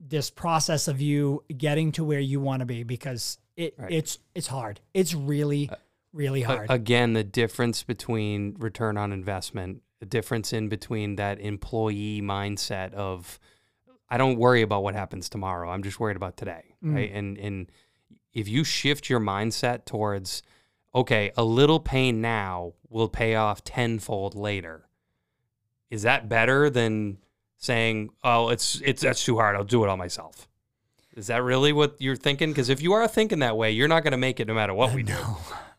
this 0.00 0.30
process 0.30 0.86
of 0.88 1.00
you 1.00 1.42
getting 1.56 1.92
to 1.92 2.04
where 2.04 2.20
you 2.20 2.40
want 2.40 2.60
to 2.60 2.66
be 2.66 2.82
because 2.84 3.38
it 3.56 3.74
Right. 3.76 3.92
it's 3.92 4.18
it's 4.34 4.46
hard. 4.46 4.80
It's 4.94 5.14
really 5.14 5.68
uh, 5.68 5.76
really 6.12 6.42
A- 6.42 6.46
hard. 6.46 6.70
again, 6.70 7.12
the 7.12 7.24
difference 7.24 7.82
between 7.82 8.54
return 8.58 8.96
on 8.96 9.12
investment, 9.12 9.82
the 10.02 10.06
difference 10.06 10.52
in 10.52 10.68
between 10.68 11.14
that 11.14 11.38
employee 11.38 12.20
mindset 12.20 12.92
of 12.92 13.38
I 14.10 14.16
don't 14.18 14.36
worry 14.36 14.60
about 14.62 14.82
what 14.82 14.96
happens 14.96 15.28
tomorrow. 15.28 15.70
I'm 15.70 15.84
just 15.84 16.00
worried 16.00 16.16
about 16.16 16.36
today, 16.36 16.74
Mm. 16.82 16.94
right? 16.96 17.12
And 17.14 17.38
and 17.38 17.70
if 18.32 18.48
you 18.48 18.64
shift 18.64 19.08
your 19.08 19.20
mindset 19.20 19.84
towards 19.84 20.42
okay, 20.92 21.30
a 21.36 21.44
little 21.44 21.78
pain 21.78 22.20
now 22.20 22.72
will 22.88 23.08
pay 23.08 23.36
off 23.36 23.62
tenfold 23.62 24.34
later. 24.34 24.88
Is 25.88 26.02
that 26.02 26.28
better 26.28 26.68
than 26.68 27.18
saying, 27.58 28.10
"Oh, 28.24 28.48
it's 28.48 28.80
it's 28.84 29.02
that's 29.02 29.24
too 29.24 29.36
hard. 29.36 29.54
I'll 29.54 29.62
do 29.62 29.84
it 29.84 29.88
all 29.88 29.96
myself." 29.96 30.48
Is 31.14 31.28
that 31.28 31.44
really 31.44 31.72
what 31.72 31.94
you're 32.00 32.16
thinking? 32.16 32.50
Because 32.50 32.70
if 32.70 32.82
you 32.82 32.92
are 32.94 33.06
thinking 33.06 33.38
that 33.38 33.56
way, 33.56 33.70
you're 33.70 33.86
not 33.86 34.02
going 34.02 34.10
to 34.18 34.18
make 34.18 34.40
it 34.40 34.48
no 34.48 34.54
matter 34.54 34.74
what 34.74 34.92
we 34.94 35.04
do, 35.04 35.22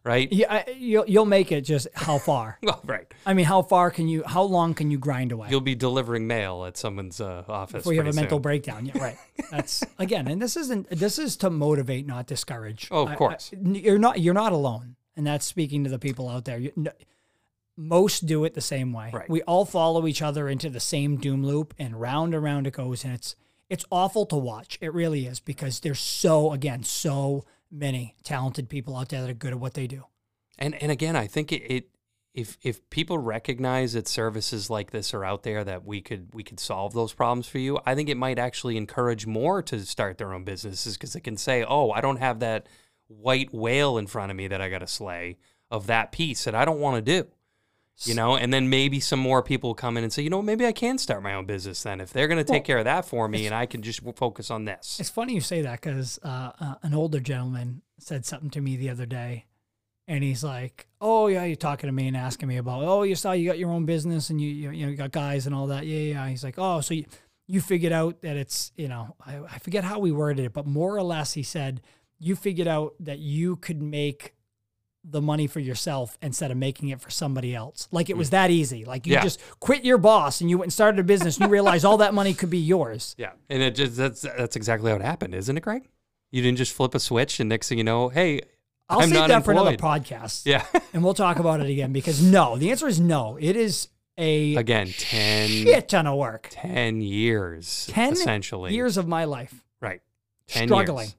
right? 0.03 0.31
yeah, 0.31 0.69
you'll 0.77 1.05
you'll 1.07 1.25
make 1.25 1.51
it 1.51 1.61
just 1.61 1.87
how 1.93 2.17
far? 2.17 2.57
Well, 2.63 2.81
right. 2.85 3.05
I 3.25 3.33
mean, 3.33 3.45
how 3.45 3.61
far 3.61 3.91
can 3.91 4.07
you 4.07 4.23
how 4.25 4.43
long 4.43 4.73
can 4.73 4.89
you 4.91 4.97
grind 4.97 5.31
away? 5.31 5.47
You'll 5.49 5.61
be 5.61 5.75
delivering 5.75 6.27
mail 6.27 6.65
at 6.65 6.77
someone's 6.77 7.19
uh, 7.21 7.43
office 7.47 7.79
before 7.81 7.93
you 7.93 7.99
have 7.99 8.07
a 8.07 8.09
pretty 8.11 8.21
mental 8.21 8.39
breakdown. 8.39 8.85
Yeah, 8.85 8.97
right. 9.01 9.17
That's 9.51 9.83
again, 9.99 10.27
and 10.27 10.41
this 10.41 10.55
isn't. 10.57 10.89
This 10.89 11.19
is 11.19 11.37
to 11.37 11.49
motivate, 11.49 12.05
not 12.07 12.27
discourage. 12.27 12.87
Oh, 12.91 13.03
of 13.03 13.09
I- 13.09 13.13
I- 13.13 13.15
course. 13.15 13.51
you're 13.61 13.97
not. 13.99 14.19
You're 14.19 14.33
not 14.33 14.51
alone, 14.53 14.95
and 15.15 15.25
that's 15.27 15.45
speaking 15.45 15.83
to 15.83 15.89
the 15.89 15.99
people 15.99 16.27
out 16.29 16.45
there. 16.45 16.57
You, 16.59 16.71
n- 16.77 16.89
most 17.75 18.25
do 18.27 18.43
it 18.45 18.53
the 18.53 18.61
same 18.61 18.93
way. 18.93 19.09
Right. 19.11 19.29
We 19.29 19.41
all 19.43 19.65
follow 19.65 20.05
each 20.07 20.21
other 20.21 20.47
into 20.47 20.69
the 20.69 20.79
same 20.79 21.17
doom 21.17 21.43
loop, 21.43 21.73
and 21.79 21.99
round 21.99 22.33
and 22.33 22.43
round 22.43 22.67
it 22.67 22.73
goes, 22.73 23.03
and 23.03 23.13
it's 23.13 23.35
it's 23.69 23.85
awful 23.91 24.25
to 24.27 24.35
watch. 24.35 24.77
It 24.81 24.93
really 24.93 25.25
is 25.25 25.39
because 25.39 25.79
there's 25.79 25.99
so 25.99 26.51
again 26.51 26.83
so 26.83 27.45
many 27.73 28.15
talented 28.23 28.69
people 28.69 28.95
out 28.95 29.09
there 29.09 29.21
that 29.21 29.29
are 29.29 29.33
good 29.33 29.53
at 29.53 29.59
what 29.59 29.73
they 29.73 29.87
do. 29.87 30.05
And 30.57 30.75
and 30.75 30.91
again, 30.91 31.15
I 31.15 31.27
think 31.27 31.51
it, 31.51 31.63
it 31.63 31.89
if 32.33 32.57
if 32.61 32.87
people 32.89 33.17
recognize 33.17 33.93
that 33.93 34.07
services 34.07 34.69
like 34.69 34.91
this 34.91 35.13
are 35.13 35.25
out 35.25 35.43
there 35.43 35.63
that 35.63 35.85
we 35.85 36.01
could 36.01 36.33
we 36.33 36.43
could 36.43 36.59
solve 36.59 36.93
those 36.93 37.13
problems 37.13 37.47
for 37.47 37.57
you, 37.57 37.79
I 37.85 37.95
think 37.95 38.09
it 38.09 38.17
might 38.17 38.39
actually 38.39 38.77
encourage 38.77 39.25
more 39.25 39.61
to 39.63 39.79
start 39.85 40.17
their 40.17 40.33
own 40.33 40.43
businesses 40.43 40.95
because 40.95 41.13
they 41.13 41.19
can 41.19 41.37
say, 41.37 41.63
"Oh, 41.63 41.91
I 41.91 42.01
don't 42.01 42.17
have 42.17 42.39
that 42.39 42.67
white 43.07 43.53
whale 43.53 43.97
in 43.97 44.07
front 44.07 44.31
of 44.31 44.37
me 44.37 44.47
that 44.47 44.61
I 44.61 44.69
got 44.69 44.79
to 44.79 44.87
slay 44.87 45.37
of 45.71 45.87
that 45.87 46.11
piece 46.11 46.43
that 46.43 46.55
I 46.55 46.65
don't 46.65 46.79
want 46.79 47.03
to 47.03 47.21
do." 47.21 47.29
You 47.97 48.15
know, 48.15 48.35
and 48.35 48.51
then 48.53 48.69
maybe 48.69 48.99
some 48.99 49.19
more 49.19 49.41
people 49.43 49.73
come 49.75 49.97
in 49.97 50.03
and 50.03 50.11
say, 50.11 50.23
you 50.23 50.29
know, 50.29 50.41
maybe 50.41 50.65
I 50.65 50.71
can 50.71 50.97
start 50.97 51.21
my 51.21 51.35
own 51.35 51.45
business 51.45 51.83
then 51.83 52.01
if 52.01 52.11
they're 52.11 52.27
going 52.27 52.39
to 52.39 52.43
take 52.43 52.61
Well, 52.63 52.65
care 52.65 52.77
of 52.79 52.85
that 52.85 53.05
for 53.05 53.27
me, 53.27 53.45
and 53.45 53.55
I 53.55 53.65
can 53.65 53.81
just 53.81 54.01
focus 54.15 54.49
on 54.49 54.65
this. 54.65 54.99
It's 54.99 55.09
funny 55.09 55.35
you 55.35 55.41
say 55.41 55.61
that 55.61 55.79
because 55.79 56.19
uh, 56.23 56.51
uh, 56.59 56.75
an 56.81 56.93
older 56.93 57.19
gentleman 57.19 57.81
said 57.99 58.25
something 58.25 58.49
to 58.51 58.61
me 58.61 58.75
the 58.75 58.89
other 58.89 59.05
day, 59.05 59.45
and 60.07 60.23
he's 60.23 60.43
like, 60.43 60.87
"Oh 60.99 61.27
yeah, 61.27 61.45
you're 61.45 61.55
talking 61.55 61.87
to 61.87 61.93
me 61.93 62.07
and 62.07 62.17
asking 62.17 62.49
me 62.49 62.57
about, 62.57 62.83
oh, 62.83 63.03
you 63.03 63.15
saw 63.15 63.31
you 63.31 63.47
got 63.47 63.59
your 63.59 63.69
own 63.69 63.85
business 63.85 64.29
and 64.29 64.41
you 64.41 64.49
you, 64.49 64.71
you 64.71 64.85
know 64.85 64.91
you 64.91 64.97
got 64.97 65.11
guys 65.11 65.45
and 65.45 65.55
all 65.55 65.67
that. 65.67 65.85
Yeah, 65.85 66.13
yeah." 66.13 66.27
He's 66.27 66.43
like, 66.43 66.55
"Oh, 66.57 66.81
so 66.81 66.95
you, 66.95 67.05
you 67.47 67.61
figured 67.61 67.93
out 67.93 68.21
that 68.23 68.35
it's 68.35 68.71
you 68.75 68.87
know 68.87 69.15
I, 69.25 69.37
I 69.37 69.59
forget 69.59 69.83
how 69.83 69.99
we 69.99 70.11
worded 70.11 70.45
it, 70.45 70.53
but 70.53 70.65
more 70.65 70.97
or 70.97 71.03
less 71.03 71.33
he 71.33 71.43
said 71.43 71.79
you 72.19 72.35
figured 72.35 72.67
out 72.67 72.95
that 72.99 73.19
you 73.19 73.55
could 73.55 73.81
make." 73.81 74.33
The 75.05 75.21
money 75.21 75.47
for 75.47 75.59
yourself 75.59 76.17
instead 76.21 76.49
of 76.51 76.55
making 76.57 76.89
it 76.89 77.01
for 77.01 77.09
somebody 77.09 77.53
else. 77.53 77.87
Like 77.91 78.09
it 78.09 78.15
was 78.17 78.29
that 78.29 78.51
easy. 78.51 78.85
Like 78.85 79.05
you 79.05 79.11
Mm. 79.11 79.15
Yeah. 79.15 79.23
just 79.23 79.41
quit 79.59 79.83
your 79.83 79.97
boss 79.97 80.39
and 80.41 80.49
you 80.49 80.57
went 80.57 80.67
and 80.67 80.73
started 80.73 80.99
a 80.99 81.03
business 81.03 81.37
and 81.37 81.47
you 81.47 81.51
realize 81.51 81.83
all 81.83 81.97
that 81.97 82.13
money 82.13 82.33
could 82.33 82.49
be 82.49 82.57
yours. 82.59 83.15
Yeah, 83.19 83.31
and 83.49 83.61
it 83.61 83.75
just 83.75 83.97
that's 83.97 84.21
that's 84.21 84.55
exactly 84.55 84.89
how 84.91 84.95
it 84.97 85.01
happened, 85.03 85.35
isn't 85.35 85.57
it, 85.57 85.61
Greg? 85.61 85.89
You 86.31 86.41
didn't 86.41 86.57
just 86.57 86.73
flip 86.73 86.95
a 86.95 86.99
switch, 86.99 87.39
and 87.39 87.49
next 87.49 87.67
thing 87.69 87.77
you 87.77 87.83
know, 87.83 88.09
hey, 88.09 88.41
I'll 88.89 88.99
I'm 89.01 89.09
save 89.09 89.13
not 89.19 89.27
that 89.29 89.45
for 89.45 89.51
another 89.51 89.75
podcast. 89.77 90.43
Yeah, 90.45 90.65
and 90.93 91.03
we'll 91.03 91.13
talk 91.13 91.37
about 91.39 91.59
it 91.59 91.69
again 91.69 91.91
because 91.93 92.21
no, 92.23 92.57
the 92.57 92.71
answer 92.71 92.87
is 92.87 92.99
no. 92.99 93.37
It 93.41 93.55
is 93.55 93.89
a 94.17 94.55
again, 94.55 94.87
10, 94.87 95.49
shit 95.49 95.89
ton 95.89 96.07
of 96.07 96.17
work. 96.17 96.47
10 96.51 97.01
years, 97.01 97.87
10 97.91 98.13
essentially, 98.13 98.73
Years 98.73 98.95
of 98.97 99.07
my 99.07 99.25
life 99.25 99.63
right? 99.81 100.01
10 100.47 100.67
struggling. 100.69 101.07
years. 101.07 101.15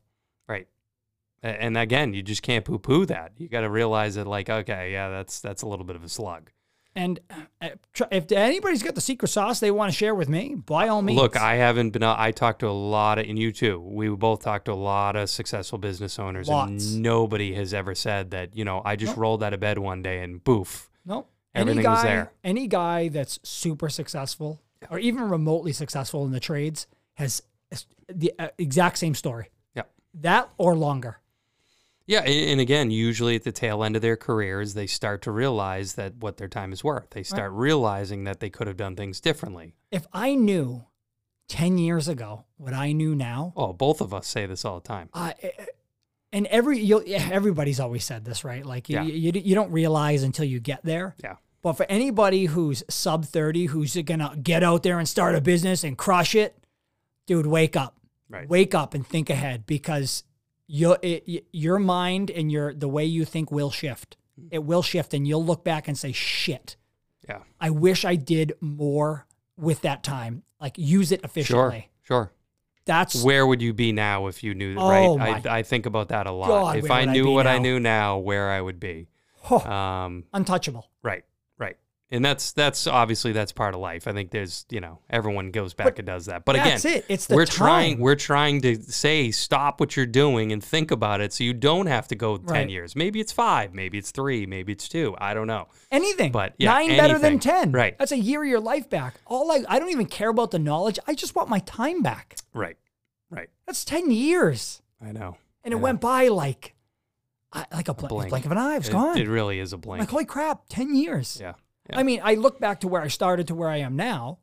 And 1.45 1.77
again, 1.77 2.15
you 2.15 2.23
just 2.23 2.43
can't 2.43 2.65
poo-poo 2.65 3.05
that. 3.07 3.33
You 3.37 3.49
got 3.51 3.61
to 3.61 3.69
realize 3.71 4.15
that, 4.15 4.27
like, 4.27 4.49
okay, 4.49 4.93
yeah, 4.93 5.11
that's 5.11 5.41
that's 5.41 5.61
a 5.63 5.69
little 5.69 5.85
bit 5.85 5.95
of 5.95 6.03
a 6.03 6.09
slug. 6.09 6.51
And 6.97 7.19
uh, 7.61 7.69
if 8.11 8.31
anybody's 8.33 8.83
got 8.83 8.95
the 8.95 9.01
secret 9.01 9.29
sauce 9.29 9.59
they 9.61 9.71
want 9.73 9.93
to 9.93 9.99
share 9.99 10.15
with 10.15 10.29
me, 10.29 10.55
by 10.55 10.89
all 10.89 11.03
means. 11.03 11.21
Look, 11.21 11.37
I 11.37 11.57
haven't 11.57 11.91
been. 11.91 12.03
I 12.03 12.31
talked 12.31 12.61
to 12.61 12.69
a 12.69 12.71
lot 12.71 13.19
of, 13.19 13.29
and 13.29 13.39
you 13.39 13.53
too. 13.53 13.79
We 13.81 14.09
both 14.09 14.43
talked 14.43 14.67
to 14.67 14.73
a 14.73 14.75
lot 14.75 15.17
of 15.17 15.29
successful 15.29 15.77
business 15.77 16.19
owners, 16.19 16.49
Lots. 16.49 16.71
and 16.71 17.03
nobody 17.03 17.53
has 17.55 17.75
ever 17.75 17.95
said 17.95 18.31
that. 18.31 18.57
You 18.57 18.65
know, 18.65 18.81
I 18.85 18.97
just 18.97 19.11
Nope. 19.13 19.19
rolled 19.19 19.43
out 19.43 19.53
of 19.53 19.61
bed 19.61 19.79
one 19.79 20.03
day 20.03 20.23
and 20.23 20.43
boof. 20.43 20.89
no, 21.05 21.27
everything 21.55 21.81
any 21.81 21.89
was 21.89 21.99
guy, 22.03 22.09
there. 22.09 22.33
Any 22.43 22.67
guy 22.69 23.09
that's 23.09 23.39
super 23.43 23.89
successful 23.91 24.63
or 24.89 24.99
even 24.99 25.29
remotely 25.29 25.73
successful 25.73 26.25
in 26.25 26.33
the 26.33 26.41
trades 26.41 26.87
has 27.15 27.43
has 27.71 27.87
the 28.09 28.33
uh, 28.39 28.49
exact 28.57 28.97
same 28.99 29.15
story. 29.15 29.51
Yeah. 29.75 29.83
That 30.15 30.49
or 30.59 30.77
longer. 30.77 31.19
Yeah, 32.07 32.21
and 32.21 32.61
again, 32.61 32.91
usually 32.91 33.35
at 33.35 33.45
the 33.45 33.53
tail 33.53 33.83
end 33.83 33.97
of 33.97 34.03
their 34.03 34.17
careers, 34.17 34.75
they 34.75 34.87
start 34.87 35.23
to 35.23 35.31
realize 35.31 35.95
that 35.95 36.17
what 36.17 36.37
their 36.37 36.49
time 36.49 36.73
is 36.73 36.85
worth. 36.85 37.11
They 37.11 37.23
start 37.23 37.53
realizing 37.53 38.25
that 38.25 38.41
they 38.41 38.51
could 38.51 38.67
have 38.67 38.77
done 38.77 38.95
things 38.95 39.21
differently. 39.21 39.75
If 39.91 40.07
I 40.13 40.35
knew 40.35 40.85
10 41.49 41.79
years 41.79 42.07
ago 42.09 42.45
what 42.59 42.75
I 42.75 42.93
knew 42.93 43.15
now, 43.15 43.55
Oh, 43.57 43.73
both 43.73 44.03
of 44.03 44.13
us 44.13 44.27
say 44.27 44.45
this 44.45 44.65
all 44.67 44.81
the 44.81 44.87
time. 44.87 45.09
I 45.15 45.35
eh, 45.43 45.51
eh, 45.59 45.65
and 46.33 46.47
every 46.49 46.79
you'll, 46.81 47.03
everybody's 47.07 47.81
always 47.81 48.05
said 48.05 48.25
this, 48.25 48.45
right? 48.45 48.67
Like 48.67 48.89
you, 48.91 48.97
Yeah. 48.97 49.03
you, 49.05 49.33
you 49.35 49.55
don't 49.55 49.71
realize 49.73 50.23
until 50.25 50.45
you 50.45 50.61
get 50.61 50.85
there. 50.85 51.15
Yeah. 51.23 51.37
But 51.63 51.75
for 51.75 51.87
anybody 51.89 52.47
who's 52.47 52.83
sub 52.91 53.25
30, 53.25 53.67
who's 53.67 53.97
gonna 53.97 54.37
get 54.43 54.63
out 54.63 54.83
there 54.83 54.99
and 54.99 55.09
start 55.09 55.35
a 55.37 55.41
business 55.41 55.85
and 55.85 55.97
crush 55.97 56.35
it, 56.35 56.55
dude, 57.27 57.47
wake 57.47 57.77
up, 57.77 57.97
Right. 58.29 58.47
wake 58.49 58.75
up 58.75 58.93
and 58.93 59.07
think 59.07 59.31
ahead 59.31 59.65
because 59.65 60.25
your 60.67 60.99
it, 61.03 61.47
your 61.53 61.79
mind 61.79 62.31
and 62.31 62.51
your 62.51 62.73
the 62.75 62.89
way 62.89 63.05
you 63.05 63.25
think 63.25 63.51
will 63.51 63.71
shift. 63.71 64.17
It 64.51 64.65
will 64.65 64.83
shift, 64.83 65.15
and 65.15 65.29
you'll 65.29 65.45
look 65.45 65.63
back 65.65 65.87
and 65.89 65.97
say, 65.97 66.11
"Shit, 66.13 66.77
Yeah. 67.29 67.41
I 67.61 67.71
wish 67.71 68.05
I 68.05 68.17
did 68.17 68.55
more 68.61 69.27
with 69.57 69.83
that 69.83 70.03
time. 70.03 70.43
Like 70.61 70.77
use 70.79 71.13
it 71.13 71.21
efficiently." 71.23 71.91
Sure. 72.03 72.17
Sure. 72.27 72.33
That's 72.87 73.25
Where 73.25 73.47
would 73.47 73.63
you 73.63 73.73
be 73.73 73.93
now 73.93 74.27
if 74.27 74.43
you 74.45 74.55
knew? 74.55 74.77
Oh, 74.77 75.17
right. 75.19 75.47
I, 75.47 75.59
I 75.59 75.63
think 75.63 75.87
about 75.87 76.09
that 76.09 76.27
a 76.27 76.33
lot. 76.33 76.49
God, 76.49 76.77
if 76.77 76.91
I 76.91 77.01
I 77.01 77.05
knew 77.07 77.25
be 77.25 77.31
what 77.31 77.47
I 77.47 77.57
knew 77.59 77.81
now, 77.81 78.19
where 78.19 78.51
I 78.51 78.61
would 78.61 78.79
be. 78.79 79.09
Oh, 79.51 79.59
Um, 79.61 80.25
untouchable. 80.35 80.91
right. 81.03 81.25
And 82.15 82.25
that's 82.25 82.53
that's 82.53 82.87
obviously 82.87 83.33
that's 83.33 83.53
part 83.53 83.75
of 83.75 83.81
life. 83.81 84.07
I 84.07 84.13
think 84.13 84.31
there's 84.31 84.65
you 84.71 84.81
know 84.81 85.01
everyone 85.11 85.51
goes 85.51 85.75
back 85.75 85.99
and 85.99 86.07
does 86.07 86.27
that. 86.27 86.45
But 86.45 86.55
again, 86.57 86.69
That's 86.69 86.85
it. 86.85 87.05
It's 87.09 87.27
the 87.27 87.35
we're 87.35 87.45
time. 87.45 87.57
trying 87.57 87.99
we're 87.99 88.15
trying 88.15 88.61
to 88.63 88.81
say 88.83 89.31
stop 89.33 89.81
what 89.81 89.97
you're 89.97 90.07
doing 90.07 90.53
and 90.53 90.63
think 90.63 90.91
about 90.91 91.21
it 91.21 91.33
so 91.33 91.43
you 91.45 91.53
don't 91.53 91.87
have 91.87 92.07
to 92.09 92.15
go 92.15 92.37
10 92.37 92.47
Right. 92.47 92.71
years 92.71 92.95
maybe 92.95 93.21
it's 93.21 93.33
five 93.33 93.75
maybe 93.75 93.99
it's 93.99 94.11
three 94.13 94.47
maybe 94.47 94.73
it's 94.73 94.89
two 94.89 95.15
i 95.19 95.35
don't 95.35 95.47
know 95.49 95.67
Anything. 95.91 96.33
But, 96.33 96.55
yeah, 96.59 96.73
nine 96.73 96.97
better 96.97 97.19
than 97.19 97.39
ten. 97.39 97.71
Right. 97.71 97.97
That's 97.99 98.11
a 98.13 98.17
year 98.19 98.43
of 98.43 98.49
your 98.49 98.59
life 98.61 98.89
back. 98.91 99.15
All 99.27 99.51
I 99.53 99.65
I 99.69 99.79
don't 99.79 99.91
even 99.91 100.07
care 100.07 100.29
about 100.31 100.51
the 100.51 100.59
knowledge. 100.59 100.99
I 101.07 101.15
just 101.15 101.35
want 101.37 101.49
my 101.49 101.59
time 101.61 102.03
back. 102.03 102.37
right 102.53 102.77
right 103.31 103.49
That's 103.67 103.85
ten 103.85 104.11
years, 104.11 104.83
i 105.01 105.13
know 105.13 105.37
and 105.65 105.73
it 105.73 105.79
went 105.79 106.01
by 106.01 106.29
like, 106.29 106.75
like 107.73 107.89
a, 107.89 107.95
bl- 107.95 108.07
blink. 108.09 108.31
blink 108.31 108.45
of 108.45 108.53
an 108.53 108.59
eye. 108.59 108.75
It 108.75 108.79
was 108.79 108.89
it, 108.89 108.93
gone. 108.93 109.17
it 109.19 109.29
really 109.29 109.59
is 109.59 109.73
a 109.73 109.79
blink 109.79 110.01
like 110.01 110.11
holy 110.11 110.25
crap, 110.25 110.63
ten 110.69 110.95
years. 110.95 111.39
yeah 111.41 111.55
I 111.93 112.03
mean, 112.03 112.21
I 112.25 112.35
look 112.35 112.59
back 112.61 112.81
to 112.81 112.89
where 112.89 113.03
I 113.03 113.09
started 113.09 113.49
to 113.49 113.55
where 113.55 113.69
I 113.69 113.79
am 113.79 113.95
now, 113.97 114.39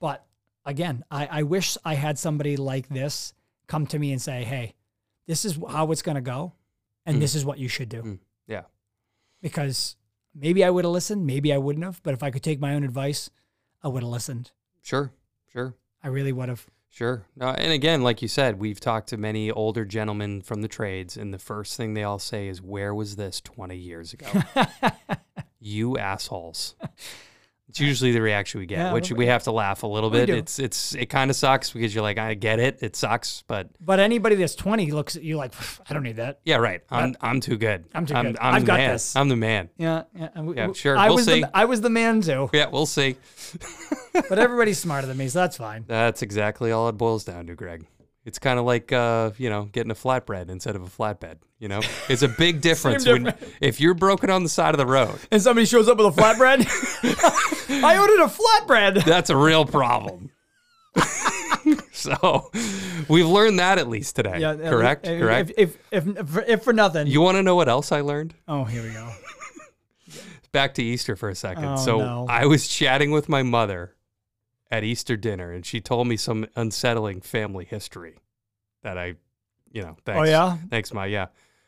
but 0.00 0.26
again, 0.64 1.04
I, 1.10 1.26
I 1.26 1.42
wish 1.44 1.78
I 1.84 1.94
had 1.94 2.18
somebody 2.18 2.56
like 2.56 2.88
this 2.88 3.32
come 3.66 3.86
to 3.88 3.98
me 3.98 4.12
and 4.12 4.20
say, 4.20 4.44
"Hey, 4.44 4.74
this 5.26 5.44
is 5.44 5.58
how 5.70 5.90
it's 5.92 6.02
going 6.02 6.16
to 6.16 6.20
go, 6.20 6.52
and 7.06 7.16
Mm. 7.16 7.20
this 7.20 7.34
is 7.34 7.44
what 7.44 7.58
you 7.58 7.68
should 7.68 7.88
do." 7.88 8.02
Mm. 8.02 8.18
yeah 8.46 8.62
Because 9.40 9.96
maybe 10.34 10.62
I 10.64 10.70
would 10.70 10.84
have 10.84 10.92
listened, 10.92 11.26
maybe 11.26 11.52
I 11.52 11.58
wouldn't 11.58 11.84
have, 11.84 12.02
but 12.02 12.12
if 12.14 12.22
I 12.22 12.30
could 12.30 12.42
take 12.42 12.60
my 12.60 12.74
own 12.74 12.84
advice, 12.84 13.30
I 13.82 13.88
would 13.88 14.02
have 14.02 14.10
listened. 14.10 14.50
sure 14.82 15.12
sure 15.52 15.74
I 16.02 16.08
really 16.08 16.32
would 16.32 16.48
have. 16.48 16.66
Sure. 16.90 17.26
No, 17.36 17.48
and 17.48 17.70
again, 17.72 18.02
like 18.02 18.22
you 18.22 18.28
said, 18.28 18.58
we've 18.58 18.80
talked 18.80 19.08
to 19.10 19.16
many 19.18 19.50
older 19.50 19.84
gentlemen 19.84 20.40
from 20.42 20.62
the 20.62 20.68
trades, 20.68 21.16
and 21.18 21.32
the 21.34 21.38
first 21.38 21.76
thing 21.76 21.92
they 21.94 22.02
all 22.02 22.18
say 22.18 22.48
is, 22.48 22.62
Where 22.62 22.94
was 22.94 23.16
this 23.16 23.40
20 23.42 23.76
years 23.76 24.12
ago? 24.14 24.26
you 25.60 25.98
assholes. 25.98 26.74
It's 27.70 27.80
usually 27.80 28.12
the 28.12 28.22
reaction 28.22 28.60
we 28.60 28.66
get, 28.66 28.78
Yeah, 28.78 28.92
which 28.94 29.12
we- 29.12 29.26
have 29.26 29.42
to 29.44 29.52
laugh 29.52 29.82
a 29.82 29.86
little 29.86 30.08
bit. 30.08 30.30
It's 30.30 30.58
it's 30.58 30.94
it 30.94 31.06
kind 31.10 31.30
of 31.30 31.36
sucks 31.36 31.70
because 31.70 31.94
you're 31.94 32.00
like, 32.02 32.16
I 32.16 32.32
get 32.32 32.60
it, 32.60 32.78
it 32.80 32.96
sucks, 32.96 33.44
but 33.46 33.68
But 33.78 34.00
anybody 34.00 34.36
that's 34.36 34.54
20 34.54 34.90
looks 34.90 35.16
at 35.16 35.22
you 35.22 35.36
like, 35.36 35.52
I 35.88 35.92
don't 35.92 36.02
need 36.02 36.16
that. 36.16 36.40
yeah, 36.46 36.56
right. 36.56 36.80
I'm 36.90 37.14
I'm 37.20 37.40
too 37.40 37.58
good. 37.58 37.84
I'm 37.94 38.06
too 38.06 38.14
I'm, 38.14 38.24
good. 38.24 38.38
I'm 38.40 38.54
I've 38.54 38.62
the 38.62 38.66
got 38.66 38.78
man. 38.78 38.92
this. 38.92 39.14
I'm 39.14 39.28
the 39.28 39.36
man. 39.36 39.68
Yeah, 39.76 40.04
yeah. 40.16 40.28
Yeah, 40.56 40.72
sure, 40.72 40.96
I 40.96 41.08
we'll 41.08 41.16
was 41.16 41.26
see. 41.26 41.42
the 41.42 41.50
I 41.54 41.66
was 41.66 41.82
the 41.82 41.90
man 41.90 42.22
too, 42.22 42.48
Yeah, 42.54 42.68
we'll 42.70 42.86
see. 42.86 43.16
but 44.14 44.38
everybody's 44.38 44.78
smarter 44.78 45.06
than 45.06 45.18
me, 45.18 45.28
so 45.28 45.40
that's 45.40 45.58
fine. 45.58 45.84
That's 45.86 46.22
exactly 46.22 46.72
all 46.72 46.88
it 46.88 46.92
boils 46.96 47.24
down 47.24 47.48
to, 47.48 47.54
Greg. 47.54 47.84
It's 48.28 48.38
kind 48.38 48.58
of 48.58 48.66
like 48.66 48.92
uh, 48.92 49.30
you 49.38 49.48
know 49.48 49.64
getting 49.64 49.90
a 49.90 49.94
flatbread 49.94 50.50
instead 50.50 50.76
of 50.76 50.82
a 50.82 50.86
flatbed. 50.86 51.38
You 51.58 51.68
know, 51.68 51.80
it's 52.10 52.20
a 52.20 52.28
big 52.28 52.60
difference 52.60 53.06
when 53.06 53.34
if 53.62 53.80
you're 53.80 53.94
broken 53.94 54.28
on 54.28 54.42
the 54.42 54.50
side 54.50 54.74
of 54.74 54.78
the 54.78 54.86
road. 54.86 55.18
And 55.30 55.40
somebody 55.40 55.64
shows 55.64 55.88
up 55.88 55.96
with 55.96 56.06
a 56.06 56.20
flatbread. 56.20 56.66
I 57.82 57.98
ordered 57.98 58.20
a 58.20 58.28
flatbread. 58.28 59.04
That's 59.04 59.30
a 59.30 59.36
real 59.36 59.64
problem. 59.64 60.30
so 61.92 62.50
we've 63.08 63.26
learned 63.26 63.60
that 63.60 63.78
at 63.78 63.88
least 63.88 64.14
today. 64.14 64.40
Yeah, 64.40 64.56
correct. 64.56 65.06
If, 65.06 65.20
correct. 65.20 65.52
If 65.56 65.78
if, 65.90 66.06
if 66.06 66.48
if 66.48 66.62
for 66.62 66.74
nothing. 66.74 67.06
you 67.06 67.22
want 67.22 67.38
to 67.38 67.42
know 67.42 67.56
what 67.56 67.70
else 67.70 67.92
I 67.92 68.02
learned? 68.02 68.34
oh, 68.46 68.64
here 68.64 68.82
we 68.82 68.92
go. 68.92 69.10
Back 70.52 70.74
to 70.74 70.82
Easter 70.82 71.16
for 71.16 71.30
a 71.30 71.34
second. 71.34 71.64
Oh, 71.64 71.76
so 71.76 71.98
no. 71.98 72.26
I 72.28 72.44
was 72.44 72.68
chatting 72.68 73.10
with 73.10 73.30
my 73.30 73.42
mother 73.42 73.94
at 74.70 74.84
Easter 74.84 75.16
dinner, 75.16 75.52
and 75.52 75.64
she 75.64 75.80
told 75.80 76.06
me 76.06 76.16
some 76.16 76.46
unsettling 76.56 77.20
family 77.20 77.64
history 77.64 78.18
that 78.82 78.98
I, 78.98 79.14
you 79.72 79.82
know, 79.82 79.96
thanks. 80.04 80.20
Oh 80.20 80.24
yeah. 80.24 80.58
Thanks, 80.70 80.92
Ma. 80.92 81.04
Yeah. 81.04 81.26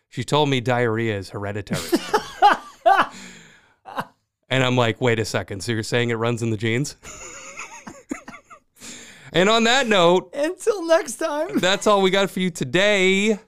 She 0.08 0.24
told 0.24 0.48
me 0.48 0.60
diarrhea 0.60 1.16
is 1.16 1.30
hereditary. 1.30 1.80
and 4.50 4.64
I'm 4.64 4.76
like, 4.76 5.00
wait 5.00 5.20
a 5.20 5.24
second. 5.24 5.62
So 5.62 5.72
you're 5.72 5.82
saying 5.82 6.10
it 6.10 6.16
runs 6.16 6.42
in 6.42 6.50
the 6.50 6.56
genes? 6.56 6.96
and 9.32 9.48
on 9.48 9.64
that 9.64 9.86
note, 9.86 10.34
Until 10.34 10.84
next 10.84 11.16
time. 11.16 11.58
that's 11.58 11.86
all 11.86 12.02
we 12.02 12.10
got 12.10 12.28
for 12.28 12.40
you 12.40 12.50
today. 12.50 13.38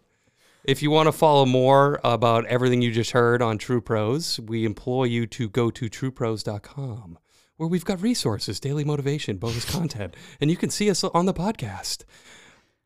If 0.64 0.80
you 0.80 0.92
want 0.92 1.08
to 1.08 1.12
follow 1.12 1.44
more 1.44 2.00
about 2.04 2.46
everything 2.46 2.80
you 2.80 2.92
just 2.92 3.10
heard 3.10 3.42
on 3.42 3.58
TruPros, 3.58 4.38
we 4.38 4.64
implore 4.64 5.08
you 5.08 5.26
to 5.26 5.48
go 5.48 5.72
to 5.72 5.90
trupros.com 5.90 7.18
where 7.62 7.68
we've 7.68 7.84
got 7.84 8.02
resources, 8.02 8.58
daily 8.58 8.82
motivation, 8.82 9.36
bonus 9.36 9.64
content, 9.64 10.16
and 10.40 10.50
you 10.50 10.56
can 10.56 10.68
see 10.68 10.90
us 10.90 11.04
on 11.04 11.26
the 11.26 11.32
podcast. 11.32 12.02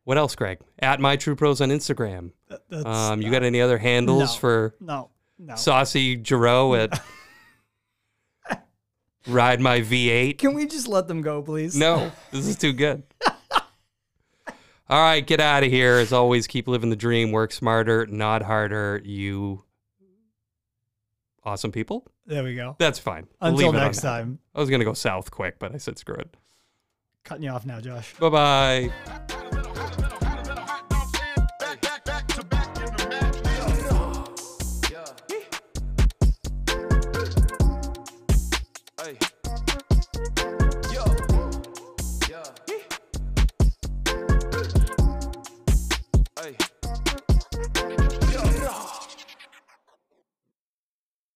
What 0.03 0.19
else, 0.19 0.35
Greg? 0.35 0.59
At 0.77 0.99
My 0.99 1.17
TruPros 1.17 1.61
on 1.61 1.69
Instagram. 1.69 2.29
That's, 2.69 2.85
Um, 2.85 3.23
you 3.23 3.31
got 3.31 3.41
any 3.41 3.59
other 3.59 3.79
handles 3.79 4.35
No. 4.35 4.39
for 4.39 4.75
no, 4.79 5.09
no. 5.39 5.55
Saucy 5.55 6.23
Giroux 6.23 6.75
at 6.83 7.01
Ride 9.27 9.59
My 9.59 9.81
V8? 9.81 10.37
Can 10.37 10.53
we 10.53 10.67
just 10.67 10.87
let 10.87 11.07
them 11.07 11.21
go, 11.21 11.41
please? 11.41 11.75
No, 11.75 12.11
this 12.31 12.45
is 12.45 12.55
too 12.55 12.71
good. 12.71 13.01
All 14.89 15.01
right, 15.01 15.25
get 15.25 15.39
out 15.41 15.63
of 15.63 15.71
here. 15.71 15.95
As 15.95 16.13
always, 16.13 16.45
keep 16.45 16.67
living 16.67 16.91
the 16.91 16.95
dream. 16.95 17.31
Work 17.31 17.51
smarter, 17.51 18.05
not 18.05 18.43
harder. 18.43 19.01
You 19.03 19.63
awesome 21.43 21.71
people. 21.71 22.05
There 22.27 22.43
we 22.43 22.55
go. 22.55 22.75
That's 22.77 22.99
fine. 22.99 23.27
Until 23.39 23.71
Leave 23.71 23.81
next 23.81 24.01
time. 24.01 24.39
I 24.53 24.59
was 24.59 24.69
going 24.69 24.79
to 24.81 24.85
go 24.85 24.93
south 24.93 25.31
quick, 25.31 25.59
but 25.59 25.73
I 25.73 25.77
said 25.77 25.97
screw 25.97 26.15
it. 26.15 26.35
Cutting 27.23 27.43
you 27.43 27.49
off 27.51 27.65
now, 27.65 27.79
Josh. 27.79 28.13
Bye 28.19 28.29
bye. 28.29 28.91